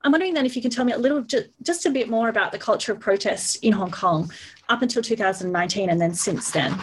I'm 0.02 0.12
wondering 0.12 0.34
then 0.34 0.46
if 0.46 0.54
you 0.54 0.62
can 0.62 0.70
tell 0.70 0.84
me 0.84 0.92
a 0.92 0.98
little, 0.98 1.24
just 1.62 1.86
a 1.86 1.90
bit 1.90 2.08
more 2.08 2.28
about 2.28 2.52
the 2.52 2.58
culture 2.58 2.92
of 2.92 3.00
protest 3.00 3.56
in 3.64 3.72
Hong 3.72 3.90
Kong 3.90 4.30
up 4.68 4.82
until 4.82 5.02
2019 5.02 5.90
and 5.90 6.00
then 6.00 6.14
since 6.14 6.50
then. 6.52 6.78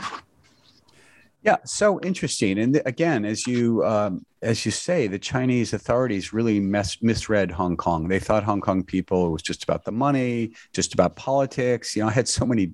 Yeah, 1.43 1.57
so 1.63 1.99
interesting. 2.01 2.59
And 2.59 2.81
again, 2.85 3.23
as 3.23 3.47
you 3.47 3.85
um, 3.85 4.25
as 4.41 4.65
you 4.65 4.71
say, 4.71 5.07
the 5.07 5.19
Chinese 5.19 5.73
authorities 5.73 6.33
really 6.33 6.59
mes- 6.59 7.01
misread 7.01 7.51
Hong 7.51 7.77
Kong. 7.77 8.07
They 8.07 8.19
thought 8.19 8.43
Hong 8.43 8.61
Kong 8.61 8.83
people 8.83 9.31
was 9.31 9.43
just 9.43 9.63
about 9.63 9.85
the 9.85 9.91
money, 9.91 10.53
just 10.73 10.93
about 10.93 11.15
politics. 11.15 11.95
You 11.95 12.01
know, 12.01 12.09
I 12.09 12.11
had 12.11 12.27
so 12.27 12.45
many 12.45 12.73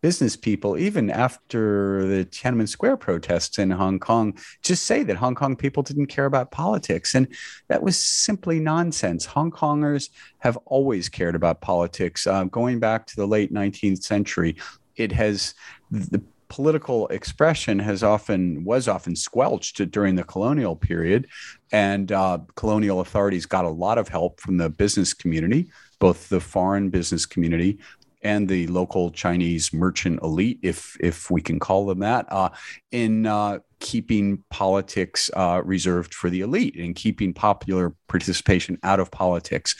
business 0.00 0.36
people, 0.36 0.76
even 0.76 1.10
after 1.10 2.06
the 2.06 2.24
Tiananmen 2.24 2.68
Square 2.68 2.96
protests 2.96 3.58
in 3.58 3.70
Hong 3.70 3.98
Kong, 3.98 4.36
just 4.62 4.84
say 4.84 5.02
that 5.02 5.16
Hong 5.16 5.34
Kong 5.34 5.54
people 5.54 5.82
didn't 5.82 6.06
care 6.06 6.26
about 6.26 6.50
politics. 6.50 7.14
And 7.14 7.28
that 7.68 7.82
was 7.82 7.96
simply 7.96 8.58
nonsense. 8.58 9.24
Hong 9.24 9.50
Kongers 9.50 10.08
have 10.38 10.56
always 10.64 11.08
cared 11.08 11.34
about 11.34 11.60
politics. 11.60 12.26
Uh, 12.26 12.44
going 12.44 12.80
back 12.80 13.06
to 13.08 13.16
the 13.16 13.26
late 13.26 13.52
19th 13.52 14.02
century, 14.02 14.56
it 14.96 15.12
has 15.12 15.54
the 15.90 16.22
political 16.52 17.06
expression 17.08 17.78
has 17.78 18.02
often 18.02 18.62
was 18.62 18.86
often 18.86 19.16
squelched 19.16 19.90
during 19.90 20.16
the 20.16 20.22
colonial 20.22 20.76
period 20.76 21.26
and 21.72 22.12
uh, 22.12 22.38
colonial 22.56 23.00
authorities 23.00 23.46
got 23.46 23.64
a 23.64 23.70
lot 23.70 23.96
of 23.96 24.06
help 24.08 24.38
from 24.38 24.58
the 24.58 24.68
business 24.68 25.14
community 25.14 25.70
both 25.98 26.28
the 26.28 26.40
foreign 26.40 26.90
business 26.90 27.24
community 27.24 27.78
and 28.22 28.48
the 28.48 28.66
local 28.68 29.10
Chinese 29.10 29.72
merchant 29.72 30.20
elite, 30.22 30.58
if 30.62 30.96
if 31.00 31.30
we 31.30 31.40
can 31.40 31.58
call 31.58 31.86
them 31.86 31.98
that, 32.00 32.26
uh, 32.30 32.48
in 32.92 33.26
uh, 33.26 33.58
keeping 33.80 34.42
politics 34.48 35.28
uh, 35.34 35.60
reserved 35.64 36.14
for 36.14 36.30
the 36.30 36.40
elite 36.40 36.76
and 36.76 36.94
keeping 36.94 37.34
popular 37.34 37.94
participation 38.06 38.78
out 38.84 39.00
of 39.00 39.10
politics. 39.10 39.74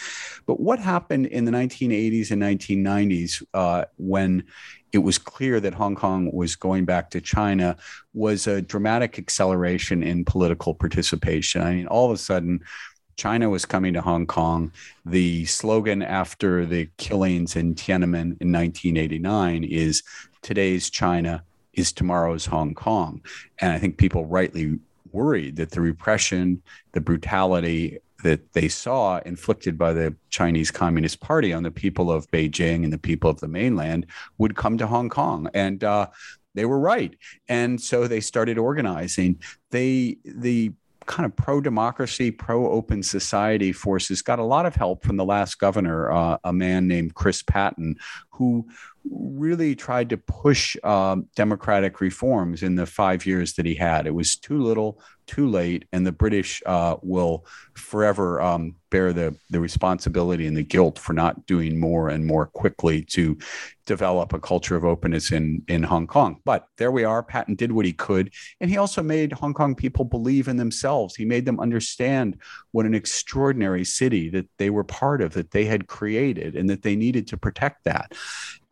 But 0.46 0.58
what 0.58 0.80
happened 0.80 1.26
in 1.26 1.44
the 1.44 1.52
1980s 1.52 2.30
and 2.32 2.42
1990s 2.42 3.42
uh, 3.54 3.84
when 3.96 4.44
it 4.93 4.99
was 4.99 5.18
clear 5.18 5.59
that 5.59 5.74
Hong 5.74 5.95
Kong 5.95 6.30
was 6.32 6.55
going 6.55 6.84
back 6.84 7.11
to 7.11 7.20
China 7.20 7.76
was 8.12 8.47
a 8.47 8.61
dramatic 8.61 9.18
acceleration 9.18 10.03
in 10.03 10.24
political 10.24 10.74
participation. 10.74 11.62
I 11.62 11.74
mean, 11.74 11.86
all 11.86 12.07
of 12.07 12.12
a 12.12 12.18
sudden, 12.18 12.61
China 13.16 13.49
was 13.49 13.64
coming 13.64 13.95
to 13.95 14.03
Hong 14.03 14.26
Kong. 14.26 14.72
The 15.07 15.45
slogan 15.47 16.03
after 16.03 16.66
the 16.66 16.88
killings 16.99 17.57
in 17.57 17.74
Tiananmen 17.74 18.40
in 18.40 18.53
1989 18.53 19.64
is 19.64 20.03
today's 20.43 20.90
China 20.90 21.43
is 21.72 21.93
tomorrow's 21.93 22.47
Hong 22.47 22.74
Kong. 22.74 23.22
And 23.61 23.72
I 23.72 23.78
think 23.78 23.97
people 23.97 24.26
rightly 24.26 24.78
worried 25.12 25.57
that 25.57 25.70
the 25.70 25.80
repression, 25.80 26.62
the 26.93 27.01
brutality 27.01 27.99
that 28.22 28.52
they 28.52 28.68
saw 28.68 29.18
inflicted 29.18 29.76
by 29.76 29.92
the 29.92 30.14
Chinese 30.30 30.70
Communist 30.70 31.20
Party 31.20 31.52
on 31.52 31.62
the 31.62 31.70
people 31.70 32.10
of 32.10 32.30
Beijing 32.30 32.84
and 32.84 32.92
the 32.92 32.98
people 32.98 33.30
of 33.30 33.40
the 33.40 33.48
mainland 33.48 34.06
would 34.38 34.56
come 34.56 34.78
to 34.78 34.86
Hong 34.86 35.08
Kong. 35.08 35.48
And 35.54 35.82
uh, 35.82 36.08
they 36.54 36.64
were 36.64 36.78
right. 36.78 37.16
And 37.48 37.80
so 37.80 38.06
they 38.06 38.20
started 38.20 38.58
organizing. 38.58 39.40
They, 39.70 40.18
the 40.24 40.72
kind 41.06 41.26
of 41.26 41.34
pro 41.36 41.60
democracy, 41.60 42.30
pro 42.30 42.70
open 42.70 43.02
society 43.02 43.72
forces 43.72 44.22
got 44.22 44.38
a 44.38 44.44
lot 44.44 44.66
of 44.66 44.74
help 44.74 45.04
from 45.04 45.16
the 45.16 45.24
last 45.24 45.58
governor, 45.58 46.10
uh, 46.10 46.38
a 46.44 46.52
man 46.52 46.86
named 46.86 47.14
Chris 47.14 47.42
Patten, 47.42 47.96
who 48.30 48.66
really 49.11 49.74
tried 49.74 50.11
to 50.11 50.16
push 50.16 50.76
uh, 50.84 51.16
democratic 51.34 52.00
reforms 52.00 52.62
in 52.62 52.76
the 52.76 52.86
five 52.86 53.26
years 53.26 53.55
that 53.55 53.66
he 53.66 53.74
had. 53.74 54.07
It 54.07 54.14
was 54.14 54.36
too 54.36 54.62
little, 54.62 55.00
too 55.26 55.48
late, 55.48 55.86
and 55.92 56.07
the 56.07 56.12
British 56.12 56.62
uh, 56.66 56.96
will 57.03 57.46
forever 57.74 58.40
um, 58.40 58.76
bear 58.90 59.12
the, 59.12 59.34
the 59.50 59.61
responsibility 59.61 60.46
and 60.46 60.57
the 60.57 60.62
guilt 60.62 60.98
for 60.98 61.12
not 61.12 61.46
doing 61.46 61.80
more 61.80 62.11
and 62.11 62.26
more 62.26 62.46
quickly 62.46 63.03
to 63.03 63.36
develop 63.86 64.32
a 64.32 64.40
culture 64.40 64.76
of 64.76 64.84
openness 64.84 65.32
in, 65.32 65.62
in 65.66 65.82
Hong 65.82 66.07
Kong. 66.07 66.40
But 66.44 66.66
there 66.76 66.92
we 66.92 67.05
are. 67.05 67.22
Patten 67.22 67.55
did 67.55 67.72
what 67.72 67.86
he 67.86 67.92
could. 67.92 68.32
And 68.61 68.70
he 68.70 68.76
also 68.76 69.03
made 69.03 69.32
Hong 69.32 69.55
Kong 69.55 69.74
people 69.74 70.05
believe 70.05 70.46
in 70.46 70.57
themselves. 70.57 71.16
He 71.16 71.24
made 71.24 71.46
them 71.46 71.59
understand 71.59 72.38
what 72.70 72.86
an 72.86 72.94
extraordinary 72.94 73.84
city 73.84 74.28
that 74.30 74.48
they 74.59 74.70
were 74.70 74.84
part 74.84 75.22
of, 75.22 75.32
that 75.32 75.50
they 75.50 75.64
had 75.64 75.88
created, 75.88 76.55
and 76.55 76.70
that 76.70 76.82
they 76.82 76.94
needed 76.94 77.26
to 77.28 77.36
protect 77.36 77.84
that. 77.84 78.12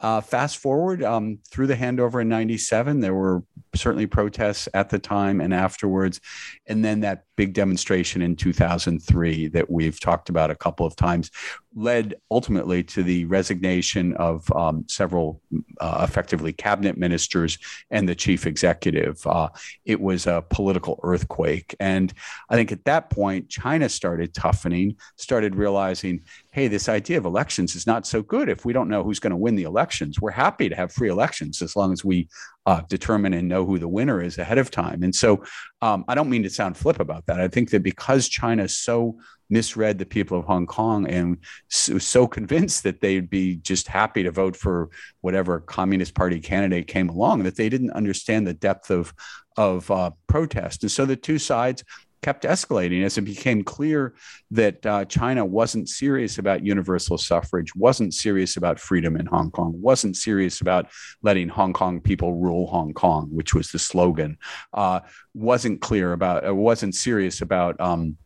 Uh, 0.00 0.20
fast 0.20 0.56
forward 0.58 1.02
um, 1.02 1.38
through 1.50 1.66
the 1.66 1.76
handover 1.76 2.22
in 2.22 2.28
97, 2.28 3.00
there 3.00 3.14
were 3.14 3.42
certainly 3.74 4.06
protests 4.06 4.68
at 4.72 4.88
the 4.88 4.98
time 4.98 5.40
and 5.40 5.52
afterwards. 5.52 6.20
And 6.66 6.84
then 6.84 7.00
that 7.00 7.24
big 7.40 7.54
demonstration 7.54 8.20
in 8.20 8.36
2003 8.36 9.48
that 9.48 9.70
we've 9.70 9.98
talked 9.98 10.28
about 10.28 10.50
a 10.50 10.54
couple 10.54 10.84
of 10.84 10.94
times 10.94 11.30
led 11.74 12.14
ultimately 12.30 12.82
to 12.82 13.02
the 13.02 13.24
resignation 13.26 14.12
of 14.16 14.50
um, 14.52 14.84
several 14.88 15.40
uh, 15.80 16.04
effectively 16.06 16.52
cabinet 16.52 16.98
ministers 16.98 17.56
and 17.90 18.06
the 18.06 18.14
chief 18.14 18.46
executive. 18.46 19.26
Uh, 19.26 19.48
it 19.86 19.98
was 19.98 20.26
a 20.26 20.44
political 20.50 21.00
earthquake. 21.02 21.74
And 21.80 22.12
I 22.50 22.56
think 22.56 22.72
at 22.72 22.84
that 22.84 23.08
point, 23.08 23.48
China 23.48 23.88
started 23.88 24.34
toughening, 24.34 24.96
started 25.16 25.54
realizing, 25.54 26.20
hey, 26.52 26.68
this 26.68 26.90
idea 26.90 27.16
of 27.16 27.24
elections 27.24 27.74
is 27.74 27.86
not 27.86 28.06
so 28.06 28.20
good 28.20 28.50
if 28.50 28.66
we 28.66 28.74
don't 28.74 28.90
know 28.90 29.02
who's 29.02 29.20
going 29.20 29.30
to 29.30 29.36
win 29.36 29.54
the 29.54 29.62
elections. 29.62 30.20
We're 30.20 30.30
happy 30.32 30.68
to 30.68 30.76
have 30.76 30.92
free 30.92 31.08
elections 31.08 31.62
as 31.62 31.74
long 31.74 31.92
as 31.92 32.04
we 32.04 32.28
uh, 32.66 32.82
determine 32.88 33.32
and 33.32 33.48
know 33.48 33.64
who 33.64 33.78
the 33.78 33.88
winner 33.88 34.22
is 34.22 34.38
ahead 34.38 34.58
of 34.58 34.70
time. 34.70 35.02
And 35.02 35.14
so 35.14 35.44
um, 35.80 36.04
I 36.08 36.14
don't 36.14 36.30
mean 36.30 36.42
to 36.42 36.50
sound 36.50 36.76
flip 36.76 37.00
about 37.00 37.26
that. 37.26 37.40
I 37.40 37.48
think 37.48 37.70
that 37.70 37.82
because 37.82 38.28
China 38.28 38.68
so 38.68 39.18
misread 39.48 39.98
the 39.98 40.06
people 40.06 40.38
of 40.38 40.44
Hong 40.44 40.66
Kong 40.66 41.08
and 41.08 41.38
so, 41.68 41.98
so 41.98 42.26
convinced 42.26 42.84
that 42.84 43.00
they'd 43.00 43.28
be 43.28 43.56
just 43.56 43.88
happy 43.88 44.22
to 44.22 44.30
vote 44.30 44.56
for 44.56 44.90
whatever 45.20 45.60
Communist 45.60 46.14
Party 46.14 46.38
candidate 46.38 46.86
came 46.86 47.08
along 47.08 47.42
that 47.42 47.56
they 47.56 47.68
didn't 47.68 47.90
understand 47.92 48.46
the 48.46 48.54
depth 48.54 48.90
of 48.90 49.12
of 49.56 49.90
uh, 49.90 50.10
protest. 50.28 50.82
And 50.82 50.92
so 50.92 51.04
the 51.04 51.16
two 51.16 51.38
sides 51.38 51.82
kept 52.22 52.44
escalating 52.44 53.04
as 53.04 53.16
it 53.18 53.22
became 53.22 53.62
clear 53.62 54.14
that 54.50 54.84
uh, 54.84 55.04
China 55.06 55.44
wasn't 55.44 55.88
serious 55.88 56.38
about 56.38 56.64
universal 56.64 57.16
suffrage, 57.16 57.74
wasn't 57.74 58.14
serious 58.14 58.56
about 58.56 58.78
freedom 58.78 59.16
in 59.16 59.26
Hong 59.26 59.50
Kong, 59.50 59.72
wasn't 59.80 60.16
serious 60.16 60.60
about 60.60 60.88
letting 61.22 61.48
Hong 61.48 61.72
Kong 61.72 62.00
people 62.00 62.34
rule 62.34 62.66
Hong 62.66 62.92
Kong, 62.92 63.28
which 63.32 63.54
was 63.54 63.70
the 63.72 63.78
slogan, 63.78 64.36
uh, 64.74 65.00
wasn't 65.34 65.80
clear 65.80 66.12
about, 66.12 66.46
uh, 66.46 66.54
wasn't 66.54 66.94
serious 66.94 67.40
about. 67.40 67.80
Um, 67.80 68.16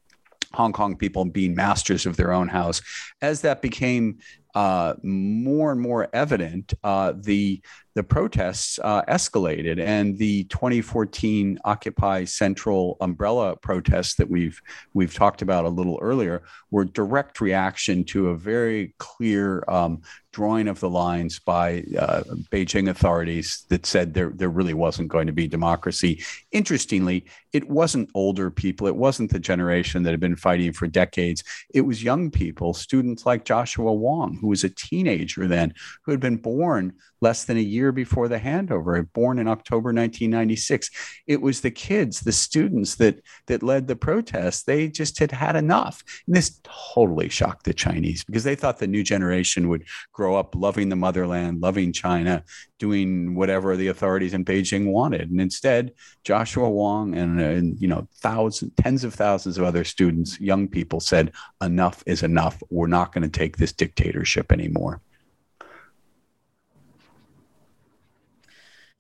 Hong 0.53 0.72
Kong 0.72 0.97
people 0.97 1.24
being 1.24 1.57
masters 1.57 2.07
of 2.07 2.16
their 2.16 2.32
own 2.32 2.47
house. 2.47 2.80
As 3.20 3.40
that 3.40 3.61
became 3.61 4.18
uh, 4.55 4.95
more 5.03 5.72
and 5.72 5.80
more 5.80 6.09
evident, 6.12 6.74
uh, 6.84 7.12
the 7.16 7.61
the 7.95 8.03
protests 8.03 8.80
uh, 8.82 9.03
escalated, 9.03 9.80
and 9.80 10.18
the 10.18 10.45
2014 10.45 11.61
Occupy 11.64 12.24
Central 12.24 12.97
umbrella 13.01 13.57
protests 13.57 14.16
that 14.16 14.28
we've 14.28 14.61
we've 14.95 15.14
talked 15.14 15.42
about 15.42 15.64
a 15.64 15.68
little 15.68 15.99
earlier 16.03 16.42
were 16.70 16.84
direct 16.84 17.40
reaction 17.40 18.05
to 18.05 18.30
a 18.30 18.36
very 18.36 18.95
clear 18.99 19.64
um, 19.68 20.03
drawing 20.32 20.66
of 20.66 20.80
the 20.80 20.90
lines 20.90 21.38
by 21.38 21.84
uh, 21.97 22.24
Beijing 22.51 22.90
authorities 22.90 23.64
that 23.68 23.86
said 23.86 24.12
there 24.12 24.32
there 24.34 24.49
really 24.49 24.74
wasn't 24.74 25.09
going 25.09 25.28
to 25.28 25.32
be 25.32 25.47
democracy. 25.47 26.22
Interestingly, 26.51 27.24
it 27.53 27.70
wasn't 27.70 28.11
older 28.14 28.51
people, 28.51 28.88
it 28.88 28.97
wasn't 28.97 29.30
the 29.30 29.38
generation 29.38 30.03
that 30.03 30.11
had 30.11 30.18
been 30.18 30.34
fighting 30.34 30.72
for 30.72 30.88
decades. 30.88 31.45
It 31.72 31.82
was 31.82 32.03
young 32.03 32.32
people, 32.32 32.74
students 32.74 33.24
like 33.24 33.45
Joshua 33.45 33.92
Wong, 33.92 34.36
who 34.40 34.49
was 34.49 34.64
a 34.64 34.70
teenager 34.70 35.47
then, 35.47 35.74
who 36.03 36.11
had 36.11 36.20
been 36.20 36.38
born 36.38 36.92
less 37.24 37.44
than 37.44 37.56
a 37.56 37.60
year 37.60 37.90
before 37.90 38.28
the 38.28 38.38
handover, 38.38 39.10
born 39.14 39.38
in 39.38 39.48
October 39.48 39.88
1996. 39.88 40.90
It 41.26 41.40
was 41.40 41.62
the 41.62 41.70
kids, 41.70 42.20
the 42.20 42.32
students 42.32 42.96
that 42.96 43.22
that 43.46 43.62
led 43.62 43.88
the 43.88 43.96
protests. 43.96 44.62
They 44.62 44.88
just 44.88 45.18
had 45.18 45.32
had 45.32 45.56
enough. 45.56 46.04
And 46.26 46.36
this 46.36 46.60
totally 46.94 47.30
shocked 47.30 47.64
the 47.64 47.72
Chinese 47.72 48.24
because 48.24 48.44
they 48.44 48.54
thought 48.54 48.78
the 48.78 48.86
new 48.86 49.02
generation 49.02 49.70
would 49.70 49.84
grow 50.12 50.36
up 50.36 50.54
loving 50.54 50.90
the 50.90 50.96
motherland, 50.96 51.62
loving 51.62 51.94
China, 51.94 52.44
doing 52.78 53.34
whatever 53.34 53.74
the 53.74 53.88
authorities 53.88 54.34
in 54.34 54.44
Beijing 54.44 54.92
wanted. 54.92 55.30
And 55.30 55.40
instead, 55.40 55.92
Joshua 56.24 56.68
Wong 56.68 57.16
and, 57.16 57.40
and 57.40 57.80
you 57.80 57.88
know 57.88 58.06
thousands, 58.16 58.72
tens 58.76 59.02
of 59.02 59.14
thousands 59.14 59.56
of 59.56 59.64
other 59.64 59.84
students, 59.84 60.38
young 60.38 60.68
people 60.68 61.00
said, 61.00 61.32
"Enough 61.62 62.04
is 62.04 62.22
enough. 62.22 62.62
We're 62.68 62.96
not 62.98 63.12
going 63.12 63.24
to 63.30 63.38
take 63.40 63.56
this 63.56 63.72
dictatorship 63.72 64.52
anymore." 64.52 65.00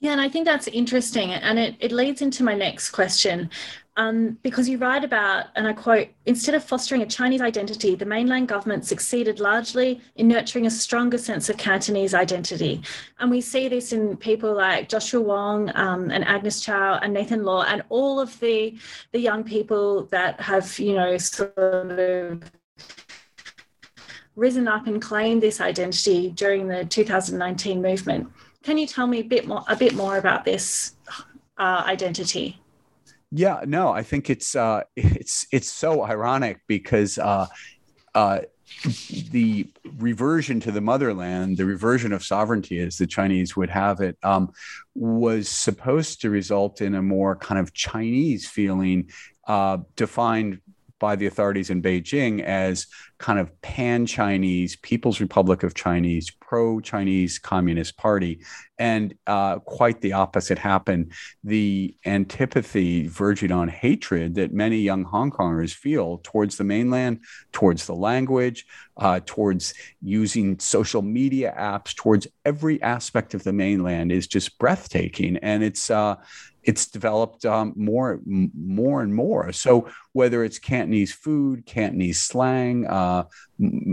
Yeah, 0.00 0.12
and 0.12 0.20
I 0.20 0.28
think 0.28 0.44
that's 0.44 0.68
interesting. 0.68 1.32
And 1.32 1.58
it, 1.58 1.76
it 1.80 1.92
leads 1.92 2.20
into 2.20 2.42
my 2.42 2.54
next 2.54 2.90
question. 2.90 3.50
Um, 3.96 4.38
because 4.42 4.68
you 4.68 4.76
write 4.78 5.04
about, 5.04 5.46
and 5.54 5.68
I 5.68 5.72
quote, 5.72 6.08
instead 6.26 6.56
of 6.56 6.64
fostering 6.64 7.02
a 7.02 7.06
Chinese 7.06 7.40
identity, 7.40 7.94
the 7.94 8.04
mainland 8.04 8.48
government 8.48 8.84
succeeded 8.84 9.38
largely 9.38 10.00
in 10.16 10.26
nurturing 10.26 10.66
a 10.66 10.70
stronger 10.70 11.16
sense 11.16 11.48
of 11.48 11.56
Cantonese 11.56 12.12
identity. 12.12 12.82
And 13.20 13.30
we 13.30 13.40
see 13.40 13.68
this 13.68 13.92
in 13.92 14.16
people 14.16 14.52
like 14.52 14.88
Joshua 14.88 15.20
Wong 15.20 15.70
um, 15.76 16.10
and 16.10 16.24
Agnes 16.24 16.60
Chow 16.60 16.98
and 17.02 17.14
Nathan 17.14 17.44
Law 17.44 17.62
and 17.62 17.84
all 17.88 18.18
of 18.18 18.38
the, 18.40 18.76
the 19.12 19.20
young 19.20 19.44
people 19.44 20.06
that 20.06 20.40
have, 20.40 20.76
you 20.80 20.94
know, 20.94 21.16
sort 21.16 21.56
of 21.56 22.42
risen 24.34 24.66
up 24.66 24.88
and 24.88 25.00
claimed 25.00 25.40
this 25.40 25.60
identity 25.60 26.32
during 26.32 26.66
the 26.66 26.84
2019 26.84 27.80
movement. 27.80 28.28
Can 28.64 28.78
you 28.78 28.86
tell 28.86 29.06
me 29.06 29.20
a 29.20 29.24
bit 29.24 29.46
more 29.46 29.62
a 29.68 29.76
bit 29.76 29.94
more 29.94 30.16
about 30.16 30.44
this 30.44 30.96
uh, 31.58 31.84
identity? 31.86 32.58
Yeah, 33.30 33.60
no, 33.66 33.90
I 33.90 34.02
think 34.02 34.30
it's 34.30 34.56
uh, 34.56 34.82
it's 34.96 35.46
it's 35.52 35.70
so 35.70 36.02
ironic 36.02 36.60
because 36.66 37.18
uh, 37.18 37.46
uh, 38.14 38.40
the 39.30 39.68
reversion 39.98 40.60
to 40.60 40.72
the 40.72 40.80
motherland, 40.80 41.58
the 41.58 41.66
reversion 41.66 42.12
of 42.12 42.24
sovereignty, 42.24 42.78
as 42.78 42.96
the 42.96 43.06
Chinese 43.06 43.54
would 43.54 43.70
have 43.70 44.00
it, 44.00 44.16
um, 44.22 44.52
was 44.94 45.48
supposed 45.48 46.22
to 46.22 46.30
result 46.30 46.80
in 46.80 46.94
a 46.94 47.02
more 47.02 47.36
kind 47.36 47.60
of 47.60 47.74
Chinese 47.74 48.48
feeling, 48.48 49.10
uh, 49.46 49.78
defined 49.96 50.60
by 50.98 51.16
the 51.16 51.26
authorities 51.26 51.70
in 51.70 51.82
Beijing 51.82 52.42
as 52.42 52.86
kind 53.18 53.38
of 53.38 53.60
pan 53.60 54.06
Chinese, 54.06 54.76
People's 54.76 55.20
Republic 55.20 55.62
of 55.62 55.74
Chinese, 55.74 56.30
pro 56.54 56.78
Chinese 56.78 57.40
Communist 57.40 57.96
Party. 57.96 58.38
And 58.78 59.14
uh, 59.26 59.58
quite 59.58 60.00
the 60.00 60.12
opposite 60.12 60.56
happened. 60.58 61.12
The 61.42 61.96
antipathy 62.06 63.08
verging 63.08 63.50
on 63.50 63.66
hatred 63.66 64.36
that 64.36 64.52
many 64.52 64.78
young 64.78 65.02
Hong 65.02 65.32
Kongers 65.32 65.74
feel 65.74 66.20
towards 66.22 66.56
the 66.56 66.62
mainland, 66.62 67.20
towards 67.50 67.86
the 67.86 67.94
language, 67.94 68.66
uh, 68.96 69.18
towards 69.26 69.74
using 70.00 70.60
social 70.60 71.02
media 71.02 71.52
apps, 71.58 71.92
towards 71.92 72.28
every 72.44 72.80
aspect 72.82 73.34
of 73.34 73.42
the 73.42 73.52
mainland 73.52 74.12
is 74.12 74.28
just 74.28 74.56
breathtaking. 74.60 75.36
And 75.38 75.64
it's, 75.64 75.90
uh, 75.90 76.16
it's 76.62 76.86
developed 76.86 77.44
um, 77.44 77.74
more 77.76 78.20
more 78.24 79.02
and 79.02 79.14
more. 79.14 79.52
So 79.52 79.90
whether 80.12 80.42
it's 80.42 80.58
Cantonese 80.58 81.12
food, 81.12 81.66
Cantonese 81.66 82.22
slang, 82.22 82.86
uh, 82.86 83.24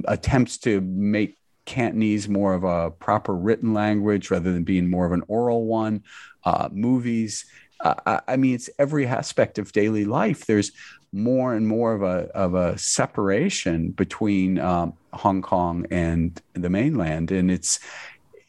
attempts 0.08 0.58
to 0.60 0.80
make 0.80 1.38
Cantonese 1.72 2.28
more 2.28 2.54
of 2.54 2.66
a 2.66 2.92
proper 2.92 3.34
written 3.34 3.74
language 3.74 4.30
rather 4.30 4.52
than 4.52 4.66
being 4.66 4.90
more 4.90 5.06
of 5.06 5.14
an 5.14 5.24
oral 5.30 5.66
one, 5.66 6.04
uh, 6.44 6.68
movies. 6.70 7.46
Uh, 7.80 8.20
I 8.28 8.36
mean, 8.36 8.56
it's 8.56 8.70
every 8.78 9.08
aspect 9.08 9.58
of 9.58 9.72
daily 9.72 10.04
life. 10.04 10.46
There's 10.46 10.74
more 11.14 11.56
and 11.56 11.66
more 11.66 11.94
of 11.94 12.04
a 12.04 12.30
of 12.36 12.56
a 12.56 12.78
separation 12.78 13.92
between 13.92 14.60
um, 14.60 14.94
Hong 15.14 15.42
Kong 15.42 15.86
and 15.92 16.40
the 16.54 16.70
mainland, 16.70 17.32
and 17.32 17.50
it's 17.50 17.80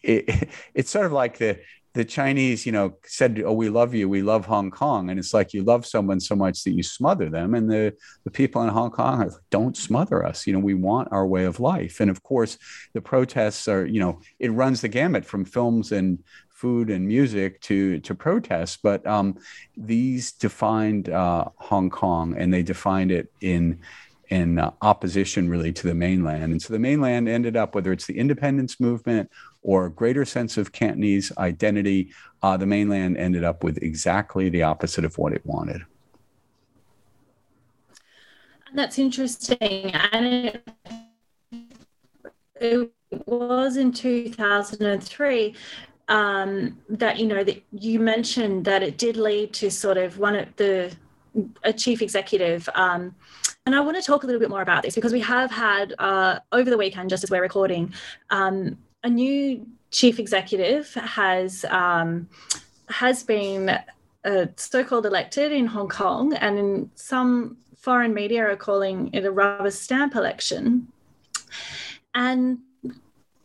it, 0.02 0.48
it's 0.74 0.90
sort 0.90 1.06
of 1.06 1.12
like 1.12 1.38
the 1.38 1.60
the 1.94 2.04
Chinese, 2.04 2.64
you 2.64 2.72
know, 2.72 2.94
said, 3.04 3.42
"Oh, 3.44 3.52
we 3.52 3.68
love 3.68 3.94
you. 3.94 4.08
We 4.08 4.22
love 4.22 4.46
Hong 4.46 4.70
Kong," 4.70 5.10
and 5.10 5.18
it's 5.18 5.34
like 5.34 5.52
you 5.52 5.62
love 5.62 5.84
someone 5.84 6.20
so 6.20 6.34
much 6.34 6.64
that 6.64 6.72
you 6.72 6.82
smother 6.82 7.28
them. 7.28 7.54
And 7.54 7.70
the 7.70 7.94
the 8.24 8.30
people 8.30 8.62
in 8.62 8.68
Hong 8.68 8.90
Kong 8.90 9.20
are 9.20 9.26
like, 9.26 9.36
"Don't 9.50 9.76
smother 9.76 10.24
us. 10.24 10.46
You 10.46 10.54
know, 10.54 10.58
we 10.58 10.74
want 10.74 11.08
our 11.12 11.26
way 11.26 11.44
of 11.44 11.60
life." 11.60 12.00
And 12.00 12.10
of 12.10 12.22
course, 12.22 12.56
the 12.94 13.02
protests 13.02 13.68
are, 13.68 13.84
you 13.84 14.00
know, 14.00 14.20
it 14.38 14.52
runs 14.52 14.80
the 14.80 14.88
gamut 14.88 15.24
from 15.24 15.44
films 15.44 15.92
and 15.92 16.18
food 16.48 16.88
and 16.90 17.06
music 17.06 17.60
to 17.62 18.00
to 18.00 18.14
protests. 18.14 18.78
But 18.82 19.06
um, 19.06 19.38
these 19.76 20.32
defined 20.32 21.10
uh, 21.10 21.46
Hong 21.56 21.90
Kong, 21.90 22.34
and 22.38 22.54
they 22.54 22.62
defined 22.62 23.10
it 23.10 23.30
in 23.42 23.80
in 24.28 24.58
uh, 24.58 24.70
opposition 24.80 25.50
really 25.50 25.74
to 25.74 25.86
the 25.86 25.94
mainland. 25.94 26.52
And 26.52 26.62
so 26.62 26.72
the 26.72 26.78
mainland 26.78 27.28
ended 27.28 27.54
up, 27.54 27.74
whether 27.74 27.92
it's 27.92 28.06
the 28.06 28.18
independence 28.18 28.80
movement 28.80 29.30
or 29.62 29.86
a 29.86 29.90
greater 29.90 30.24
sense 30.24 30.56
of 30.56 30.72
Cantonese 30.72 31.32
identity, 31.38 32.10
uh, 32.42 32.56
the 32.56 32.66
mainland 32.66 33.16
ended 33.16 33.44
up 33.44 33.62
with 33.62 33.78
exactly 33.78 34.48
the 34.48 34.62
opposite 34.62 35.04
of 35.04 35.16
what 35.18 35.32
it 35.32 35.44
wanted. 35.46 35.82
That's 38.74 38.98
interesting. 38.98 39.92
And 40.12 40.60
it, 42.60 42.92
was 43.26 43.76
in 43.76 43.92
2003 43.92 45.54
um, 46.08 46.78
that, 46.88 47.18
you 47.18 47.26
know, 47.26 47.44
that 47.44 47.62
you 47.72 48.00
mentioned 48.00 48.64
that 48.64 48.82
it 48.82 48.96
did 48.96 49.18
lead 49.18 49.52
to 49.52 49.70
sort 49.70 49.98
of 49.98 50.18
one 50.18 50.34
of 50.34 50.48
the, 50.56 50.90
a 51.62 51.74
chief 51.74 52.00
executive 52.00 52.68
um, 52.74 53.14
and 53.64 53.76
I 53.76 53.80
want 53.80 53.96
to 53.96 54.02
talk 54.02 54.24
a 54.24 54.26
little 54.26 54.40
bit 54.40 54.50
more 54.50 54.62
about 54.62 54.82
this 54.82 54.94
because 54.94 55.12
we 55.12 55.20
have 55.20 55.50
had 55.50 55.94
uh, 55.98 56.40
over 56.50 56.68
the 56.68 56.76
weekend, 56.76 57.10
just 57.10 57.22
as 57.22 57.30
we're 57.30 57.42
recording, 57.42 57.92
um, 58.30 58.76
a 59.02 59.10
new 59.10 59.66
chief 59.90 60.18
executive 60.18 60.92
has 60.94 61.64
um, 61.66 62.28
has 62.88 63.22
been 63.22 63.78
uh, 64.24 64.46
so-called 64.56 65.06
elected 65.06 65.52
in 65.52 65.66
Hong 65.66 65.88
Kong, 65.88 66.34
and 66.34 66.58
in 66.58 66.90
some 66.94 67.56
foreign 67.76 68.14
media 68.14 68.44
are 68.46 68.56
calling 68.56 69.10
it 69.12 69.24
a 69.24 69.30
rubber 69.30 69.70
stamp 69.70 70.14
election. 70.14 70.88
And 72.14 72.58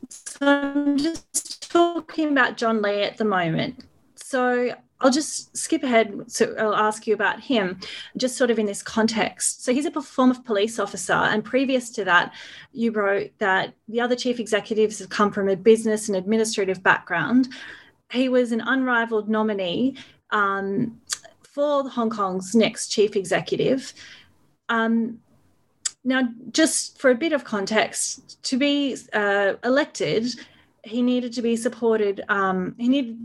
so 0.09 0.37
I'm 0.41 0.97
just 0.97 1.71
talking 1.71 2.31
about 2.31 2.57
John 2.57 2.81
Lee 2.81 3.01
at 3.01 3.17
the 3.17 3.25
moment. 3.25 3.83
So 4.15 4.73
I'll 4.99 5.11
just 5.11 5.55
skip 5.55 5.83
ahead. 5.83 6.23
So 6.27 6.55
I'll 6.57 6.75
ask 6.75 7.05
you 7.05 7.13
about 7.13 7.39
him, 7.39 7.79
just 8.17 8.37
sort 8.37 8.49
of 8.49 8.57
in 8.57 8.65
this 8.65 8.81
context. 8.81 9.63
So 9.63 9.73
he's 9.73 9.85
a 9.85 10.01
former 10.01 10.35
police 10.45 10.79
officer, 10.79 11.13
and 11.13 11.43
previous 11.43 11.89
to 11.91 12.05
that, 12.05 12.33
you 12.73 12.91
wrote 12.91 13.31
that 13.37 13.73
the 13.87 14.01
other 14.01 14.15
chief 14.15 14.39
executives 14.39 14.99
have 14.99 15.09
come 15.09 15.31
from 15.31 15.49
a 15.49 15.55
business 15.55 16.07
and 16.07 16.17
administrative 16.17 16.81
background. 16.81 17.49
He 18.11 18.29
was 18.29 18.51
an 18.51 18.61
unrivaled 18.61 19.29
nominee 19.29 19.97
um, 20.31 20.99
for 21.43 21.87
Hong 21.89 22.09
Kong's 22.09 22.55
next 22.55 22.87
chief 22.87 23.15
executive. 23.15 23.93
Um, 24.69 25.19
now, 26.03 26.29
just 26.51 26.99
for 26.99 27.11
a 27.11 27.15
bit 27.15 27.33
of 27.33 27.43
context, 27.43 28.41
to 28.43 28.57
be 28.57 28.95
uh, 29.13 29.53
elected, 29.63 30.27
he 30.83 31.01
needed 31.01 31.33
to 31.33 31.41
be 31.41 31.57
supported. 31.57 32.21
Um, 32.29 32.75
he 32.77 32.87
needed 32.87 33.17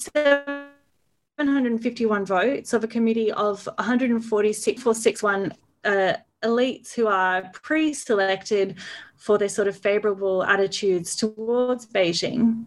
751 0.00 2.26
votes 2.26 2.72
of 2.72 2.84
a 2.84 2.88
committee 2.88 3.32
of 3.32 3.66
146 3.66 4.82
461 4.82 5.52
uh, 5.84 6.14
elites 6.42 6.94
who 6.94 7.06
are 7.06 7.42
pre-selected 7.52 8.76
for 9.16 9.38
their 9.38 9.48
sort 9.48 9.68
of 9.68 9.76
favorable 9.76 10.42
attitudes 10.42 11.16
towards 11.16 11.86
Beijing. 11.86 12.66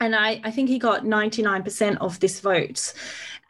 And 0.00 0.14
I, 0.14 0.40
I 0.44 0.50
think 0.50 0.68
he 0.68 0.78
got 0.78 1.04
99% 1.04 1.96
of 1.98 2.20
this 2.20 2.40
vote. 2.40 2.92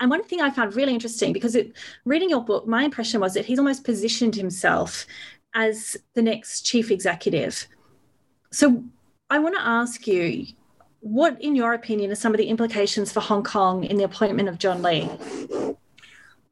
And 0.01 0.11
one 0.11 0.22
thing 0.22 0.40
I 0.40 0.51
found 0.51 0.76
really 0.76 0.92
interesting, 0.92 1.32
because 1.32 1.57
it, 1.57 1.72
reading 2.05 2.30
your 2.30 2.45
book, 2.45 2.66
my 2.66 2.84
impression 2.84 3.20
was 3.20 3.34
that 3.34 3.47
he's 3.47 3.59
almost 3.59 3.84
positioned 3.84 4.34
himself 4.34 5.07
as 5.55 5.97
the 6.14 6.22
next 6.22 6.62
chief 6.62 6.90
executive. 6.90 7.66
So 8.53 8.84
I 9.30 9.38
want 9.38 9.57
to 9.57 9.62
ask 9.62 10.07
you, 10.07 10.47
what, 11.05 11.38
in 11.42 11.55
your 11.55 11.74
opinion, 11.74 12.11
are 12.11 12.14
some 12.14 12.32
of 12.32 12.38
the 12.38 12.46
implications 12.46 13.12
for 13.12 13.20
Hong 13.20 13.44
Kong 13.44 13.84
in 13.84 13.98
the 13.98 14.05
appointment 14.05 14.48
of 14.48 14.59
John 14.59 14.80
Lee? 14.80 15.07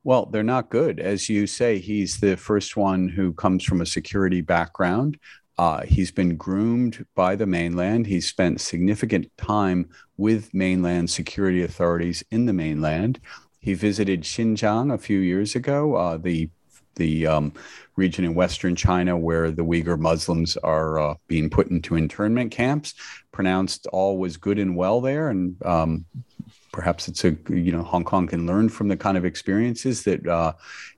Well, 0.04 0.26
they're 0.26 0.42
not 0.42 0.68
good. 0.68 1.00
As 1.00 1.30
you 1.30 1.46
say, 1.46 1.78
he's 1.78 2.20
the 2.20 2.36
first 2.36 2.76
one 2.76 3.08
who 3.08 3.32
comes 3.32 3.64
from 3.64 3.80
a 3.80 3.86
security 3.86 4.42
background. 4.42 5.18
Uh, 5.56 5.82
he's 5.84 6.10
been 6.10 6.36
groomed 6.36 7.06
by 7.14 7.34
the 7.34 7.46
mainland. 7.46 8.06
He's 8.06 8.28
spent 8.28 8.60
significant 8.60 9.34
time 9.38 9.88
with 10.18 10.52
mainland 10.52 11.08
security 11.08 11.62
authorities 11.62 12.22
in 12.30 12.44
the 12.44 12.52
mainland. 12.52 13.20
He 13.58 13.72
visited 13.72 14.20
Xinjiang 14.22 14.92
a 14.92 14.98
few 14.98 15.18
years 15.18 15.54
ago, 15.54 15.94
uh, 15.94 16.18
the 16.18 16.50
the 16.96 17.26
um, 17.26 17.54
region 17.96 18.24
in 18.24 18.34
Western 18.34 18.74
China 18.74 19.16
where 19.16 19.50
the 19.50 19.64
Uyghur 19.64 19.98
Muslims 19.98 20.56
are 20.58 20.98
uh, 20.98 21.14
being 21.28 21.50
put 21.50 21.68
into 21.68 21.96
internment 21.96 22.50
camps. 22.50 22.94
Pronounced 23.32 23.86
all 23.88 24.18
was 24.18 24.36
good 24.36 24.58
and 24.58 24.76
well 24.76 25.00
there, 25.00 25.28
and 25.28 25.56
um, 25.64 26.04
perhaps 26.72 27.08
it's 27.08 27.24
a 27.24 27.36
you 27.48 27.72
know 27.72 27.82
Hong 27.82 28.04
Kong 28.04 28.26
can 28.26 28.46
learn 28.46 28.68
from 28.68 28.88
the 28.88 28.96
kind 28.96 29.16
of 29.16 29.24
experiences 29.24 30.04
that 30.04 30.26
uh, 30.26 30.52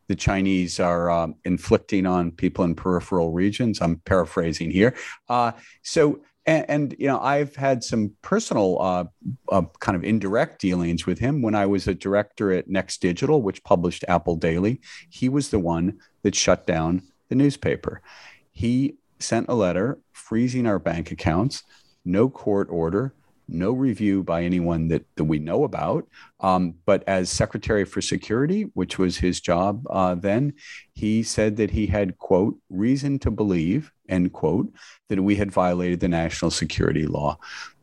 the 0.08 0.14
Chinese 0.14 0.80
are 0.80 1.10
um, 1.10 1.36
inflicting 1.44 2.06
on 2.06 2.30
people 2.30 2.64
in 2.64 2.74
peripheral 2.74 3.32
regions. 3.32 3.80
I'm 3.80 3.96
paraphrasing 3.98 4.70
here. 4.70 4.94
Uh, 5.28 5.52
so. 5.82 6.20
And, 6.46 6.66
and, 6.68 6.96
you 6.98 7.06
know, 7.06 7.18
I've 7.20 7.56
had 7.56 7.82
some 7.82 8.12
personal 8.20 8.78
uh, 8.78 9.04
uh, 9.50 9.62
kind 9.80 9.96
of 9.96 10.04
indirect 10.04 10.60
dealings 10.60 11.06
with 11.06 11.18
him 11.18 11.40
when 11.40 11.54
I 11.54 11.64
was 11.64 11.88
a 11.88 11.94
director 11.94 12.52
at 12.52 12.68
Next 12.68 13.00
Digital, 13.00 13.40
which 13.40 13.64
published 13.64 14.04
Apple 14.08 14.36
Daily. 14.36 14.82
He 15.08 15.30
was 15.30 15.48
the 15.48 15.58
one 15.58 16.00
that 16.24 16.34
shut 16.34 16.66
down 16.66 17.02
the 17.28 17.36
newspaper. 17.36 18.02
He 18.50 18.96
sent 19.20 19.48
a 19.48 19.54
letter 19.54 19.98
freezing 20.12 20.66
our 20.66 20.80
bank 20.80 21.12
accounts, 21.12 21.62
no 22.04 22.28
court 22.28 22.68
order, 22.70 23.14
no 23.46 23.72
review 23.72 24.22
by 24.22 24.42
anyone 24.42 24.88
that, 24.88 25.04
that 25.16 25.24
we 25.24 25.38
know 25.38 25.64
about. 25.64 26.08
Um, 26.40 26.74
but 26.86 27.04
as 27.06 27.30
Secretary 27.30 27.84
for 27.84 28.00
Security, 28.00 28.62
which 28.74 28.98
was 28.98 29.18
his 29.18 29.40
job 29.40 29.86
uh, 29.90 30.14
then, 30.14 30.54
he 30.94 31.22
said 31.22 31.56
that 31.56 31.70
he 31.70 31.86
had, 31.86 32.18
quote, 32.18 32.56
reason 32.70 33.18
to 33.20 33.30
believe, 33.30 33.92
end 34.08 34.32
quote, 34.32 34.72
that 35.08 35.22
we 35.22 35.36
had 35.36 35.52
violated 35.52 36.00
the 36.00 36.08
national 36.08 36.50
security 36.50 37.06
law 37.06 37.38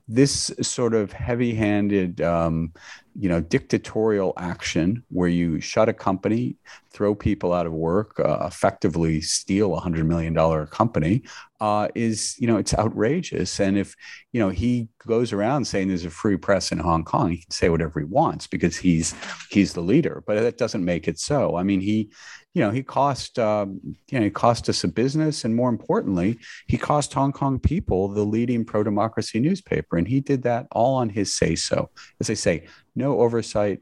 this 0.08 0.52
sort 0.62 0.94
of 0.94 1.14
heavy-handed, 1.14 2.20
um, 2.20 2.74
you 3.18 3.30
know, 3.30 3.41
dictatorial 3.41 4.34
action 4.38 5.03
where 5.09 5.28
you 5.28 5.59
shut 5.59 5.89
a 5.89 5.93
company, 5.93 6.55
throw 6.91 7.14
people 7.14 7.53
out 7.53 7.66
of 7.66 7.74
work, 7.74 8.20
uh, 8.20 8.45
effectively 8.45 9.22
steal 9.22 9.76
a 9.76 9.80
hundred 9.80 10.05
million 10.05 10.34
dollar 10.34 10.66
company, 10.66 11.24
uh, 11.59 11.88
is 11.93 12.36
you 12.39 12.47
know 12.47 12.57
it's 12.57 12.74
outrageous. 12.74 13.59
And 13.59 13.78
if 13.78 13.95
you 14.32 14.39
know 14.39 14.49
he 14.49 14.89
goes 15.05 15.34
around 15.34 15.66
saying 15.66 15.88
there's 15.88 16.05
a 16.05 16.09
free 16.09 16.38
press 16.38 16.72
in 16.72 16.80
Hong 16.80 17.03
Kong, 17.03 17.32
he 17.32 17.38
can 17.38 17.51
say 17.51 17.70
whatever 17.70 17.99
he 17.99 18.05
wants 18.05 18.47
because 18.47 18.78
he's 18.78 19.14
he's 19.49 19.74
the 19.74 19.82
leader. 19.82 20.24
But 20.26 20.41
that 20.41 20.57
doesn't 20.57 20.86
make 20.86 21.07
it 21.07 21.20
so. 21.20 21.57
I 21.57 21.64
mean, 21.64 21.82
he 21.82 22.12
you 22.53 22.62
know, 22.62 22.72
he 22.72 22.84
cost, 22.84 23.39
um, 23.39 23.80
you 24.09 24.20
know, 24.20 24.26
he 24.26 24.30
cost 24.30 24.68
us 24.68 24.84
a 24.84 24.88
business, 24.88 25.45
and 25.45 25.55
more 25.55 25.70
importantly, 25.70 26.38
he 26.68 26.78
cost 26.78 27.14
Hong 27.14 27.32
Kong 27.32 27.59
people 27.59 28.09
the 28.09 28.26
leading 28.26 28.66
pro-democracy 28.66 29.39
newspaper, 29.39 29.97
and 29.97 30.07
he 30.07 30.20
did 30.20 30.43
that 30.43 30.68
all 30.72 30.95
on 30.95 31.07
his 31.07 31.34
say-so. 31.34 31.89
As 32.20 32.30
I 32.30 32.34
say, 32.34 32.68
no 32.96 33.20
oversight, 33.20 33.82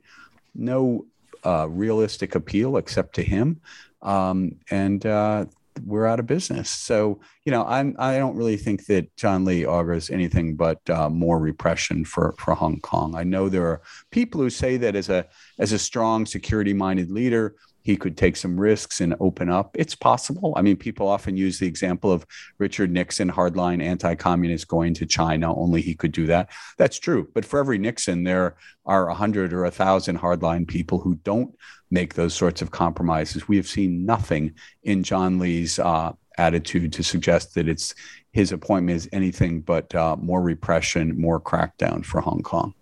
no 0.56 1.06
uh, 1.46 1.68
realistic 1.70 2.36
appeal 2.36 2.78
except 2.78 3.16
to 3.16 3.24
him, 3.24 3.62
um, 4.02 4.56
and 4.70 5.06
uh, 5.06 5.46
we're 5.86 6.06
out 6.06 6.20
of 6.20 6.28
business. 6.28 6.70
So, 6.70 7.20
you 7.46 7.52
know, 7.52 7.66
I'm 7.66 7.96
I 8.00 8.18
don't 8.18 8.36
really 8.36 8.58
think 8.58 8.86
that 8.88 9.16
John 9.16 9.46
Lee 9.46 9.66
augurs 9.66 10.10
anything 10.10 10.56
but 10.56 10.88
uh, 10.90 11.10
more 11.10 11.40
repression 11.40 12.06
for 12.06 12.36
for 12.38 12.54
Hong 12.54 12.80
Kong. 12.82 13.16
I 13.16 13.24
know 13.24 13.50
there 13.50 13.68
are 13.68 13.82
people 14.12 14.42
who 14.42 14.50
say 14.50 14.78
that 14.78 14.96
as 14.96 15.10
a 15.10 15.26
as 15.58 15.72
a 15.72 15.80
strong 15.80 16.26
security 16.26 16.74
minded 16.74 17.12
leader, 17.12 17.56
he 17.82 17.96
could 17.96 18.18
take 18.18 18.36
some 18.36 18.60
risks 18.60 19.02
and 19.02 19.16
open 19.20 19.50
up. 19.50 19.76
It's 19.78 19.96
possible. 19.96 20.54
I 20.56 20.62
mean, 20.62 20.76
people 20.76 21.08
often 21.08 21.38
use 21.38 21.60
the 21.60 21.68
example 21.68 22.12
of 22.12 22.26
Richard 22.58 22.92
Nixon, 22.92 23.32
hardline 23.32 23.82
anti 23.82 24.16
communist, 24.16 24.68
going 24.68 24.94
to 24.96 25.06
China. 25.06 25.56
Only 25.56 25.82
he 25.82 25.96
could 25.96 26.12
do 26.12 26.28
that. 26.28 26.50
That's 26.78 27.00
true. 27.00 27.30
But 27.34 27.46
for 27.46 27.60
every 27.60 27.78
Nixon, 27.78 28.24
there 28.24 28.58
are 28.86 29.06
a 29.06 29.14
100 29.14 29.54
or 29.54 29.62
a 29.62 29.70
1,000 29.70 30.20
hardline 30.20 30.68
people 30.68 31.00
who 31.00 31.16
don't 31.24 31.56
make 31.92 32.14
those 32.14 32.34
sorts 32.34 32.62
of 32.62 32.72
compromises. 32.72 33.48
We 33.48 33.58
have 33.58 33.68
seen 33.68 34.06
nothing 34.06 34.54
in 34.84 35.04
John 35.04 35.40
Lee's 35.40 35.80
uh, 35.80 36.14
attitude 36.38 36.94
to 36.94 37.04
suggest 37.04 37.56
that 37.56 37.68
it's 37.68 37.94
his 38.32 38.52
appointment 38.52 38.96
is 38.96 39.10
anything 39.12 39.62
but 39.62 39.94
uh, 39.96 40.16
more 40.18 40.42
repression, 40.42 41.20
more 41.20 41.40
crackdown 41.40 42.06
for 42.06 42.22
Hong 42.22 42.42
Kong. 42.44 42.74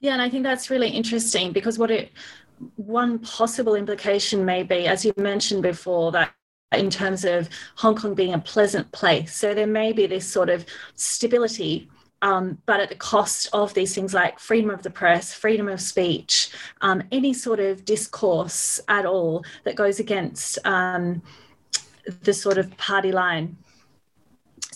Yeah, 0.00 0.12
and 0.12 0.22
I 0.22 0.30
think 0.30 0.44
that's 0.44 0.70
really 0.70 0.88
interesting 0.88 1.52
because 1.52 1.78
what 1.78 1.90
it 1.90 2.10
one 2.76 3.18
possible 3.20 3.74
implication 3.74 4.44
may 4.44 4.62
be, 4.62 4.86
as 4.86 5.04
you 5.04 5.12
mentioned 5.16 5.62
before, 5.62 6.12
that 6.12 6.32
in 6.72 6.90
terms 6.90 7.24
of 7.24 7.48
Hong 7.76 7.96
Kong 7.96 8.14
being 8.14 8.34
a 8.34 8.38
pleasant 8.38 8.90
place. 8.92 9.34
So 9.34 9.54
there 9.54 9.66
may 9.66 9.92
be 9.92 10.06
this 10.06 10.26
sort 10.26 10.48
of 10.48 10.64
stability 10.94 11.90
um, 12.22 12.58
but 12.66 12.80
at 12.80 12.88
the 12.88 12.96
cost 12.96 13.48
of 13.52 13.72
these 13.74 13.94
things 13.94 14.12
like 14.12 14.38
freedom 14.38 14.70
of 14.70 14.82
the 14.82 14.90
press, 14.90 15.32
freedom 15.32 15.68
of 15.68 15.80
speech, 15.80 16.50
um, 16.82 17.02
any 17.10 17.32
sort 17.32 17.60
of 17.60 17.84
discourse 17.84 18.80
at 18.88 19.06
all 19.06 19.44
that 19.64 19.74
goes 19.74 20.00
against 20.00 20.58
um, 20.66 21.22
the 22.22 22.32
sort 22.32 22.58
of 22.58 22.76
party 22.76 23.12
line. 23.12 23.56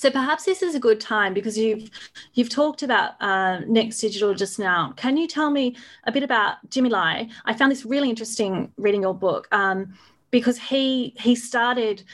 So 0.05 0.11
perhaps 0.11 0.45
this 0.45 0.61
is 0.61 0.75
a 0.75 0.79
good 0.79 1.01
time 1.01 1.33
because 1.33 1.57
you've 1.57 1.89
you've 2.35 2.51
talked 2.51 2.83
about 2.83 3.13
uh, 3.23 3.61
Next 3.67 4.01
Digital 4.01 4.35
just 4.35 4.59
now. 4.59 4.93
Can 4.99 5.17
you 5.17 5.27
tell 5.27 5.51
me 5.51 5.77
a 6.07 6.13
bit 6.13 6.23
about 6.23 6.57
Jimmy 6.69 6.91
Lai? 6.91 7.31
I 7.47 7.55
found 7.55 7.73
this 7.73 7.87
really 7.87 8.11
interesting 8.11 8.71
reading 8.77 9.01
your 9.01 9.15
book 9.15 9.49
um, 9.51 9.95
because 10.31 10.59
he 10.59 11.15
he 11.19 11.35
started 11.35 12.05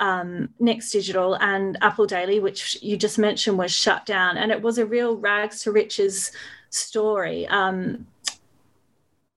um, 0.00 0.48
Next 0.58 0.90
Digital 0.90 1.36
and 1.36 1.78
Apple 1.82 2.04
Daily, 2.04 2.40
which 2.40 2.82
you 2.82 2.96
just 2.96 3.16
mentioned 3.16 3.58
was 3.58 3.72
shut 3.72 4.04
down, 4.06 4.36
and 4.36 4.50
it 4.50 4.60
was 4.60 4.78
a 4.78 4.84
real 4.84 5.16
rags 5.16 5.62
to 5.62 5.70
riches 5.70 6.32
story. 6.70 7.46
Um, 7.46 8.08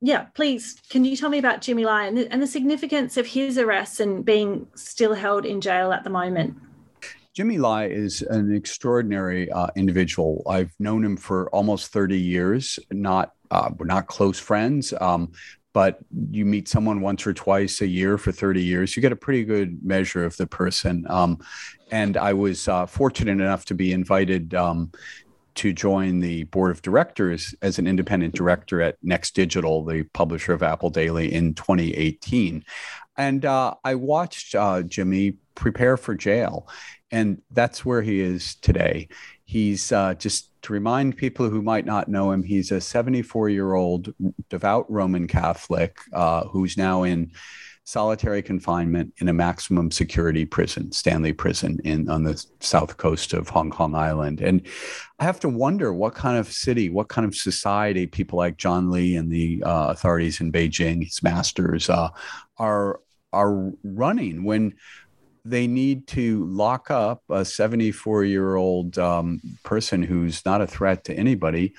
yeah, 0.02 0.24
please, 0.34 0.82
can 0.90 1.06
you 1.06 1.16
tell 1.16 1.30
me 1.30 1.38
about 1.38 1.62
Jimmy 1.62 1.86
Lai 1.86 2.08
and 2.08 2.18
the, 2.18 2.34
and 2.34 2.42
the 2.42 2.48
significance 2.48 3.18
of 3.18 3.28
his 3.28 3.60
arrest 3.60 4.00
and 4.00 4.26
being 4.26 4.66
still 4.74 5.14
held 5.14 5.46
in 5.46 5.62
jail 5.62 5.94
at 5.94 6.04
the 6.04 6.10
moment? 6.10 6.58
Jimmy 7.36 7.58
Lai 7.58 7.86
is 7.86 8.22
an 8.24 8.54
extraordinary 8.54 9.52
uh, 9.52 9.68
individual. 9.76 10.44
I've 10.50 10.74
known 10.80 11.06
him 11.06 11.16
for 11.16 11.50
almost 11.52 11.92
30 11.94 12.20
years. 12.20 12.80
Not 12.92 13.34
uh, 13.52 13.70
we're 13.78 13.86
not 13.86 14.08
close 14.08 14.40
friends, 14.40 14.94
um, 15.00 15.32
but 15.74 16.00
you 16.32 16.46
meet 16.46 16.68
someone 16.68 17.02
once 17.02 17.26
or 17.26 17.34
twice 17.34 17.82
a 17.82 17.88
year 17.88 18.18
for 18.18 18.32
30 18.32 18.64
years, 18.64 18.96
you 18.96 19.02
get 19.02 19.12
a 19.12 19.16
pretty 19.16 19.44
good 19.44 19.84
measure 19.84 20.26
of 20.26 20.36
the 20.38 20.48
person. 20.48 21.06
Um, 21.10 21.40
and 21.92 22.18
I 22.18 22.34
was 22.34 22.68
uh, 22.68 22.86
fortunate 22.86 23.32
enough 23.32 23.66
to 23.66 23.76
be 23.76 23.92
invited 23.92 24.54
um, 24.54 24.92
to 25.56 25.74
join 25.74 26.20
the 26.20 26.44
board 26.46 26.72
of 26.72 26.82
directors 26.82 27.54
as 27.62 27.80
an 27.80 27.88
independent 27.88 28.34
director 28.34 28.82
at 28.82 28.98
Next 29.04 29.36
Digital, 29.36 29.84
the 29.84 30.04
publisher 30.14 30.54
of 30.54 30.64
Apple 30.64 30.90
Daily, 30.90 31.34
in 31.34 31.54
2018. 31.54 32.64
And 33.18 33.46
uh, 33.46 33.74
I 33.84 33.96
watched 33.96 34.56
uh, 34.56 34.82
Jimmy 34.84 35.36
prepare 35.60 35.98
for 35.98 36.16
jail. 36.16 36.68
And 37.12 37.42
that's 37.52 37.86
where 37.86 38.02
he 38.02 38.20
is 38.20 38.56
today. 38.56 39.10
He's 39.46 39.92
uh, 39.92 40.14
just 40.16 40.62
to 40.64 40.74
remind 40.74 41.18
people 41.18 41.50
who 41.50 41.62
might 41.62 41.86
not 41.86 42.08
know 42.08 42.32
him, 42.32 42.44
he's 42.44 42.72
a 42.72 42.82
74 42.82 43.50
year 43.50 43.74
old 43.74 44.14
devout 44.50 44.90
Roman 44.92 45.28
Catholic 45.28 46.00
uh, 46.14 46.46
who's 46.46 46.78
now 46.78 47.04
in 47.04 47.32
solitary 47.90 48.44
confinement 48.44 49.12
in 49.18 49.30
a 49.30 49.34
maximum 49.34 49.90
security 49.90 50.46
prison, 50.46 50.92
Stanley 50.92 51.34
Prison, 51.34 51.80
in 51.84 52.08
on 52.08 52.24
the 52.24 52.46
south 52.60 52.98
coast 52.98 53.34
of 53.34 53.50
Hong 53.50 53.72
Kong 53.72 53.96
Island. 53.96 54.42
And 54.42 54.62
I 55.18 55.24
have 55.24 55.40
to 55.40 55.50
wonder 55.50 55.92
what 55.92 56.14
kind 56.14 56.38
of 56.38 56.52
city, 56.52 56.92
what 56.92 57.08
kind 57.08 57.26
of 57.26 57.34
society 57.34 58.06
people 58.06 58.38
like 58.38 58.58
John 58.58 58.92
Lee 58.92 59.16
and 59.16 59.32
the 59.32 59.64
uh, 59.64 59.88
authorities 59.90 60.40
in 60.40 60.52
Beijing, 60.52 61.04
his 61.04 61.24
masters, 61.24 61.90
uh, 61.90 62.10
are 62.58 63.00
are 63.34 63.72
running 63.84 64.44
when 64.44 64.74
they 65.50 65.68
need 65.68 66.08
to 66.08 66.46
lock 66.46 66.92
up 66.92 67.24
a 67.30 67.44
74 67.44 68.24
year 68.24 68.56
old 68.56 68.98
um, 68.98 69.42
person 69.64 70.04
who's 70.04 70.46
not 70.46 70.62
a 70.62 70.68
threat 70.68 71.04
to 71.06 71.14
anybody 71.14 71.74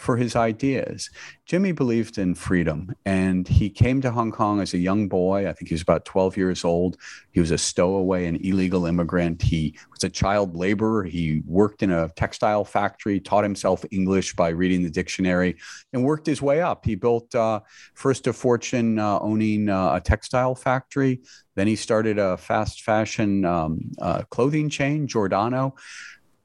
for 0.00 0.16
his 0.16 0.34
ideas. 0.34 1.10
Jimmy 1.44 1.72
believed 1.72 2.16
in 2.16 2.34
freedom 2.34 2.94
and 3.04 3.46
he 3.46 3.68
came 3.68 4.00
to 4.00 4.10
Hong 4.10 4.32
Kong 4.32 4.62
as 4.62 4.72
a 4.72 4.78
young 4.78 5.08
boy. 5.08 5.46
I 5.46 5.52
think 5.52 5.68
he 5.68 5.74
was 5.74 5.82
about 5.82 6.06
12 6.06 6.38
years 6.38 6.64
old. 6.64 6.96
He 7.32 7.40
was 7.40 7.50
a 7.50 7.58
stowaway, 7.58 8.24
an 8.24 8.36
illegal 8.36 8.86
immigrant. 8.86 9.42
He 9.42 9.76
was 9.90 10.02
a 10.02 10.08
child 10.08 10.56
laborer. 10.56 11.04
He 11.04 11.42
worked 11.44 11.82
in 11.82 11.90
a 11.90 12.08
textile 12.16 12.64
factory, 12.64 13.20
taught 13.20 13.44
himself 13.44 13.84
English 13.90 14.34
by 14.36 14.48
reading 14.48 14.82
the 14.82 14.90
dictionary, 14.90 15.56
and 15.92 16.02
worked 16.02 16.26
his 16.26 16.40
way 16.40 16.62
up. 16.62 16.86
He 16.86 16.94
built 16.94 17.34
uh, 17.34 17.60
first 17.92 18.26
a 18.26 18.32
fortune 18.32 18.98
uh, 18.98 19.18
owning 19.18 19.68
uh, 19.68 19.96
a 19.96 20.00
textile 20.00 20.54
factory. 20.54 21.20
Then 21.56 21.66
he 21.66 21.76
started 21.76 22.18
a 22.18 22.38
fast 22.38 22.80
fashion 22.80 23.44
um, 23.44 23.90
uh, 24.00 24.22
clothing 24.30 24.70
chain, 24.70 25.06
Giordano. 25.06 25.74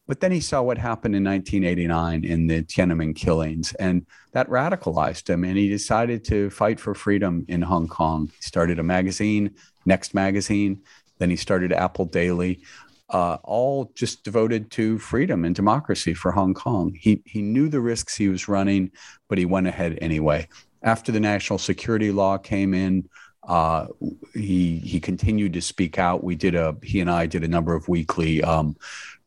But 0.07 0.19
then 0.19 0.31
he 0.31 0.39
saw 0.39 0.61
what 0.61 0.77
happened 0.77 1.15
in 1.15 1.23
1989 1.23 2.23
in 2.23 2.47
the 2.47 2.61
Tiananmen 2.63 3.15
killings, 3.15 3.73
and 3.73 4.05
that 4.33 4.47
radicalized 4.49 5.29
him. 5.29 5.43
And 5.43 5.57
he 5.57 5.67
decided 5.67 6.23
to 6.25 6.49
fight 6.51 6.79
for 6.79 6.93
freedom 6.93 7.45
in 7.47 7.61
Hong 7.61 7.87
Kong. 7.87 8.31
He 8.35 8.43
started 8.43 8.77
a 8.77 8.83
magazine, 8.83 9.55
Next 9.85 10.13
Magazine. 10.13 10.81
Then 11.17 11.29
he 11.29 11.35
started 11.35 11.71
Apple 11.71 12.05
Daily, 12.05 12.61
uh, 13.09 13.37
all 13.43 13.91
just 13.95 14.23
devoted 14.23 14.69
to 14.71 14.99
freedom 14.99 15.45
and 15.45 15.55
democracy 15.55 16.13
for 16.13 16.31
Hong 16.31 16.53
Kong. 16.53 16.95
He, 16.99 17.21
he 17.25 17.41
knew 17.41 17.69
the 17.69 17.81
risks 17.81 18.15
he 18.15 18.29
was 18.29 18.47
running, 18.47 18.91
but 19.27 19.37
he 19.37 19.45
went 19.45 19.67
ahead 19.67 19.97
anyway. 20.01 20.47
After 20.83 21.11
the 21.11 21.19
national 21.19 21.59
security 21.59 22.11
law 22.11 22.37
came 22.37 22.73
in, 22.73 23.09
uh, 23.47 23.87
he 24.33 24.79
he 24.79 24.99
continued 24.99 25.53
to 25.53 25.61
speak 25.61 25.99
out. 25.99 26.23
We 26.23 26.35
did 26.35 26.55
a 26.55 26.75
he 26.81 26.99
and 26.99 27.11
I 27.11 27.27
did 27.27 27.43
a 27.43 27.47
number 27.47 27.75
of 27.75 27.87
weekly 27.87 28.41
um, 28.41 28.75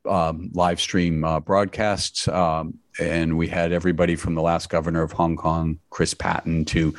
um, 0.06 0.50
live 0.54 0.80
stream 0.80 1.24
uh, 1.24 1.40
broadcasts. 1.40 2.28
Um, 2.28 2.78
and 3.00 3.38
we 3.38 3.46
had 3.46 3.72
everybody 3.72 4.16
from 4.16 4.34
the 4.34 4.42
last 4.42 4.70
governor 4.70 5.02
of 5.02 5.12
Hong 5.12 5.36
Kong, 5.36 5.78
Chris 5.90 6.14
Patten, 6.14 6.64
to 6.66 6.92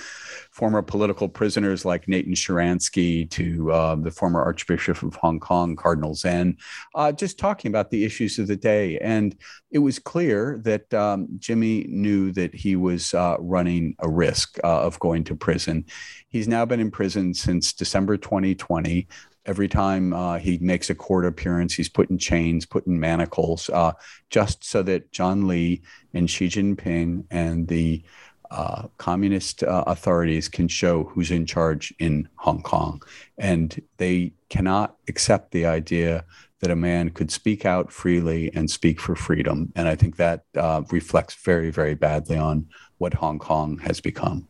former 0.51 0.81
political 0.81 1.27
prisoners 1.27 1.85
like 1.85 2.07
Nathan 2.07 2.33
Sharansky, 2.33 3.29
to 3.31 3.71
uh, 3.71 3.95
the 3.95 4.11
former 4.11 4.41
Archbishop 4.41 5.03
of 5.03 5.15
Hong 5.15 5.39
Kong, 5.39 5.75
Cardinal 5.75 6.15
Zen, 6.15 6.57
uh, 6.95 7.11
just 7.11 7.37
talking 7.37 7.69
about 7.69 7.91
the 7.91 8.05
issues 8.05 8.39
of 8.39 8.47
the 8.47 8.55
day. 8.55 8.97
And 8.99 9.35
it 9.71 9.79
was 9.79 9.99
clear 9.99 10.59
that 10.63 10.93
um, 10.93 11.27
Jimmy 11.37 11.85
knew 11.89 12.31
that 12.31 12.53
he 12.55 12.75
was 12.75 13.13
uh, 13.13 13.35
running 13.39 13.95
a 13.99 14.09
risk 14.09 14.57
uh, 14.63 14.81
of 14.81 14.99
going 14.99 15.23
to 15.25 15.35
prison. 15.35 15.85
He's 16.29 16.47
now 16.47 16.65
been 16.65 16.79
in 16.79 16.91
prison 16.91 17.33
since 17.33 17.73
December 17.73 18.17
2020. 18.17 19.07
Every 19.45 19.67
time 19.67 20.13
uh, 20.13 20.37
he 20.37 20.57
makes 20.59 20.89
a 20.89 20.95
court 20.95 21.25
appearance, 21.25 21.73
he's 21.73 21.89
put 21.89 22.09
in 22.09 22.17
chains, 22.17 22.65
put 22.65 22.85
in 22.85 22.99
manacles, 22.99 23.69
uh, 23.69 23.93
just 24.29 24.63
so 24.63 24.83
that 24.83 25.11
John 25.11 25.47
Lee 25.47 25.81
and 26.13 26.29
Xi 26.29 26.47
Jinping 26.47 27.25
and 27.31 27.67
the 27.67 28.03
uh, 28.51 28.87
communist 28.97 29.63
uh, 29.63 29.83
authorities 29.87 30.49
can 30.49 30.67
show 30.67 31.03
who's 31.03 31.31
in 31.31 31.45
charge 31.45 31.93
in 31.99 32.27
Hong 32.35 32.61
Kong. 32.61 33.01
And 33.37 33.81
they 33.97 34.33
cannot 34.49 34.95
accept 35.07 35.51
the 35.51 35.65
idea 35.65 36.25
that 36.59 36.71
a 36.71 36.75
man 36.75 37.09
could 37.09 37.31
speak 37.31 37.65
out 37.65 37.91
freely 37.91 38.51
and 38.53 38.69
speak 38.69 38.99
for 38.99 39.15
freedom. 39.15 39.71
And 39.75 39.87
I 39.87 39.95
think 39.95 40.17
that 40.17 40.43
uh, 40.55 40.81
reflects 40.91 41.35
very, 41.35 41.71
very 41.71 41.95
badly 41.95 42.37
on 42.37 42.67
what 42.97 43.13
Hong 43.13 43.39
Kong 43.39 43.77
has 43.79 44.01
become. 44.01 44.47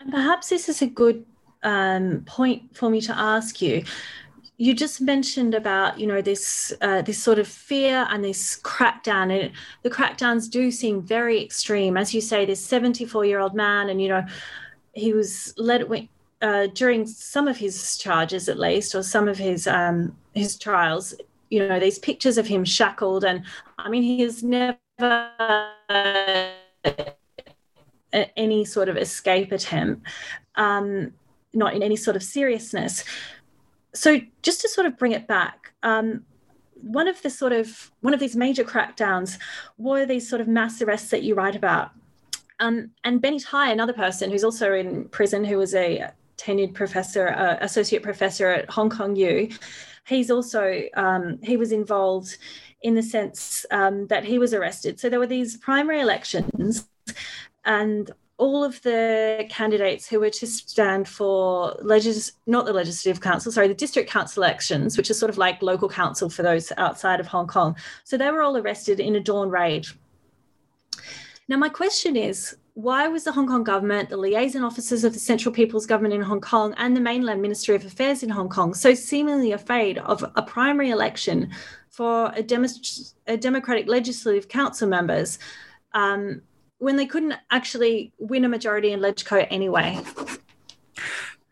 And 0.00 0.10
perhaps 0.10 0.50
this 0.50 0.68
is 0.68 0.82
a 0.82 0.86
good 0.86 1.24
um, 1.62 2.22
point 2.26 2.76
for 2.76 2.90
me 2.90 3.00
to 3.02 3.16
ask 3.16 3.60
you. 3.60 3.84
You 4.58 4.72
just 4.72 5.02
mentioned 5.02 5.54
about 5.54 6.00
you 6.00 6.06
know 6.06 6.22
this 6.22 6.72
uh, 6.80 7.02
this 7.02 7.22
sort 7.22 7.38
of 7.38 7.46
fear 7.46 8.06
and 8.10 8.24
this 8.24 8.58
crackdown, 8.62 9.30
and 9.30 9.52
the 9.82 9.90
crackdowns 9.90 10.50
do 10.50 10.70
seem 10.70 11.02
very 11.02 11.42
extreme. 11.42 11.96
As 11.96 12.14
you 12.14 12.22
say, 12.22 12.46
this 12.46 12.64
74 12.64 13.26
year 13.26 13.38
old 13.38 13.54
man, 13.54 13.90
and 13.90 14.00
you 14.00 14.08
know 14.08 14.24
he 14.94 15.12
was 15.12 15.52
led 15.58 15.84
uh, 16.40 16.68
during 16.68 17.06
some 17.06 17.48
of 17.48 17.58
his 17.58 17.98
charges, 17.98 18.48
at 18.48 18.58
least, 18.58 18.94
or 18.94 19.02
some 19.02 19.28
of 19.28 19.36
his 19.36 19.66
um, 19.66 20.16
his 20.34 20.56
trials. 20.58 21.14
You 21.50 21.68
know 21.68 21.78
these 21.78 21.98
pictures 21.98 22.38
of 22.38 22.46
him 22.46 22.64
shackled, 22.64 23.24
and 23.24 23.44
I 23.78 23.90
mean 23.90 24.02
he 24.02 24.22
has 24.22 24.42
never 24.42 24.78
any 28.36 28.64
sort 28.64 28.88
of 28.88 28.96
escape 28.96 29.52
attempt. 29.52 30.06
Um, 30.54 31.12
not 31.56 31.74
in 31.74 31.82
any 31.82 31.96
sort 31.96 32.16
of 32.16 32.22
seriousness. 32.22 33.04
So 33.94 34.20
just 34.42 34.60
to 34.60 34.68
sort 34.68 34.86
of 34.86 34.98
bring 34.98 35.12
it 35.12 35.26
back, 35.26 35.72
um, 35.82 36.24
one 36.74 37.08
of 37.08 37.20
the 37.22 37.30
sort 37.30 37.52
of 37.52 37.90
one 38.00 38.14
of 38.14 38.20
these 38.20 38.36
major 38.36 38.64
crackdowns 38.64 39.38
were 39.78 40.04
these 40.06 40.28
sort 40.28 40.40
of 40.40 40.48
mass 40.48 40.82
arrests 40.82 41.10
that 41.10 41.22
you 41.22 41.34
write 41.34 41.56
about. 41.56 41.90
Um, 42.60 42.90
and 43.04 43.20
Benny 43.20 43.40
Tai, 43.40 43.70
another 43.70 43.92
person 43.92 44.30
who's 44.30 44.44
also 44.44 44.72
in 44.72 45.08
prison, 45.08 45.44
who 45.44 45.58
was 45.58 45.74
a 45.74 46.10
tenured 46.36 46.74
professor, 46.74 47.28
uh, 47.28 47.56
associate 47.60 48.02
professor 48.02 48.48
at 48.48 48.70
Hong 48.70 48.90
Kong 48.90 49.16
U, 49.16 49.48
he's 50.06 50.30
also 50.30 50.82
um, 50.94 51.38
he 51.42 51.56
was 51.56 51.72
involved 51.72 52.36
in 52.82 52.94
the 52.94 53.02
sense 53.02 53.66
um, 53.70 54.06
that 54.08 54.24
he 54.24 54.38
was 54.38 54.54
arrested. 54.54 55.00
So 55.00 55.08
there 55.08 55.18
were 55.18 55.26
these 55.26 55.56
primary 55.56 56.00
elections, 56.00 56.88
and 57.64 58.10
all 58.38 58.62
of 58.62 58.80
the 58.82 59.46
candidates 59.48 60.06
who 60.06 60.20
were 60.20 60.30
to 60.30 60.46
stand 60.46 61.08
for 61.08 61.74
legis- 61.80 62.32
not 62.46 62.66
the 62.66 62.72
legislative 62.72 63.20
council, 63.20 63.50
sorry, 63.50 63.68
the 63.68 63.74
district 63.74 64.10
council 64.10 64.42
elections, 64.42 64.96
which 64.96 65.10
is 65.10 65.18
sort 65.18 65.30
of 65.30 65.38
like 65.38 65.62
local 65.62 65.88
council 65.88 66.28
for 66.28 66.42
those 66.42 66.70
outside 66.76 67.18
of 67.18 67.26
Hong 67.26 67.46
Kong. 67.46 67.76
So 68.04 68.18
they 68.18 68.30
were 68.30 68.42
all 68.42 68.56
arrested 68.56 69.00
in 69.00 69.16
a 69.16 69.20
dawn 69.20 69.48
raid. 69.48 69.86
Now, 71.48 71.56
my 71.56 71.68
question 71.68 72.16
is 72.16 72.56
why 72.74 73.08
was 73.08 73.24
the 73.24 73.32
Hong 73.32 73.46
Kong 73.46 73.64
government, 73.64 74.10
the 74.10 74.18
liaison 74.18 74.62
officers 74.62 75.02
of 75.02 75.14
the 75.14 75.18
Central 75.18 75.54
People's 75.54 75.86
Government 75.86 76.12
in 76.12 76.20
Hong 76.20 76.42
Kong, 76.42 76.74
and 76.76 76.94
the 76.94 77.00
mainland 77.00 77.40
Ministry 77.40 77.74
of 77.74 77.86
Affairs 77.86 78.22
in 78.22 78.28
Hong 78.28 78.50
Kong 78.50 78.74
so 78.74 78.92
seemingly 78.92 79.52
afraid 79.52 79.96
of 79.96 80.22
a 80.34 80.42
primary 80.42 80.90
election 80.90 81.50
for 81.88 82.30
a, 82.34 82.42
dem- 82.42 82.66
a 83.26 83.38
Democratic 83.38 83.88
Legislative 83.88 84.48
Council 84.48 84.86
members 84.86 85.38
um, 85.94 86.42
when 86.78 86.96
they 86.96 87.06
couldn't 87.06 87.34
actually 87.50 88.12
win 88.18 88.44
a 88.44 88.48
majority 88.48 88.92
in 88.92 89.00
LegCo 89.00 89.46
anyway? 89.50 90.00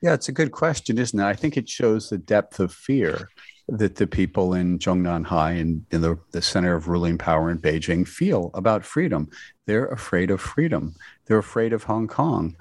Yeah, 0.01 0.13
it's 0.13 0.29
a 0.29 0.33
good 0.33 0.53
question, 0.53 0.99
isn't 0.99 1.19
it? 1.19 1.25
I 1.25 1.35
think 1.35 1.57
it 1.57 1.69
shows 1.69 2.11
the 2.11 2.19
depth 2.19 2.61
of 2.61 2.73
fear 2.73 3.31
that 3.69 3.97
the 3.97 4.07
people 4.07 4.53
in 4.53 4.79
Zhongnanhai 4.79 5.59
and 5.61 5.87
in 5.91 6.03
the, 6.03 6.19
the 6.33 6.43
center 6.43 6.75
of 6.75 6.89
ruling 6.89 7.17
power 7.17 7.51
in 7.51 7.59
Beijing 7.59 8.07
feel 8.07 8.51
about 8.53 8.85
freedom. 8.85 9.31
They're 9.67 9.87
afraid 9.87 10.31
of 10.31 10.41
freedom. 10.41 10.95
They're 11.25 11.39
afraid 11.39 11.73
of 11.73 11.85
Hong 11.85 12.07
Kong. 12.07 12.57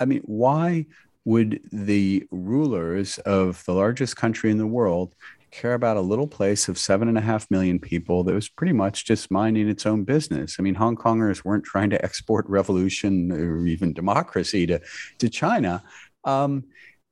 I 0.00 0.04
mean, 0.06 0.22
why 0.24 0.86
would 1.24 1.60
the 1.72 2.26
rulers 2.30 3.18
of 3.18 3.64
the 3.66 3.74
largest 3.74 4.16
country 4.16 4.50
in 4.50 4.58
the 4.58 4.66
world 4.66 5.14
care 5.50 5.74
about 5.74 5.96
a 5.96 6.00
little 6.02 6.26
place 6.26 6.68
of 6.68 6.78
seven 6.78 7.08
and 7.08 7.18
a 7.18 7.22
half 7.22 7.50
million 7.50 7.78
people 7.78 8.24
that 8.24 8.34
was 8.34 8.48
pretty 8.48 8.72
much 8.72 9.04
just 9.04 9.30
minding 9.30 9.68
its 9.68 9.86
own 9.86 10.04
business. 10.04 10.56
I 10.58 10.62
mean, 10.62 10.74
Hong 10.74 10.96
Kongers 10.96 11.44
weren't 11.44 11.64
trying 11.64 11.90
to 11.90 12.04
export 12.04 12.46
revolution 12.48 13.32
or 13.32 13.66
even 13.66 13.92
democracy 13.92 14.66
to, 14.66 14.80
to 15.18 15.28
China. 15.28 15.82
Um, 16.24 16.64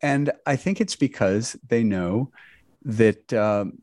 and 0.03 0.31
I 0.45 0.57
think 0.57 0.81
it's 0.81 0.97
because 0.97 1.57
they 1.69 1.83
know 1.83 2.31
that 2.85 3.33
um, 3.33 3.79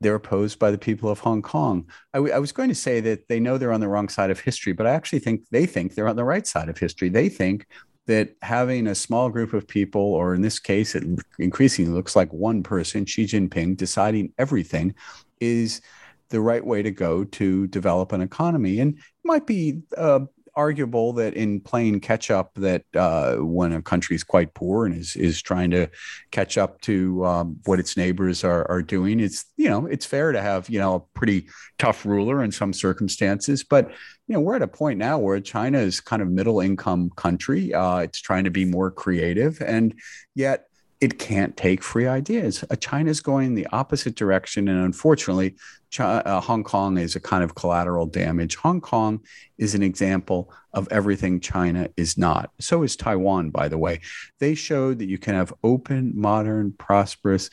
they're 0.00 0.14
opposed 0.14 0.58
by 0.58 0.70
the 0.70 0.78
people 0.78 1.10
of 1.10 1.18
Hong 1.20 1.42
Kong. 1.42 1.86
I, 2.14 2.18
w- 2.18 2.32
I 2.32 2.38
was 2.38 2.52
going 2.52 2.68
to 2.68 2.74
say 2.74 3.00
that 3.00 3.28
they 3.28 3.40
know 3.40 3.58
they're 3.58 3.72
on 3.72 3.80
the 3.80 3.88
wrong 3.88 4.08
side 4.08 4.30
of 4.30 4.40
history, 4.40 4.72
but 4.72 4.86
I 4.86 4.90
actually 4.90 5.18
think 5.18 5.48
they 5.50 5.66
think 5.66 5.94
they're 5.94 6.08
on 6.08 6.16
the 6.16 6.24
right 6.24 6.46
side 6.46 6.68
of 6.68 6.78
history. 6.78 7.08
They 7.08 7.28
think 7.28 7.66
that 8.08 8.30
having 8.40 8.86
a 8.86 8.94
small 8.94 9.28
group 9.28 9.52
of 9.52 9.68
people, 9.68 10.00
or 10.00 10.34
in 10.34 10.40
this 10.40 10.58
case, 10.58 10.94
it 10.94 11.04
increasingly 11.38 11.92
looks 11.92 12.16
like 12.16 12.32
one 12.32 12.62
person, 12.62 13.04
Xi 13.04 13.26
Jinping, 13.26 13.76
deciding 13.76 14.32
everything, 14.38 14.94
is 15.40 15.82
the 16.30 16.40
right 16.40 16.64
way 16.64 16.82
to 16.82 16.90
go 16.90 17.24
to 17.24 17.66
develop 17.66 18.12
an 18.12 18.22
economy. 18.22 18.80
And 18.80 18.94
it 18.94 19.24
might 19.24 19.46
be 19.46 19.82
uh, 19.96 20.20
arguable 20.58 21.12
that 21.12 21.34
in 21.34 21.60
playing 21.60 22.00
catch 22.00 22.32
up, 22.32 22.52
that 22.56 22.82
uh, 22.96 23.36
when 23.36 23.72
a 23.72 23.80
country 23.80 24.16
is 24.16 24.24
quite 24.24 24.52
poor 24.54 24.86
and 24.86 24.94
is 24.94 25.14
is 25.14 25.40
trying 25.40 25.70
to 25.70 25.88
catch 26.32 26.58
up 26.58 26.80
to 26.80 27.24
um, 27.24 27.56
what 27.64 27.78
its 27.78 27.96
neighbors 27.96 28.42
are 28.42 28.68
are 28.68 28.82
doing, 28.82 29.20
it's 29.20 29.44
you 29.56 29.70
know 29.70 29.86
it's 29.86 30.04
fair 30.04 30.32
to 30.32 30.42
have 30.42 30.68
you 30.68 30.80
know 30.80 30.96
a 30.96 31.00
pretty 31.18 31.48
tough 31.78 32.04
ruler 32.04 32.42
in 32.42 32.50
some 32.50 32.72
circumstances. 32.72 33.62
But 33.62 33.90
you 34.26 34.34
know 34.34 34.40
we're 34.40 34.56
at 34.56 34.62
a 34.62 34.68
point 34.68 34.98
now 34.98 35.18
where 35.18 35.38
China 35.40 35.78
is 35.78 36.00
kind 36.00 36.20
of 36.20 36.28
middle 36.28 36.60
income 36.60 37.10
country. 37.14 37.72
Uh, 37.72 37.98
it's 37.98 38.20
trying 38.20 38.44
to 38.44 38.50
be 38.50 38.64
more 38.64 38.90
creative, 38.90 39.62
and 39.62 39.94
yet 40.34 40.67
it 41.00 41.18
can't 41.18 41.56
take 41.56 41.82
free 41.82 42.06
ideas. 42.08 42.64
Uh, 42.68 42.74
China's 42.74 43.20
going 43.20 43.54
the 43.54 43.68
opposite 43.70 44.16
direction. 44.16 44.68
And 44.68 44.84
unfortunately, 44.84 45.54
China, 45.90 46.22
uh, 46.24 46.40
Hong 46.40 46.64
Kong 46.64 46.98
is 46.98 47.14
a 47.14 47.20
kind 47.20 47.44
of 47.44 47.54
collateral 47.54 48.06
damage. 48.06 48.56
Hong 48.56 48.80
Kong 48.80 49.20
is 49.58 49.74
an 49.74 49.82
example 49.82 50.52
of 50.72 50.88
everything 50.90 51.38
China 51.40 51.88
is 51.96 52.18
not. 52.18 52.50
So 52.58 52.82
is 52.82 52.96
Taiwan, 52.96 53.50
by 53.50 53.68
the 53.68 53.78
way. 53.78 54.00
They 54.40 54.54
showed 54.54 54.98
that 54.98 55.08
you 55.08 55.18
can 55.18 55.34
have 55.34 55.54
open, 55.62 56.12
modern, 56.16 56.72
prosperous, 56.72 57.48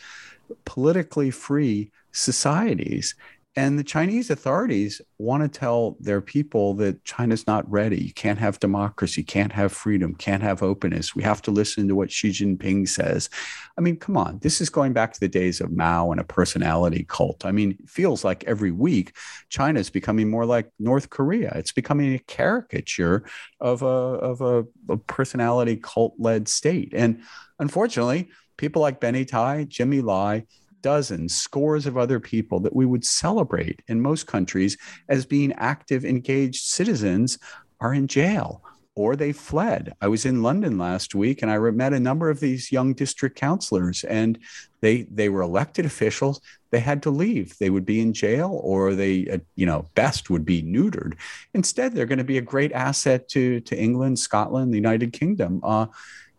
politically 0.66 1.30
free 1.32 1.92
societies. 2.12 3.16
And 3.58 3.80
the 3.80 3.84
Chinese 3.86 4.30
authorities 4.30 5.02
want 5.18 5.42
to 5.44 5.60
tell 5.60 5.96
their 6.02 6.20
people 6.20 6.74
that 6.76 7.06
China's 7.06 7.48
not 7.48 7.70
ready. 7.72 8.04
You 8.04 8.14
can't 8.14 8.40
have 8.40 8.60
democracy, 8.60 9.24
can't 9.24 9.54
have 9.54 9.72
freedom, 9.72 10.14
can't 10.14 10.44
have 10.44 10.62
openness. 10.62 11.16
We 11.16 11.24
have 11.24 11.42
to 11.44 11.52
listen 11.52 11.88
to 11.88 11.96
what 11.96 12.12
Xi 12.12 12.32
Jinping 12.32 12.90
says. 12.90 13.30
I 13.78 13.82
mean, 13.82 13.96
come 13.96 14.18
on. 14.18 14.40
This 14.40 14.60
is 14.60 14.70
going 14.70 14.92
back 14.92 15.14
to 15.14 15.20
the 15.22 15.30
days 15.30 15.62
of 15.62 15.72
Mao 15.72 16.12
and 16.12 16.20
a 16.20 16.26
personality 16.26 17.06
cult. 17.08 17.46
I 17.46 17.54
mean, 17.54 17.78
it 17.80 17.90
feels 17.90 18.26
like 18.26 18.44
every 18.44 18.72
week 18.72 19.16
China 19.48 19.80
is 19.80 19.90
becoming 19.90 20.30
more 20.30 20.46
like 20.46 20.70
North 20.78 21.10
Korea. 21.10 21.54
It's 21.56 21.72
becoming 21.72 22.14
a 22.14 22.20
caricature 22.20 23.24
of 23.62 23.84
a, 23.84 23.86
of 23.86 24.42
a, 24.42 24.66
a 24.90 24.98
personality 24.98 25.78
cult 25.78 26.16
led 26.20 26.50
state. 26.50 26.94
And 26.94 27.22
unfortunately, 27.58 28.32
people 28.58 28.82
like 28.82 29.00
Benny 29.00 29.24
Tai, 29.24 29.64
Jimmy 29.66 30.02
Lai, 30.02 30.46
dozens, 30.86 31.36
scores 31.36 31.88
of 31.88 31.98
other 31.98 32.20
people 32.20 32.60
that 32.60 32.76
we 32.76 32.86
would 32.86 33.04
celebrate 33.04 33.82
in 33.88 34.00
most 34.00 34.28
countries 34.28 34.78
as 35.10 35.26
being 35.26 35.52
active, 35.54 36.06
engaged 36.06 36.64
citizens 36.64 37.40
are 37.82 37.92
in 37.92 38.06
jail 38.06 38.62
or 38.94 39.16
they 39.16 39.32
fled. 39.32 39.96
I 40.00 40.08
was 40.08 40.28
in 40.28 40.44
London 40.44 40.78
last 40.78 41.16
week 41.16 41.42
and 41.42 41.50
I 41.50 41.58
met 41.58 41.94
a 41.94 42.00
number 42.00 42.30
of 42.30 42.40
these 42.40 42.72
young 42.72 42.94
district 42.94 43.36
councilors 43.36 44.04
and 44.04 44.38
they 44.82 45.08
they 45.10 45.28
were 45.28 45.42
elected 45.42 45.88
officials. 45.88 46.40
They 46.70 46.82
had 46.82 47.02
to 47.02 47.10
leave. 47.10 47.58
They 47.58 47.72
would 47.72 47.86
be 47.86 48.00
in 48.00 48.14
jail 48.14 48.60
or 48.64 48.94
they 48.94 49.28
uh, 49.28 49.40
you 49.56 49.66
know 49.66 49.90
best 49.96 50.30
would 50.30 50.46
be 50.46 50.62
neutered. 50.62 51.16
Instead, 51.56 51.96
they're 51.96 52.06
going 52.06 52.20
to 52.20 52.24
be 52.24 52.38
a 52.38 52.52
great 52.54 52.74
asset 52.74 53.28
to 53.30 53.60
to 53.62 53.76
England, 53.76 54.20
Scotland, 54.20 54.72
the 54.72 54.84
United 54.86 55.14
Kingdom. 55.14 55.62
Uh, 55.64 55.88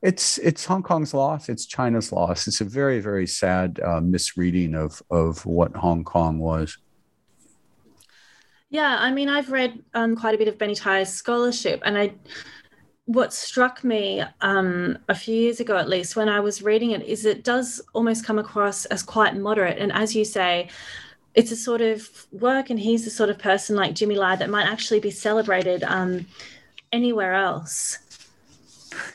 it's 0.03 0.39
it's 0.39 0.65
Hong 0.65 0.83
Kong's 0.83 1.15
loss. 1.15 1.49
It's 1.49 1.67
China's 1.67 2.13
loss. 2.13 2.47
It's 2.47 2.61
a 2.61 2.65
very 2.65 3.01
very 3.01 3.27
sad 3.27 3.81
uh, 3.85 4.01
misreading 4.01 4.75
of 4.75 5.03
of 5.11 5.45
what 5.47 5.75
Hong 5.75 6.05
Kong 6.05 6.39
was. 6.39 6.77
Yeah, 8.69 8.97
I 8.99 9.13
mean, 9.13 9.29
I've 9.29 9.53
read 9.53 9.83
um, 9.95 10.17
quite 10.17 10.35
a 10.35 10.39
bit 10.39 10.49
of 10.49 10.59
Benny 10.59 10.75
Tai's 10.75 11.09
scholarship, 11.09 11.83
and 11.85 11.97
I 11.97 12.15
what 13.07 13.33
struck 13.33 13.85
me 13.85 14.23
um, 14.41 14.99
a 15.09 15.15
few 15.15 15.35
years 15.35 15.61
ago, 15.61 15.77
at 15.77 15.89
least, 15.89 16.17
when 16.17 16.29
I 16.29 16.41
was 16.41 16.61
reading 16.63 16.91
it, 16.91 17.03
is 17.03 17.25
it 17.25 17.45
does 17.45 17.81
almost 17.95 18.25
come 18.25 18.39
across 18.39 18.85
as 18.87 19.03
quite 19.03 19.37
moderate. 19.37 19.79
And 19.79 19.93
as 19.93 20.15
you 20.15 20.25
say, 20.25 20.69
it's 21.35 21.53
a 21.53 21.57
sort 21.57 21.81
of 21.81 22.27
work, 22.33 22.69
and 22.69 22.81
he's 22.81 23.05
the 23.05 23.11
sort 23.11 23.31
of 23.31 23.39
person 23.39 23.77
like 23.77 23.95
Jimmy 23.95 24.17
Lai 24.17 24.35
that 24.37 24.51
might 24.51 24.67
actually 24.67 25.01
be 25.01 25.13
celebrated 25.13 25.85
um, 25.85 26.27
anywhere 26.93 27.35
else. 27.35 27.99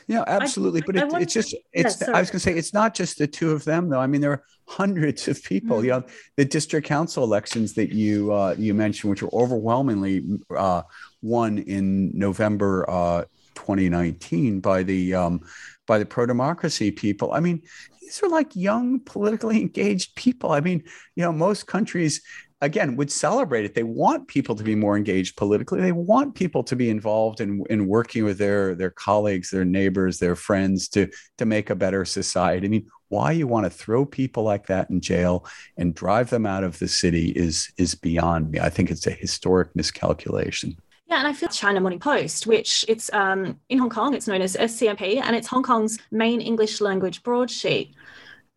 Yeah, 0.06 0.24
absolutely. 0.26 0.82
I, 0.82 0.86
but 0.86 0.96
it, 0.96 1.22
it's 1.22 1.34
just 1.34 1.54
it's. 1.72 2.00
Yeah, 2.00 2.12
I 2.14 2.20
was 2.20 2.30
going 2.30 2.38
to 2.38 2.40
say 2.40 2.54
it's 2.54 2.74
not 2.74 2.94
just 2.94 3.18
the 3.18 3.26
two 3.26 3.52
of 3.52 3.64
them, 3.64 3.88
though. 3.88 4.00
I 4.00 4.06
mean, 4.06 4.20
there 4.20 4.32
are 4.32 4.42
hundreds 4.66 5.28
of 5.28 5.42
people. 5.42 5.78
Mm-hmm. 5.78 5.84
You 5.84 5.90
know, 5.92 6.04
the 6.36 6.44
district 6.44 6.86
council 6.86 7.24
elections 7.24 7.74
that 7.74 7.92
you 7.92 8.32
uh, 8.32 8.54
you 8.58 8.74
mentioned, 8.74 9.10
which 9.10 9.22
were 9.22 9.34
overwhelmingly 9.34 10.24
uh, 10.56 10.82
won 11.22 11.58
in 11.58 12.16
November 12.16 12.88
uh, 12.88 13.24
2019 13.54 14.60
by 14.60 14.82
the 14.82 15.14
um, 15.14 15.40
by 15.86 15.98
the 15.98 16.06
pro 16.06 16.26
democracy 16.26 16.90
people. 16.90 17.32
I 17.32 17.40
mean, 17.40 17.62
these 18.00 18.22
are 18.22 18.28
like 18.28 18.54
young, 18.54 19.00
politically 19.00 19.60
engaged 19.60 20.14
people. 20.16 20.52
I 20.52 20.60
mean, 20.60 20.84
you 21.16 21.22
know, 21.22 21.32
most 21.32 21.66
countries 21.66 22.22
again 22.62 22.96
would 22.96 23.10
celebrate 23.10 23.64
it. 23.64 23.74
They 23.74 23.82
want 23.82 24.28
people 24.28 24.54
to 24.54 24.62
be 24.62 24.76
more 24.76 24.96
engaged 24.96 25.36
politically. 25.36 25.80
They 25.80 25.92
want 25.92 26.34
people 26.34 26.62
to 26.64 26.76
be 26.76 26.88
involved 26.88 27.40
in, 27.40 27.64
in 27.68 27.86
working 27.86 28.24
with 28.24 28.38
their 28.38 28.74
their 28.74 28.90
colleagues 28.90 29.50
their 29.50 29.64
neighbors 29.64 30.18
their 30.18 30.36
friends 30.36 30.88
to 30.90 31.10
to 31.36 31.44
make 31.44 31.68
a 31.68 31.74
better 31.74 32.04
society. 32.04 32.66
I 32.66 32.70
mean 32.70 32.88
why 33.08 33.32
you 33.32 33.46
want 33.46 33.66
to 33.66 33.70
throw 33.70 34.06
people 34.06 34.44
like 34.44 34.66
that 34.68 34.88
in 34.88 35.00
jail 35.00 35.44
and 35.76 35.94
drive 35.94 36.30
them 36.30 36.46
out 36.46 36.64
of 36.64 36.78
the 36.78 36.88
city 36.88 37.30
is 37.30 37.70
is 37.76 37.94
beyond 37.94 38.52
me. 38.52 38.60
I 38.60 38.70
think 38.70 38.90
it's 38.90 39.06
a 39.06 39.10
historic 39.10 39.74
miscalculation. 39.76 40.78
Yeah, 41.06 41.18
and 41.18 41.26
I 41.26 41.34
feel 41.34 41.50
China 41.50 41.80
Morning 41.80 41.98
Post, 41.98 42.46
which 42.46 42.86
it's 42.88 43.12
um, 43.12 43.60
in 43.68 43.76
Hong 43.76 43.90
Kong, 43.90 44.14
it's 44.14 44.26
known 44.26 44.40
as 44.40 44.56
SCMP, 44.56 45.20
and 45.20 45.36
it's 45.36 45.46
Hong 45.48 45.62
Kong's 45.62 45.98
main 46.10 46.40
English 46.40 46.80
language 46.80 47.22
broadsheet. 47.22 47.94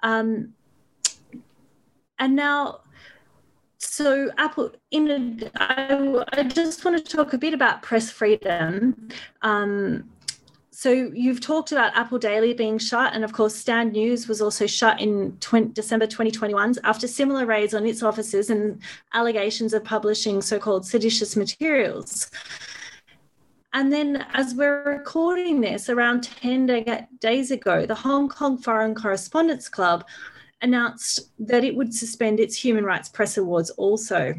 Um, 0.03 0.53
and 2.18 2.36
now 2.36 2.80
so 3.78 4.30
apple 4.38 4.71
in 4.91 5.11
a, 5.11 5.51
I, 5.57 6.23
I 6.34 6.43
just 6.43 6.84
want 6.86 7.03
to 7.03 7.17
talk 7.17 7.34
a 7.34 7.38
bit 7.38 7.53
about 7.53 7.82
press 7.82 8.09
freedom. 8.09 9.09
Um, 9.41 10.09
so 10.71 10.91
you've 10.91 11.39
talked 11.39 11.71
about 11.71 11.95
apple 11.95 12.19
daily 12.19 12.53
being 12.53 12.78
shut 12.78 13.13
and 13.13 13.23
of 13.23 13.32
course 13.32 13.55
stand 13.55 13.93
news 13.93 14.28
was 14.28 14.41
also 14.41 14.67
shut 14.67 14.99
in 14.99 15.38
20, 15.39 15.69
december 15.71 16.05
2021 16.05 16.76
after 16.84 17.07
similar 17.07 17.45
raids 17.45 17.73
on 17.73 17.86
its 17.86 18.03
offices 18.03 18.49
and 18.49 18.82
allegations 19.13 19.73
of 19.73 19.86
publishing 19.86 20.41
so-called 20.41 20.86
seditious 20.86 21.38
materials. 21.38 22.30
And 23.76 23.91
then, 23.91 24.26
as 24.34 24.55
we're 24.55 24.84
recording 24.84 25.59
this, 25.59 25.89
around 25.89 26.23
10 26.23 26.65
day, 26.65 27.07
days 27.19 27.51
ago, 27.51 27.86
the 27.86 27.93
Hong 27.93 28.30
Kong 28.30 28.57
Foreign 28.57 28.95
Correspondents 28.95 29.67
Club 29.67 30.05
announced 30.62 31.32
that 31.39 31.64
it 31.64 31.76
would 31.76 31.93
suspend 31.93 32.39
its 32.39 32.64
Human 32.64 32.84
Rights 32.84 33.10
Press 33.10 33.38
Awards 33.38 33.70
also. 33.72 34.36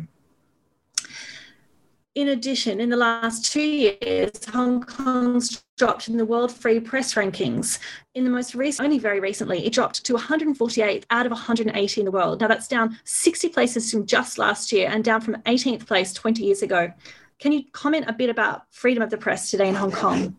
In 2.15 2.29
addition, 2.29 2.81
in 2.81 2.89
the 2.89 2.97
last 2.97 3.53
two 3.53 3.61
years, 3.61 4.31
Hong 4.47 4.83
Kong's 4.83 5.63
dropped 5.77 6.09
in 6.09 6.17
the 6.17 6.25
World 6.25 6.51
Free 6.51 6.81
Press 6.81 7.13
rankings. 7.13 7.79
In 8.15 8.25
the 8.25 8.31
most 8.31 8.55
recent, 8.55 8.87
only 8.87 8.99
very 8.99 9.21
recently, 9.21 9.67
it 9.67 9.75
dropped 9.75 10.03
to 10.07 10.15
148 10.15 11.05
out 11.11 11.27
of 11.27 11.33
180 11.33 12.01
in 12.01 12.05
the 12.07 12.11
world. 12.11 12.41
Now 12.41 12.49
that's 12.49 12.69
down 12.69 12.99
60 13.05 13.51
places 13.51 13.91
from 13.91 14.07
just 14.07 14.39
last 14.39 14.73
year 14.73 14.89
and 14.91 15.05
down 15.05 15.21
from 15.21 15.37
18th 15.43 15.87
place 15.87 16.15
20 16.15 16.43
years 16.43 16.63
ago. 16.63 16.91
Can 17.39 17.53
you 17.53 17.65
comment 17.73 18.07
a 18.09 18.15
bit 18.15 18.31
about 18.31 18.63
freedom 18.71 19.03
of 19.03 19.11
the 19.11 19.19
press 19.19 19.51
today 19.51 19.69
in 19.69 19.75
Hong 19.75 19.93
Kong? 19.93 20.37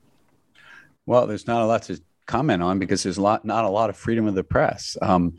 Well, 1.05 1.27
there's 1.27 1.45
not 1.45 1.61
a 1.61 1.65
lot 1.65 1.83
to 1.83 2.01
comment 2.27 2.61
on 2.61 2.79
because 2.79 3.03
there's 3.03 3.17
a 3.17 3.21
lot, 3.21 3.43
not 3.43 3.65
a 3.65 3.69
lot 3.69 3.89
of 3.89 3.97
freedom 3.97 4.27
of 4.27 4.35
the 4.35 4.43
press. 4.43 4.95
Um, 5.01 5.37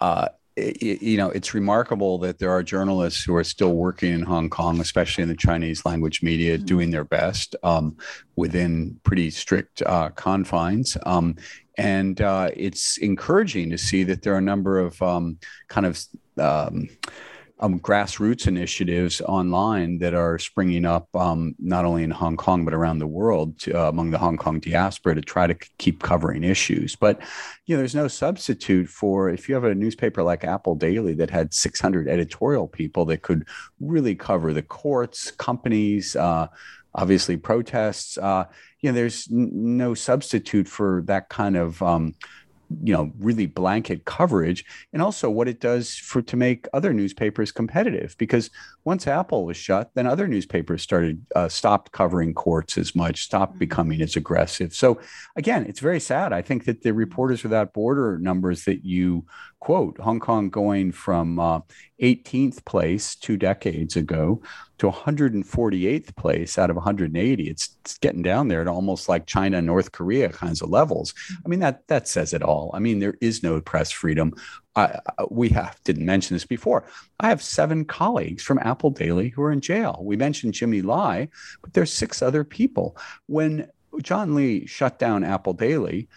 uh, 0.00 0.28
it, 0.56 1.02
you 1.02 1.16
know, 1.16 1.30
it's 1.30 1.54
remarkable 1.54 2.18
that 2.18 2.38
there 2.38 2.50
are 2.50 2.62
journalists 2.62 3.22
who 3.24 3.34
are 3.34 3.44
still 3.44 3.74
working 3.74 4.12
in 4.12 4.22
Hong 4.22 4.50
Kong, 4.50 4.80
especially 4.80 5.22
in 5.22 5.28
the 5.28 5.36
Chinese 5.36 5.86
language 5.86 6.22
media, 6.22 6.56
mm-hmm. 6.56 6.66
doing 6.66 6.90
their 6.90 7.04
best 7.04 7.56
um, 7.62 7.96
within 8.36 8.98
pretty 9.02 9.30
strict 9.30 9.82
uh, 9.82 10.10
confines. 10.10 10.96
Um, 11.06 11.36
and 11.78 12.20
uh, 12.20 12.50
it's 12.54 12.98
encouraging 12.98 13.70
to 13.70 13.78
see 13.78 14.04
that 14.04 14.22
there 14.22 14.34
are 14.34 14.38
a 14.38 14.42
number 14.42 14.78
of 14.78 15.00
um, 15.00 15.38
kind 15.68 15.86
of 15.86 15.98
um, 17.62 17.78
grassroots 17.78 18.48
initiatives 18.48 19.20
online 19.20 19.98
that 19.98 20.14
are 20.14 20.36
springing 20.38 20.84
up 20.84 21.08
um, 21.14 21.54
not 21.60 21.84
only 21.84 22.02
in 22.02 22.10
Hong 22.10 22.36
Kong 22.36 22.64
but 22.64 22.74
around 22.74 22.98
the 22.98 23.06
world 23.06 23.58
to, 23.60 23.80
uh, 23.80 23.88
among 23.88 24.10
the 24.10 24.18
Hong 24.18 24.36
Kong 24.36 24.58
diaspora 24.58 25.14
to 25.14 25.20
try 25.20 25.46
to 25.46 25.54
keep 25.78 26.02
covering 26.02 26.42
issues. 26.42 26.96
But 26.96 27.20
you 27.66 27.76
know, 27.76 27.78
there's 27.78 27.94
no 27.94 28.08
substitute 28.08 28.88
for 28.88 29.30
if 29.30 29.48
you 29.48 29.54
have 29.54 29.64
a 29.64 29.74
newspaper 29.74 30.24
like 30.24 30.42
Apple 30.42 30.74
Daily 30.74 31.14
that 31.14 31.30
had 31.30 31.54
600 31.54 32.08
editorial 32.08 32.66
people 32.66 33.04
that 33.06 33.22
could 33.22 33.46
really 33.80 34.16
cover 34.16 34.52
the 34.52 34.62
courts, 34.62 35.30
companies. 35.30 36.16
Uh, 36.16 36.48
obviously, 36.94 37.36
protests. 37.36 38.18
Uh, 38.18 38.44
you 38.80 38.90
know, 38.90 38.94
there's 38.94 39.28
n- 39.30 39.76
no 39.76 39.94
substitute 39.94 40.68
for 40.68 41.02
that 41.06 41.28
kind 41.28 41.56
of 41.56 41.80
um, 41.82 42.14
you 42.82 42.92
know 42.92 43.12
really 43.18 43.46
blanket 43.46 44.04
coverage 44.04 44.64
and 44.92 45.02
also 45.02 45.28
what 45.28 45.48
it 45.48 45.60
does 45.60 45.94
for 45.96 46.22
to 46.22 46.36
make 46.36 46.66
other 46.72 46.92
newspapers 46.92 47.52
competitive 47.52 48.14
because 48.18 48.50
once 48.84 49.06
apple 49.06 49.44
was 49.44 49.56
shut 49.56 49.90
then 49.94 50.06
other 50.06 50.28
newspapers 50.28 50.82
started 50.82 51.24
uh, 51.34 51.48
stopped 51.48 51.92
covering 51.92 52.34
courts 52.34 52.78
as 52.78 52.94
much 52.94 53.24
stopped 53.24 53.52
mm-hmm. 53.52 53.58
becoming 53.60 54.02
as 54.02 54.16
aggressive. 54.16 54.74
So 54.74 55.00
again 55.36 55.66
it's 55.66 55.80
very 55.80 56.00
sad. 56.00 56.32
I 56.32 56.42
think 56.42 56.64
that 56.64 56.82
the 56.82 56.92
reporters 56.92 57.42
without 57.42 57.72
border 57.72 58.18
numbers 58.18 58.64
that 58.64 58.84
you 58.84 59.24
quote 59.62 59.96
hong 60.00 60.18
kong 60.18 60.50
going 60.50 60.90
from 60.90 61.38
uh, 61.38 61.60
18th 62.02 62.64
place 62.64 63.14
two 63.14 63.36
decades 63.36 63.94
ago 63.94 64.42
to 64.78 64.90
148th 64.90 66.16
place 66.16 66.58
out 66.58 66.68
of 66.68 66.74
180. 66.74 67.48
It's, 67.48 67.76
it's, 67.80 67.96
getting 67.98 68.22
down 68.22 68.48
there 68.48 68.64
to 68.64 68.70
almost 68.72 69.08
like 69.08 69.24
China 69.24 69.62
North 69.62 69.92
Korea 69.92 70.30
kinds 70.30 70.62
of 70.62 70.68
levels. 70.68 71.14
I 71.46 71.48
mean, 71.48 71.60
that 71.60 71.86
that 71.86 72.08
says 72.08 72.32
it 72.32 72.42
all. 72.42 72.72
I 72.74 72.80
mean, 72.80 72.98
there 72.98 73.14
is 73.20 73.44
no 73.44 73.60
press 73.60 73.92
freedom. 73.92 74.34
I, 74.74 74.98
we 75.30 75.50
have 75.50 75.78
didn't 75.84 76.06
mention 76.06 76.34
this 76.34 76.44
before. 76.44 76.84
I 77.20 77.28
have 77.28 77.40
seven 77.40 77.84
colleagues 77.84 78.42
from 78.42 78.58
Apple 78.58 78.90
Daily 78.90 79.28
who 79.28 79.42
are 79.42 79.52
in 79.52 79.60
jail. 79.60 80.00
We 80.02 80.16
mentioned 80.16 80.54
Jimmy 80.54 80.82
Lai, 80.82 81.28
but 81.60 81.72
there's 81.72 81.92
six 81.92 82.20
other 82.20 82.42
people. 82.42 82.96
When 83.26 83.68
John 84.02 84.34
Lee 84.34 84.66
shut 84.66 84.98
down 84.98 85.22
Apple 85.22 85.52
Daily, 85.52 86.08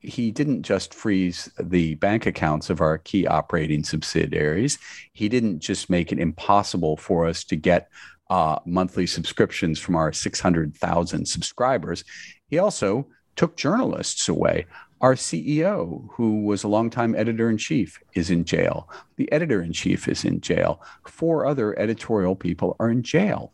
he 0.00 0.30
didn't 0.30 0.62
just 0.62 0.94
freeze 0.94 1.50
the 1.58 1.94
bank 1.96 2.26
accounts 2.26 2.70
of 2.70 2.80
our 2.80 2.98
key 2.98 3.26
operating 3.26 3.84
subsidiaries. 3.84 4.78
He 5.12 5.28
didn't 5.28 5.60
just 5.60 5.90
make 5.90 6.10
it 6.10 6.18
impossible 6.18 6.96
for 6.96 7.26
us 7.26 7.44
to 7.44 7.56
get 7.56 7.90
uh, 8.30 8.58
monthly 8.64 9.06
subscriptions 9.06 9.78
from 9.78 9.96
our 9.96 10.12
600,000 10.12 11.26
subscribers. 11.26 12.04
He 12.48 12.58
also 12.58 13.06
took 13.36 13.56
journalists 13.56 14.28
away. 14.28 14.66
Our 15.00 15.14
CEO, 15.14 16.08
who 16.12 16.44
was 16.44 16.62
a 16.62 16.68
longtime 16.68 17.14
editor 17.14 17.50
in 17.50 17.56
chief, 17.58 17.98
is 18.14 18.30
in 18.30 18.44
jail. 18.44 18.88
The 19.16 19.30
editor 19.32 19.62
in 19.62 19.72
chief 19.72 20.08
is 20.08 20.24
in 20.24 20.40
jail. 20.40 20.82
Four 21.06 21.46
other 21.46 21.78
editorial 21.78 22.36
people 22.36 22.76
are 22.78 22.90
in 22.90 23.02
jail. 23.02 23.52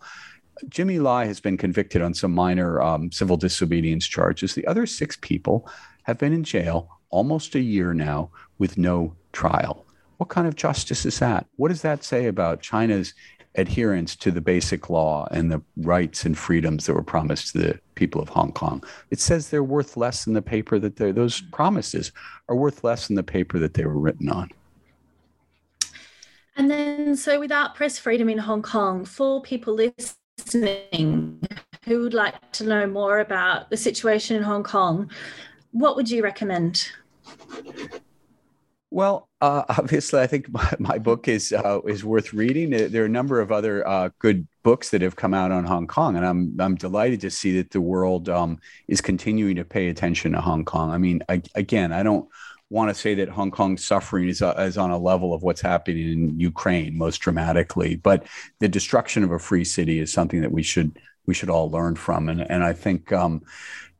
Jimmy 0.68 0.98
Lai 0.98 1.26
has 1.26 1.38
been 1.38 1.56
convicted 1.56 2.02
on 2.02 2.14
some 2.14 2.32
minor 2.32 2.80
um, 2.82 3.12
civil 3.12 3.36
disobedience 3.36 4.06
charges. 4.06 4.54
The 4.54 4.66
other 4.66 4.86
six 4.86 5.16
people 5.20 5.68
have 6.06 6.18
been 6.18 6.32
in 6.32 6.44
jail 6.44 6.88
almost 7.10 7.56
a 7.56 7.60
year 7.60 7.92
now 7.92 8.30
with 8.58 8.78
no 8.78 9.12
trial. 9.32 9.84
What 10.18 10.28
kind 10.28 10.46
of 10.46 10.54
justice 10.54 11.04
is 11.04 11.18
that? 11.18 11.46
What 11.56 11.68
does 11.68 11.82
that 11.82 12.04
say 12.04 12.26
about 12.26 12.62
China's 12.62 13.12
adherence 13.56 14.14
to 14.14 14.30
the 14.30 14.40
basic 14.40 14.88
law 14.88 15.26
and 15.32 15.50
the 15.50 15.60
rights 15.78 16.24
and 16.24 16.38
freedoms 16.38 16.86
that 16.86 16.94
were 16.94 17.02
promised 17.02 17.52
to 17.52 17.58
the 17.58 17.80
people 17.96 18.22
of 18.22 18.28
Hong 18.28 18.52
Kong? 18.52 18.84
It 19.10 19.18
says 19.18 19.50
they're 19.50 19.64
worth 19.64 19.96
less 19.96 20.24
than 20.24 20.34
the 20.34 20.42
paper 20.42 20.78
that 20.78 20.94
they're 20.94 21.12
those 21.12 21.40
promises 21.40 22.12
are 22.48 22.56
worth 22.56 22.84
less 22.84 23.08
than 23.08 23.16
the 23.16 23.24
paper 23.24 23.58
that 23.58 23.74
they 23.74 23.84
were 23.84 23.98
written 23.98 24.30
on. 24.30 24.50
And 26.56 26.70
then, 26.70 27.16
so 27.16 27.40
without 27.40 27.74
press 27.74 27.98
freedom 27.98 28.28
in 28.28 28.38
Hong 28.38 28.62
Kong, 28.62 29.04
for 29.04 29.42
people 29.42 29.74
listening 29.74 31.40
who 31.84 32.02
would 32.02 32.14
like 32.14 32.52
to 32.52 32.64
know 32.64 32.86
more 32.86 33.18
about 33.18 33.70
the 33.70 33.76
situation 33.76 34.36
in 34.36 34.42
Hong 34.44 34.62
Kong, 34.62 35.10
what 35.78 35.94
would 35.96 36.10
you 36.10 36.22
recommend? 36.22 36.88
Well, 38.90 39.28
uh, 39.42 39.64
obviously, 39.68 40.20
I 40.20 40.26
think 40.26 40.48
my, 40.52 40.72
my 40.78 40.98
book 40.98 41.28
is 41.28 41.52
uh, 41.52 41.80
is 41.86 42.04
worth 42.04 42.32
reading. 42.32 42.70
There 42.70 43.02
are 43.02 43.06
a 43.06 43.10
number 43.10 43.40
of 43.40 43.52
other 43.52 43.86
uh, 43.86 44.10
good 44.18 44.46
books 44.62 44.90
that 44.90 45.02
have 45.02 45.16
come 45.16 45.34
out 45.34 45.52
on 45.52 45.64
Hong 45.64 45.86
Kong, 45.86 46.16
and 46.16 46.24
I'm 46.24 46.56
I'm 46.58 46.74
delighted 46.76 47.20
to 47.22 47.30
see 47.30 47.56
that 47.58 47.70
the 47.70 47.80
world 47.80 48.28
um, 48.28 48.58
is 48.88 49.00
continuing 49.00 49.56
to 49.56 49.64
pay 49.64 49.88
attention 49.88 50.32
to 50.32 50.40
Hong 50.40 50.64
Kong. 50.64 50.90
I 50.90 50.98
mean, 50.98 51.22
I, 51.28 51.42
again, 51.54 51.92
I 51.92 52.02
don't 52.02 52.28
want 52.70 52.88
to 52.90 52.94
say 52.94 53.14
that 53.14 53.28
Hong 53.28 53.52
Kong's 53.52 53.84
suffering 53.84 54.28
is, 54.28 54.42
uh, 54.42 54.52
is 54.58 54.76
on 54.76 54.90
a 54.90 54.98
level 54.98 55.32
of 55.32 55.44
what's 55.44 55.60
happening 55.60 56.12
in 56.12 56.40
Ukraine 56.40 56.98
most 56.98 57.18
dramatically, 57.18 57.94
but 57.94 58.26
the 58.58 58.66
destruction 58.66 59.22
of 59.22 59.30
a 59.30 59.38
free 59.38 59.64
city 59.64 60.00
is 60.00 60.12
something 60.12 60.40
that 60.40 60.50
we 60.50 60.64
should 60.64 60.98
we 61.26 61.34
should 61.34 61.50
all 61.50 61.70
learn 61.70 61.96
from, 61.96 62.28
and 62.28 62.40
and 62.50 62.64
I 62.64 62.72
think. 62.72 63.12
Um, 63.12 63.42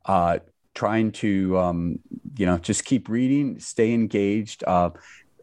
uh, 0.07 0.39
trying 0.77 1.11
to 1.11 1.59
um, 1.59 1.99
you 2.37 2.47
know 2.47 2.59
just 2.59 2.85
keep 2.85 3.09
reading 3.09 3.59
stay 3.59 3.93
engaged 3.93 4.63
uh, 4.69 4.91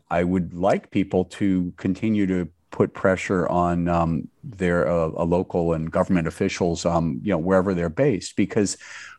i 0.09 0.23
would 0.23 0.53
like 0.53 0.91
people 0.91 1.25
to 1.25 1.73
continue 1.75 2.25
to 2.25 2.47
put 2.71 2.93
pressure 2.93 3.47
on 3.49 3.87
um, 3.87 4.27
their 4.43 4.87
uh, 4.87 5.07
local 5.25 5.73
and 5.73 5.91
government 5.91 6.27
officials 6.27 6.85
um, 6.85 7.19
you 7.21 7.31
know 7.31 7.37
wherever 7.37 7.73
they're 7.73 7.89
based 7.89 8.37
because 8.37 8.77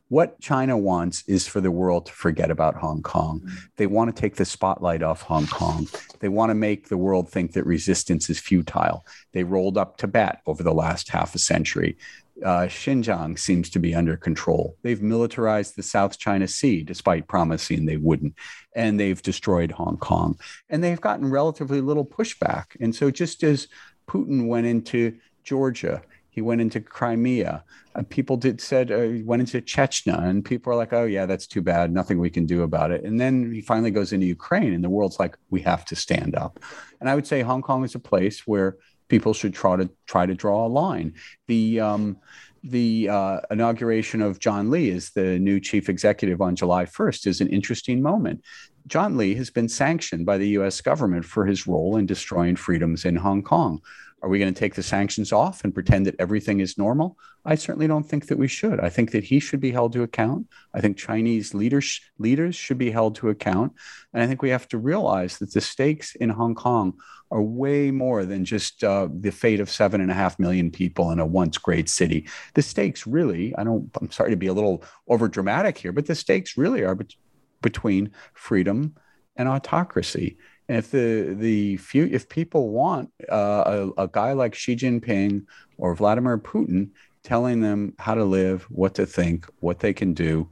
what 0.08 0.38
China 0.38 0.76
wants 0.76 1.24
is 1.26 1.48
for 1.48 1.62
the 1.62 1.70
world 1.70 2.06
to 2.06 2.12
forget 2.12 2.50
about 2.50 2.76
Hong 2.76 3.02
Kong. 3.02 3.40
They 3.76 3.86
want 3.86 4.14
to 4.14 4.20
take 4.20 4.36
the 4.36 4.44
spotlight 4.44 5.02
off 5.02 5.22
Hong 5.22 5.46
Kong. 5.46 5.88
They 6.20 6.28
want 6.28 6.50
to 6.50 6.54
make 6.54 6.88
the 6.88 6.98
world 6.98 7.30
think 7.30 7.52
that 7.52 7.64
resistance 7.64 8.28
is 8.28 8.38
futile. 8.38 9.06
They 9.32 9.44
rolled 9.44 9.78
up 9.78 9.96
Tibet 9.96 10.42
over 10.46 10.62
the 10.62 10.74
last 10.74 11.08
half 11.08 11.34
a 11.34 11.38
century 11.38 11.96
uh, 12.42 12.66
Xinjiang 12.66 13.38
seems 13.38 13.70
to 13.70 13.78
be 13.78 13.94
under 13.94 14.16
control. 14.16 14.76
They've 14.82 15.00
militarized 15.00 15.76
the 15.76 15.82
South 15.82 16.18
China 16.18 16.48
Sea, 16.48 16.82
despite 16.82 17.28
promising 17.28 17.86
they 17.86 17.96
wouldn't, 17.96 18.34
and 18.74 18.98
they've 18.98 19.20
destroyed 19.20 19.70
Hong 19.70 19.96
Kong. 19.98 20.38
And 20.68 20.82
they've 20.82 21.00
gotten 21.00 21.30
relatively 21.30 21.80
little 21.80 22.04
pushback. 22.04 22.76
And 22.80 22.94
so, 22.94 23.10
just 23.10 23.42
as 23.44 23.68
Putin 24.08 24.48
went 24.48 24.66
into 24.66 25.16
Georgia, 25.44 26.02
he 26.30 26.40
went 26.40 26.60
into 26.60 26.80
Crimea. 26.80 27.62
Uh, 27.94 28.02
people 28.08 28.36
did 28.36 28.60
said 28.60 28.90
uh, 28.90 29.02
he 29.02 29.22
went 29.22 29.40
into 29.40 29.60
Chechnya, 29.60 30.18
and 30.18 30.44
people 30.44 30.72
are 30.72 30.76
like, 30.76 30.92
"Oh 30.92 31.04
yeah, 31.04 31.26
that's 31.26 31.46
too 31.46 31.62
bad. 31.62 31.92
Nothing 31.92 32.18
we 32.18 32.30
can 32.30 32.44
do 32.44 32.62
about 32.62 32.90
it." 32.90 33.04
And 33.04 33.20
then 33.20 33.52
he 33.52 33.60
finally 33.60 33.92
goes 33.92 34.12
into 34.12 34.26
Ukraine, 34.26 34.72
and 34.72 34.82
the 34.82 34.90
world's 34.90 35.20
like, 35.20 35.38
"We 35.50 35.60
have 35.60 35.84
to 35.86 35.96
stand 35.96 36.34
up." 36.34 36.58
And 37.00 37.08
I 37.08 37.14
would 37.14 37.26
say 37.26 37.42
Hong 37.42 37.62
Kong 37.62 37.84
is 37.84 37.94
a 37.94 38.00
place 38.00 38.48
where 38.48 38.78
people 39.08 39.34
should 39.34 39.54
try 39.54 39.76
to 39.76 39.90
try 40.06 40.26
to 40.26 40.34
draw 40.34 40.66
a 40.66 40.68
line. 40.68 41.14
The 41.46 41.80
um, 41.80 42.18
the 42.62 43.08
uh, 43.10 43.40
inauguration 43.50 44.22
of 44.22 44.38
John 44.40 44.70
Lee 44.70 44.90
as 44.90 45.10
the 45.10 45.38
new 45.38 45.60
chief 45.60 45.90
executive 45.90 46.40
on 46.40 46.56
July 46.56 46.86
1st 46.86 47.26
is 47.26 47.40
an 47.42 47.48
interesting 47.48 48.00
moment. 48.00 48.42
John 48.86 49.18
Lee 49.18 49.34
has 49.34 49.50
been 49.50 49.68
sanctioned 49.68 50.24
by 50.24 50.38
the 50.38 50.48
US 50.60 50.80
government 50.80 51.26
for 51.26 51.44
his 51.44 51.66
role 51.66 51.96
in 51.96 52.06
destroying 52.06 52.56
freedoms 52.56 53.04
in 53.04 53.16
Hong 53.16 53.42
Kong. 53.42 53.80
Are 54.24 54.28
we 54.30 54.38
going 54.38 54.52
to 54.52 54.58
take 54.58 54.74
the 54.74 54.82
sanctions 54.82 55.32
off 55.32 55.64
and 55.64 55.74
pretend 55.74 56.06
that 56.06 56.14
everything 56.18 56.60
is 56.60 56.78
normal? 56.78 57.18
I 57.44 57.56
certainly 57.56 57.86
don't 57.86 58.08
think 58.08 58.28
that 58.28 58.38
we 58.38 58.48
should. 58.48 58.80
I 58.80 58.88
think 58.88 59.10
that 59.10 59.24
he 59.24 59.38
should 59.38 59.60
be 59.60 59.70
held 59.70 59.92
to 59.92 60.02
account. 60.02 60.46
I 60.72 60.80
think 60.80 60.96
Chinese 60.96 61.52
leaders 61.52 62.00
leaders 62.18 62.56
should 62.56 62.78
be 62.78 62.90
held 62.90 63.16
to 63.16 63.28
account, 63.28 63.74
and 64.14 64.22
I 64.22 64.26
think 64.26 64.40
we 64.40 64.48
have 64.48 64.66
to 64.68 64.78
realize 64.78 65.36
that 65.38 65.52
the 65.52 65.60
stakes 65.60 66.14
in 66.14 66.30
Hong 66.30 66.54
Kong 66.54 66.94
are 67.30 67.42
way 67.42 67.90
more 67.90 68.24
than 68.24 68.46
just 68.46 68.82
uh, 68.82 69.08
the 69.12 69.30
fate 69.30 69.60
of 69.60 69.68
seven 69.68 70.00
and 70.00 70.10
a 70.10 70.14
half 70.14 70.38
million 70.38 70.70
people 70.70 71.10
in 71.10 71.18
a 71.18 71.26
once 71.26 71.58
great 71.58 71.90
city. 71.90 72.26
The 72.54 72.62
stakes 72.62 73.06
really, 73.06 73.54
I 73.56 73.64
don't. 73.64 73.90
I'm 74.00 74.10
sorry 74.10 74.30
to 74.30 74.38
be 74.38 74.46
a 74.46 74.54
little 74.54 74.84
over 75.06 75.28
dramatic 75.28 75.76
here, 75.76 75.92
but 75.92 76.06
the 76.06 76.14
stakes 76.14 76.56
really 76.56 76.82
are 76.82 76.94
be- 76.94 77.18
between 77.60 78.10
freedom 78.32 78.94
and 79.36 79.50
autocracy. 79.50 80.38
And 80.68 80.78
if 80.78 80.90
the 80.90 81.34
the 81.38 81.76
few 81.76 82.06
if 82.06 82.28
people 82.28 82.70
want 82.70 83.10
uh, 83.30 83.90
a, 83.96 84.02
a 84.04 84.08
guy 84.08 84.32
like 84.32 84.54
Xi 84.54 84.76
Jinping 84.76 85.44
or 85.76 85.94
Vladimir 85.94 86.38
Putin 86.38 86.90
telling 87.22 87.60
them 87.60 87.94
how 87.98 88.14
to 88.14 88.24
live, 88.24 88.62
what 88.64 88.94
to 88.94 89.06
think, 89.06 89.46
what 89.60 89.80
they 89.80 89.92
can 89.92 90.14
do, 90.14 90.48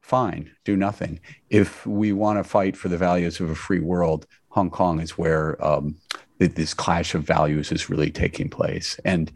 fine, 0.00 0.50
do 0.64 0.76
nothing. 0.76 1.20
If 1.50 1.86
we 1.86 2.12
want 2.12 2.38
to 2.38 2.44
fight 2.44 2.76
for 2.76 2.88
the 2.88 2.98
values 2.98 3.40
of 3.40 3.50
a 3.50 3.54
free 3.54 3.80
world, 3.80 4.26
Hong 4.50 4.70
Kong 4.70 5.00
is 5.00 5.18
where 5.18 5.64
um, 5.64 5.96
this 6.38 6.74
clash 6.74 7.14
of 7.14 7.22
values 7.22 7.72
is 7.72 7.90
really 7.90 8.10
taking 8.10 8.48
place. 8.48 8.98
And 9.04 9.32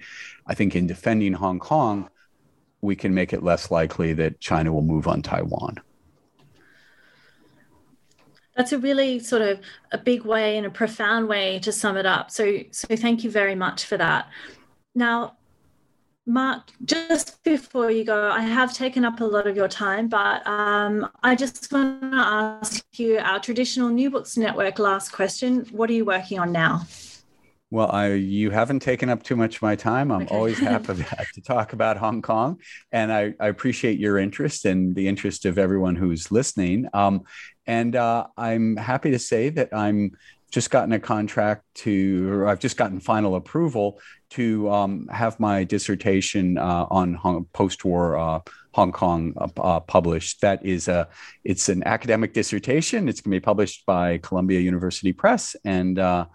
I 0.46 0.54
think 0.54 0.74
in 0.74 0.86
defending 0.86 1.32
Hong 1.32 1.58
Kong, 1.58 2.08
we 2.80 2.96
can 2.96 3.14
make 3.14 3.32
it 3.32 3.42
less 3.42 3.70
likely 3.70 4.12
that 4.14 4.40
China 4.40 4.72
will 4.72 4.82
move 4.82 5.06
on 5.06 5.22
Taiwan. 5.22 5.80
That's 8.60 8.72
a 8.72 8.78
really 8.78 9.20
sort 9.20 9.40
of 9.40 9.58
a 9.90 9.96
big 9.96 10.26
way 10.26 10.58
and 10.58 10.66
a 10.66 10.70
profound 10.70 11.28
way 11.28 11.60
to 11.60 11.72
sum 11.72 11.96
it 11.96 12.04
up. 12.04 12.30
So, 12.30 12.58
so 12.70 12.94
thank 12.94 13.24
you 13.24 13.30
very 13.30 13.54
much 13.54 13.86
for 13.86 13.96
that. 13.96 14.28
Now, 14.94 15.38
Mark, 16.26 16.68
just 16.84 17.42
before 17.42 17.90
you 17.90 18.04
go, 18.04 18.30
I 18.30 18.42
have 18.42 18.74
taken 18.74 19.02
up 19.02 19.20
a 19.20 19.24
lot 19.24 19.46
of 19.46 19.56
your 19.56 19.66
time, 19.66 20.08
but 20.08 20.46
um, 20.46 21.08
I 21.22 21.36
just 21.36 21.72
want 21.72 22.02
to 22.02 22.18
ask 22.18 22.84
you 22.98 23.16
our 23.16 23.40
traditional 23.40 23.88
New 23.88 24.10
Books 24.10 24.36
Network 24.36 24.78
last 24.78 25.10
question. 25.10 25.64
What 25.70 25.88
are 25.88 25.94
you 25.94 26.04
working 26.04 26.38
on 26.38 26.52
now? 26.52 26.82
Well, 27.72 27.90
I, 27.90 28.14
you 28.14 28.50
haven't 28.50 28.80
taken 28.80 29.08
up 29.08 29.22
too 29.22 29.36
much 29.36 29.56
of 29.56 29.62
my 29.62 29.76
time. 29.76 30.10
I'm 30.10 30.22
okay. 30.22 30.34
always 30.34 30.58
happy 30.58 31.04
to 31.34 31.40
talk 31.40 31.72
about 31.72 31.96
Hong 31.96 32.20
Kong, 32.20 32.60
and 32.90 33.12
I, 33.12 33.32
I, 33.38 33.46
appreciate 33.46 34.00
your 34.00 34.18
interest 34.18 34.64
and 34.64 34.92
the 34.92 35.06
interest 35.06 35.46
of 35.46 35.56
everyone 35.56 35.94
who's 35.94 36.32
listening. 36.32 36.88
Um, 36.92 37.22
and 37.70 37.94
uh, 37.94 38.26
I'm 38.36 38.76
happy 38.76 39.12
to 39.12 39.18
say 39.20 39.48
that 39.50 39.68
I'm 39.72 40.16
just 40.50 40.72
gotten 40.72 40.92
a 40.92 40.98
contract 40.98 41.62
to, 41.84 42.28
or 42.28 42.48
I've 42.48 42.58
just 42.58 42.76
gotten 42.76 42.98
final 42.98 43.36
approval 43.36 44.00
to 44.30 44.68
um, 44.68 45.06
have 45.06 45.38
my 45.38 45.62
dissertation 45.62 46.58
uh, 46.58 46.86
on 46.90 47.46
post-war 47.52 48.18
uh, 48.18 48.40
Hong 48.72 48.90
Kong 48.90 49.34
uh, 49.36 49.60
uh, 49.60 49.78
published. 49.78 50.40
That 50.40 50.66
is 50.66 50.88
a, 50.88 51.06
it's 51.44 51.68
an 51.68 51.84
academic 51.86 52.34
dissertation. 52.34 53.08
It's 53.08 53.20
going 53.20 53.30
to 53.30 53.36
be 53.36 53.44
published 53.44 53.86
by 53.86 54.18
Columbia 54.18 54.58
University 54.58 55.12
Press, 55.12 55.54
and 55.64 55.96
uh, 55.96 56.26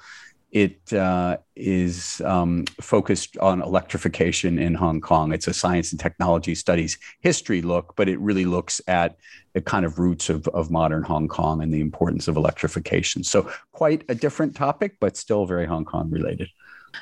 it 0.55 0.93
uh, 0.93 1.35
is 1.57 2.21
um, 2.23 2.63
focused 2.79 3.37
on 3.39 3.61
electrification 3.61 4.57
in 4.57 4.73
Hong 4.73 5.01
Kong. 5.01 5.33
It's 5.33 5.49
a 5.49 5.53
science 5.53 5.91
and 5.91 5.99
technology 5.99 6.55
studies 6.55 6.97
history 7.19 7.61
look, 7.61 7.93
but 7.97 8.07
it 8.07 8.17
really 8.21 8.45
looks 8.45 8.79
at 8.87 9.17
the 9.51 9.59
kind 9.59 9.85
of 9.85 9.99
roots 9.99 10.29
of, 10.29 10.47
of 10.47 10.71
modern 10.71 11.03
Hong 11.03 11.27
Kong 11.27 11.61
and 11.61 11.73
the 11.73 11.81
importance 11.81 12.29
of 12.29 12.37
electrification. 12.37 13.21
So, 13.21 13.51
quite 13.73 14.05
a 14.07 14.15
different 14.15 14.55
topic, 14.55 14.95
but 15.01 15.17
still 15.17 15.45
very 15.45 15.65
Hong 15.65 15.83
Kong 15.83 16.09
related. 16.09 16.47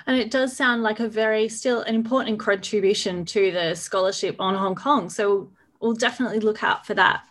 And 0.08 0.18
it 0.18 0.32
does 0.32 0.58
sound 0.58 0.82
like 0.82 1.00
a 1.00 1.08
very 1.08 1.48
still 1.48 1.82
an 1.82 1.94
important 1.94 2.40
contribution 2.40 3.24
to 3.26 3.52
the 3.52 3.76
scholarship 3.76 4.38
on 4.40 4.56
Hong 4.56 4.74
Kong. 4.74 5.12
So, 5.12 5.52
we'll 5.80 5.94
definitely 5.94 6.40
look 6.40 6.64
out 6.64 6.88
for 6.88 6.96
that. 6.96 7.24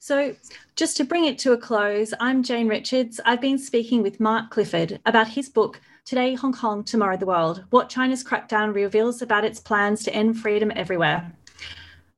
So, 0.00 0.34
just 0.76 0.98
to 0.98 1.04
bring 1.04 1.24
it 1.24 1.38
to 1.38 1.52
a 1.52 1.56
close, 1.56 2.12
I'm 2.20 2.42
Jane 2.42 2.68
Richards. 2.68 3.18
I've 3.24 3.40
been 3.40 3.56
speaking 3.56 4.02
with 4.02 4.20
Mark 4.20 4.50
Clifford 4.50 5.00
about 5.06 5.26
his 5.26 5.48
book, 5.48 5.80
Today 6.04 6.34
Hong 6.34 6.52
Kong, 6.52 6.84
Tomorrow 6.84 7.16
the 7.16 7.24
World 7.24 7.64
What 7.70 7.88
China's 7.88 8.22
Crackdown 8.22 8.74
Reveals 8.74 9.22
About 9.22 9.42
Its 9.42 9.58
Plans 9.58 10.04
to 10.04 10.14
End 10.14 10.38
Freedom 10.38 10.70
Everywhere. 10.76 11.32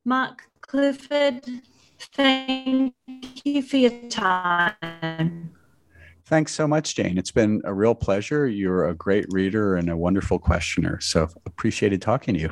Mark 0.03 0.43
Clifford, 0.59 1.41
thank 1.99 2.93
you 3.45 3.61
for 3.61 3.77
your 3.77 4.09
time. 4.09 5.55
Thanks 6.25 6.53
so 6.53 6.67
much, 6.67 6.95
Jane. 6.95 7.17
It's 7.17 7.31
been 7.31 7.61
a 7.63 7.73
real 7.73 7.95
pleasure. 7.95 8.45
You're 8.45 8.89
a 8.89 8.93
great 8.93 9.25
reader 9.29 9.77
and 9.77 9.89
a 9.89 9.95
wonderful 9.95 10.37
questioner. 10.37 10.99
So 10.99 11.29
appreciated 11.45 12.01
talking 12.01 12.33
to 12.33 12.41
you. 12.41 12.51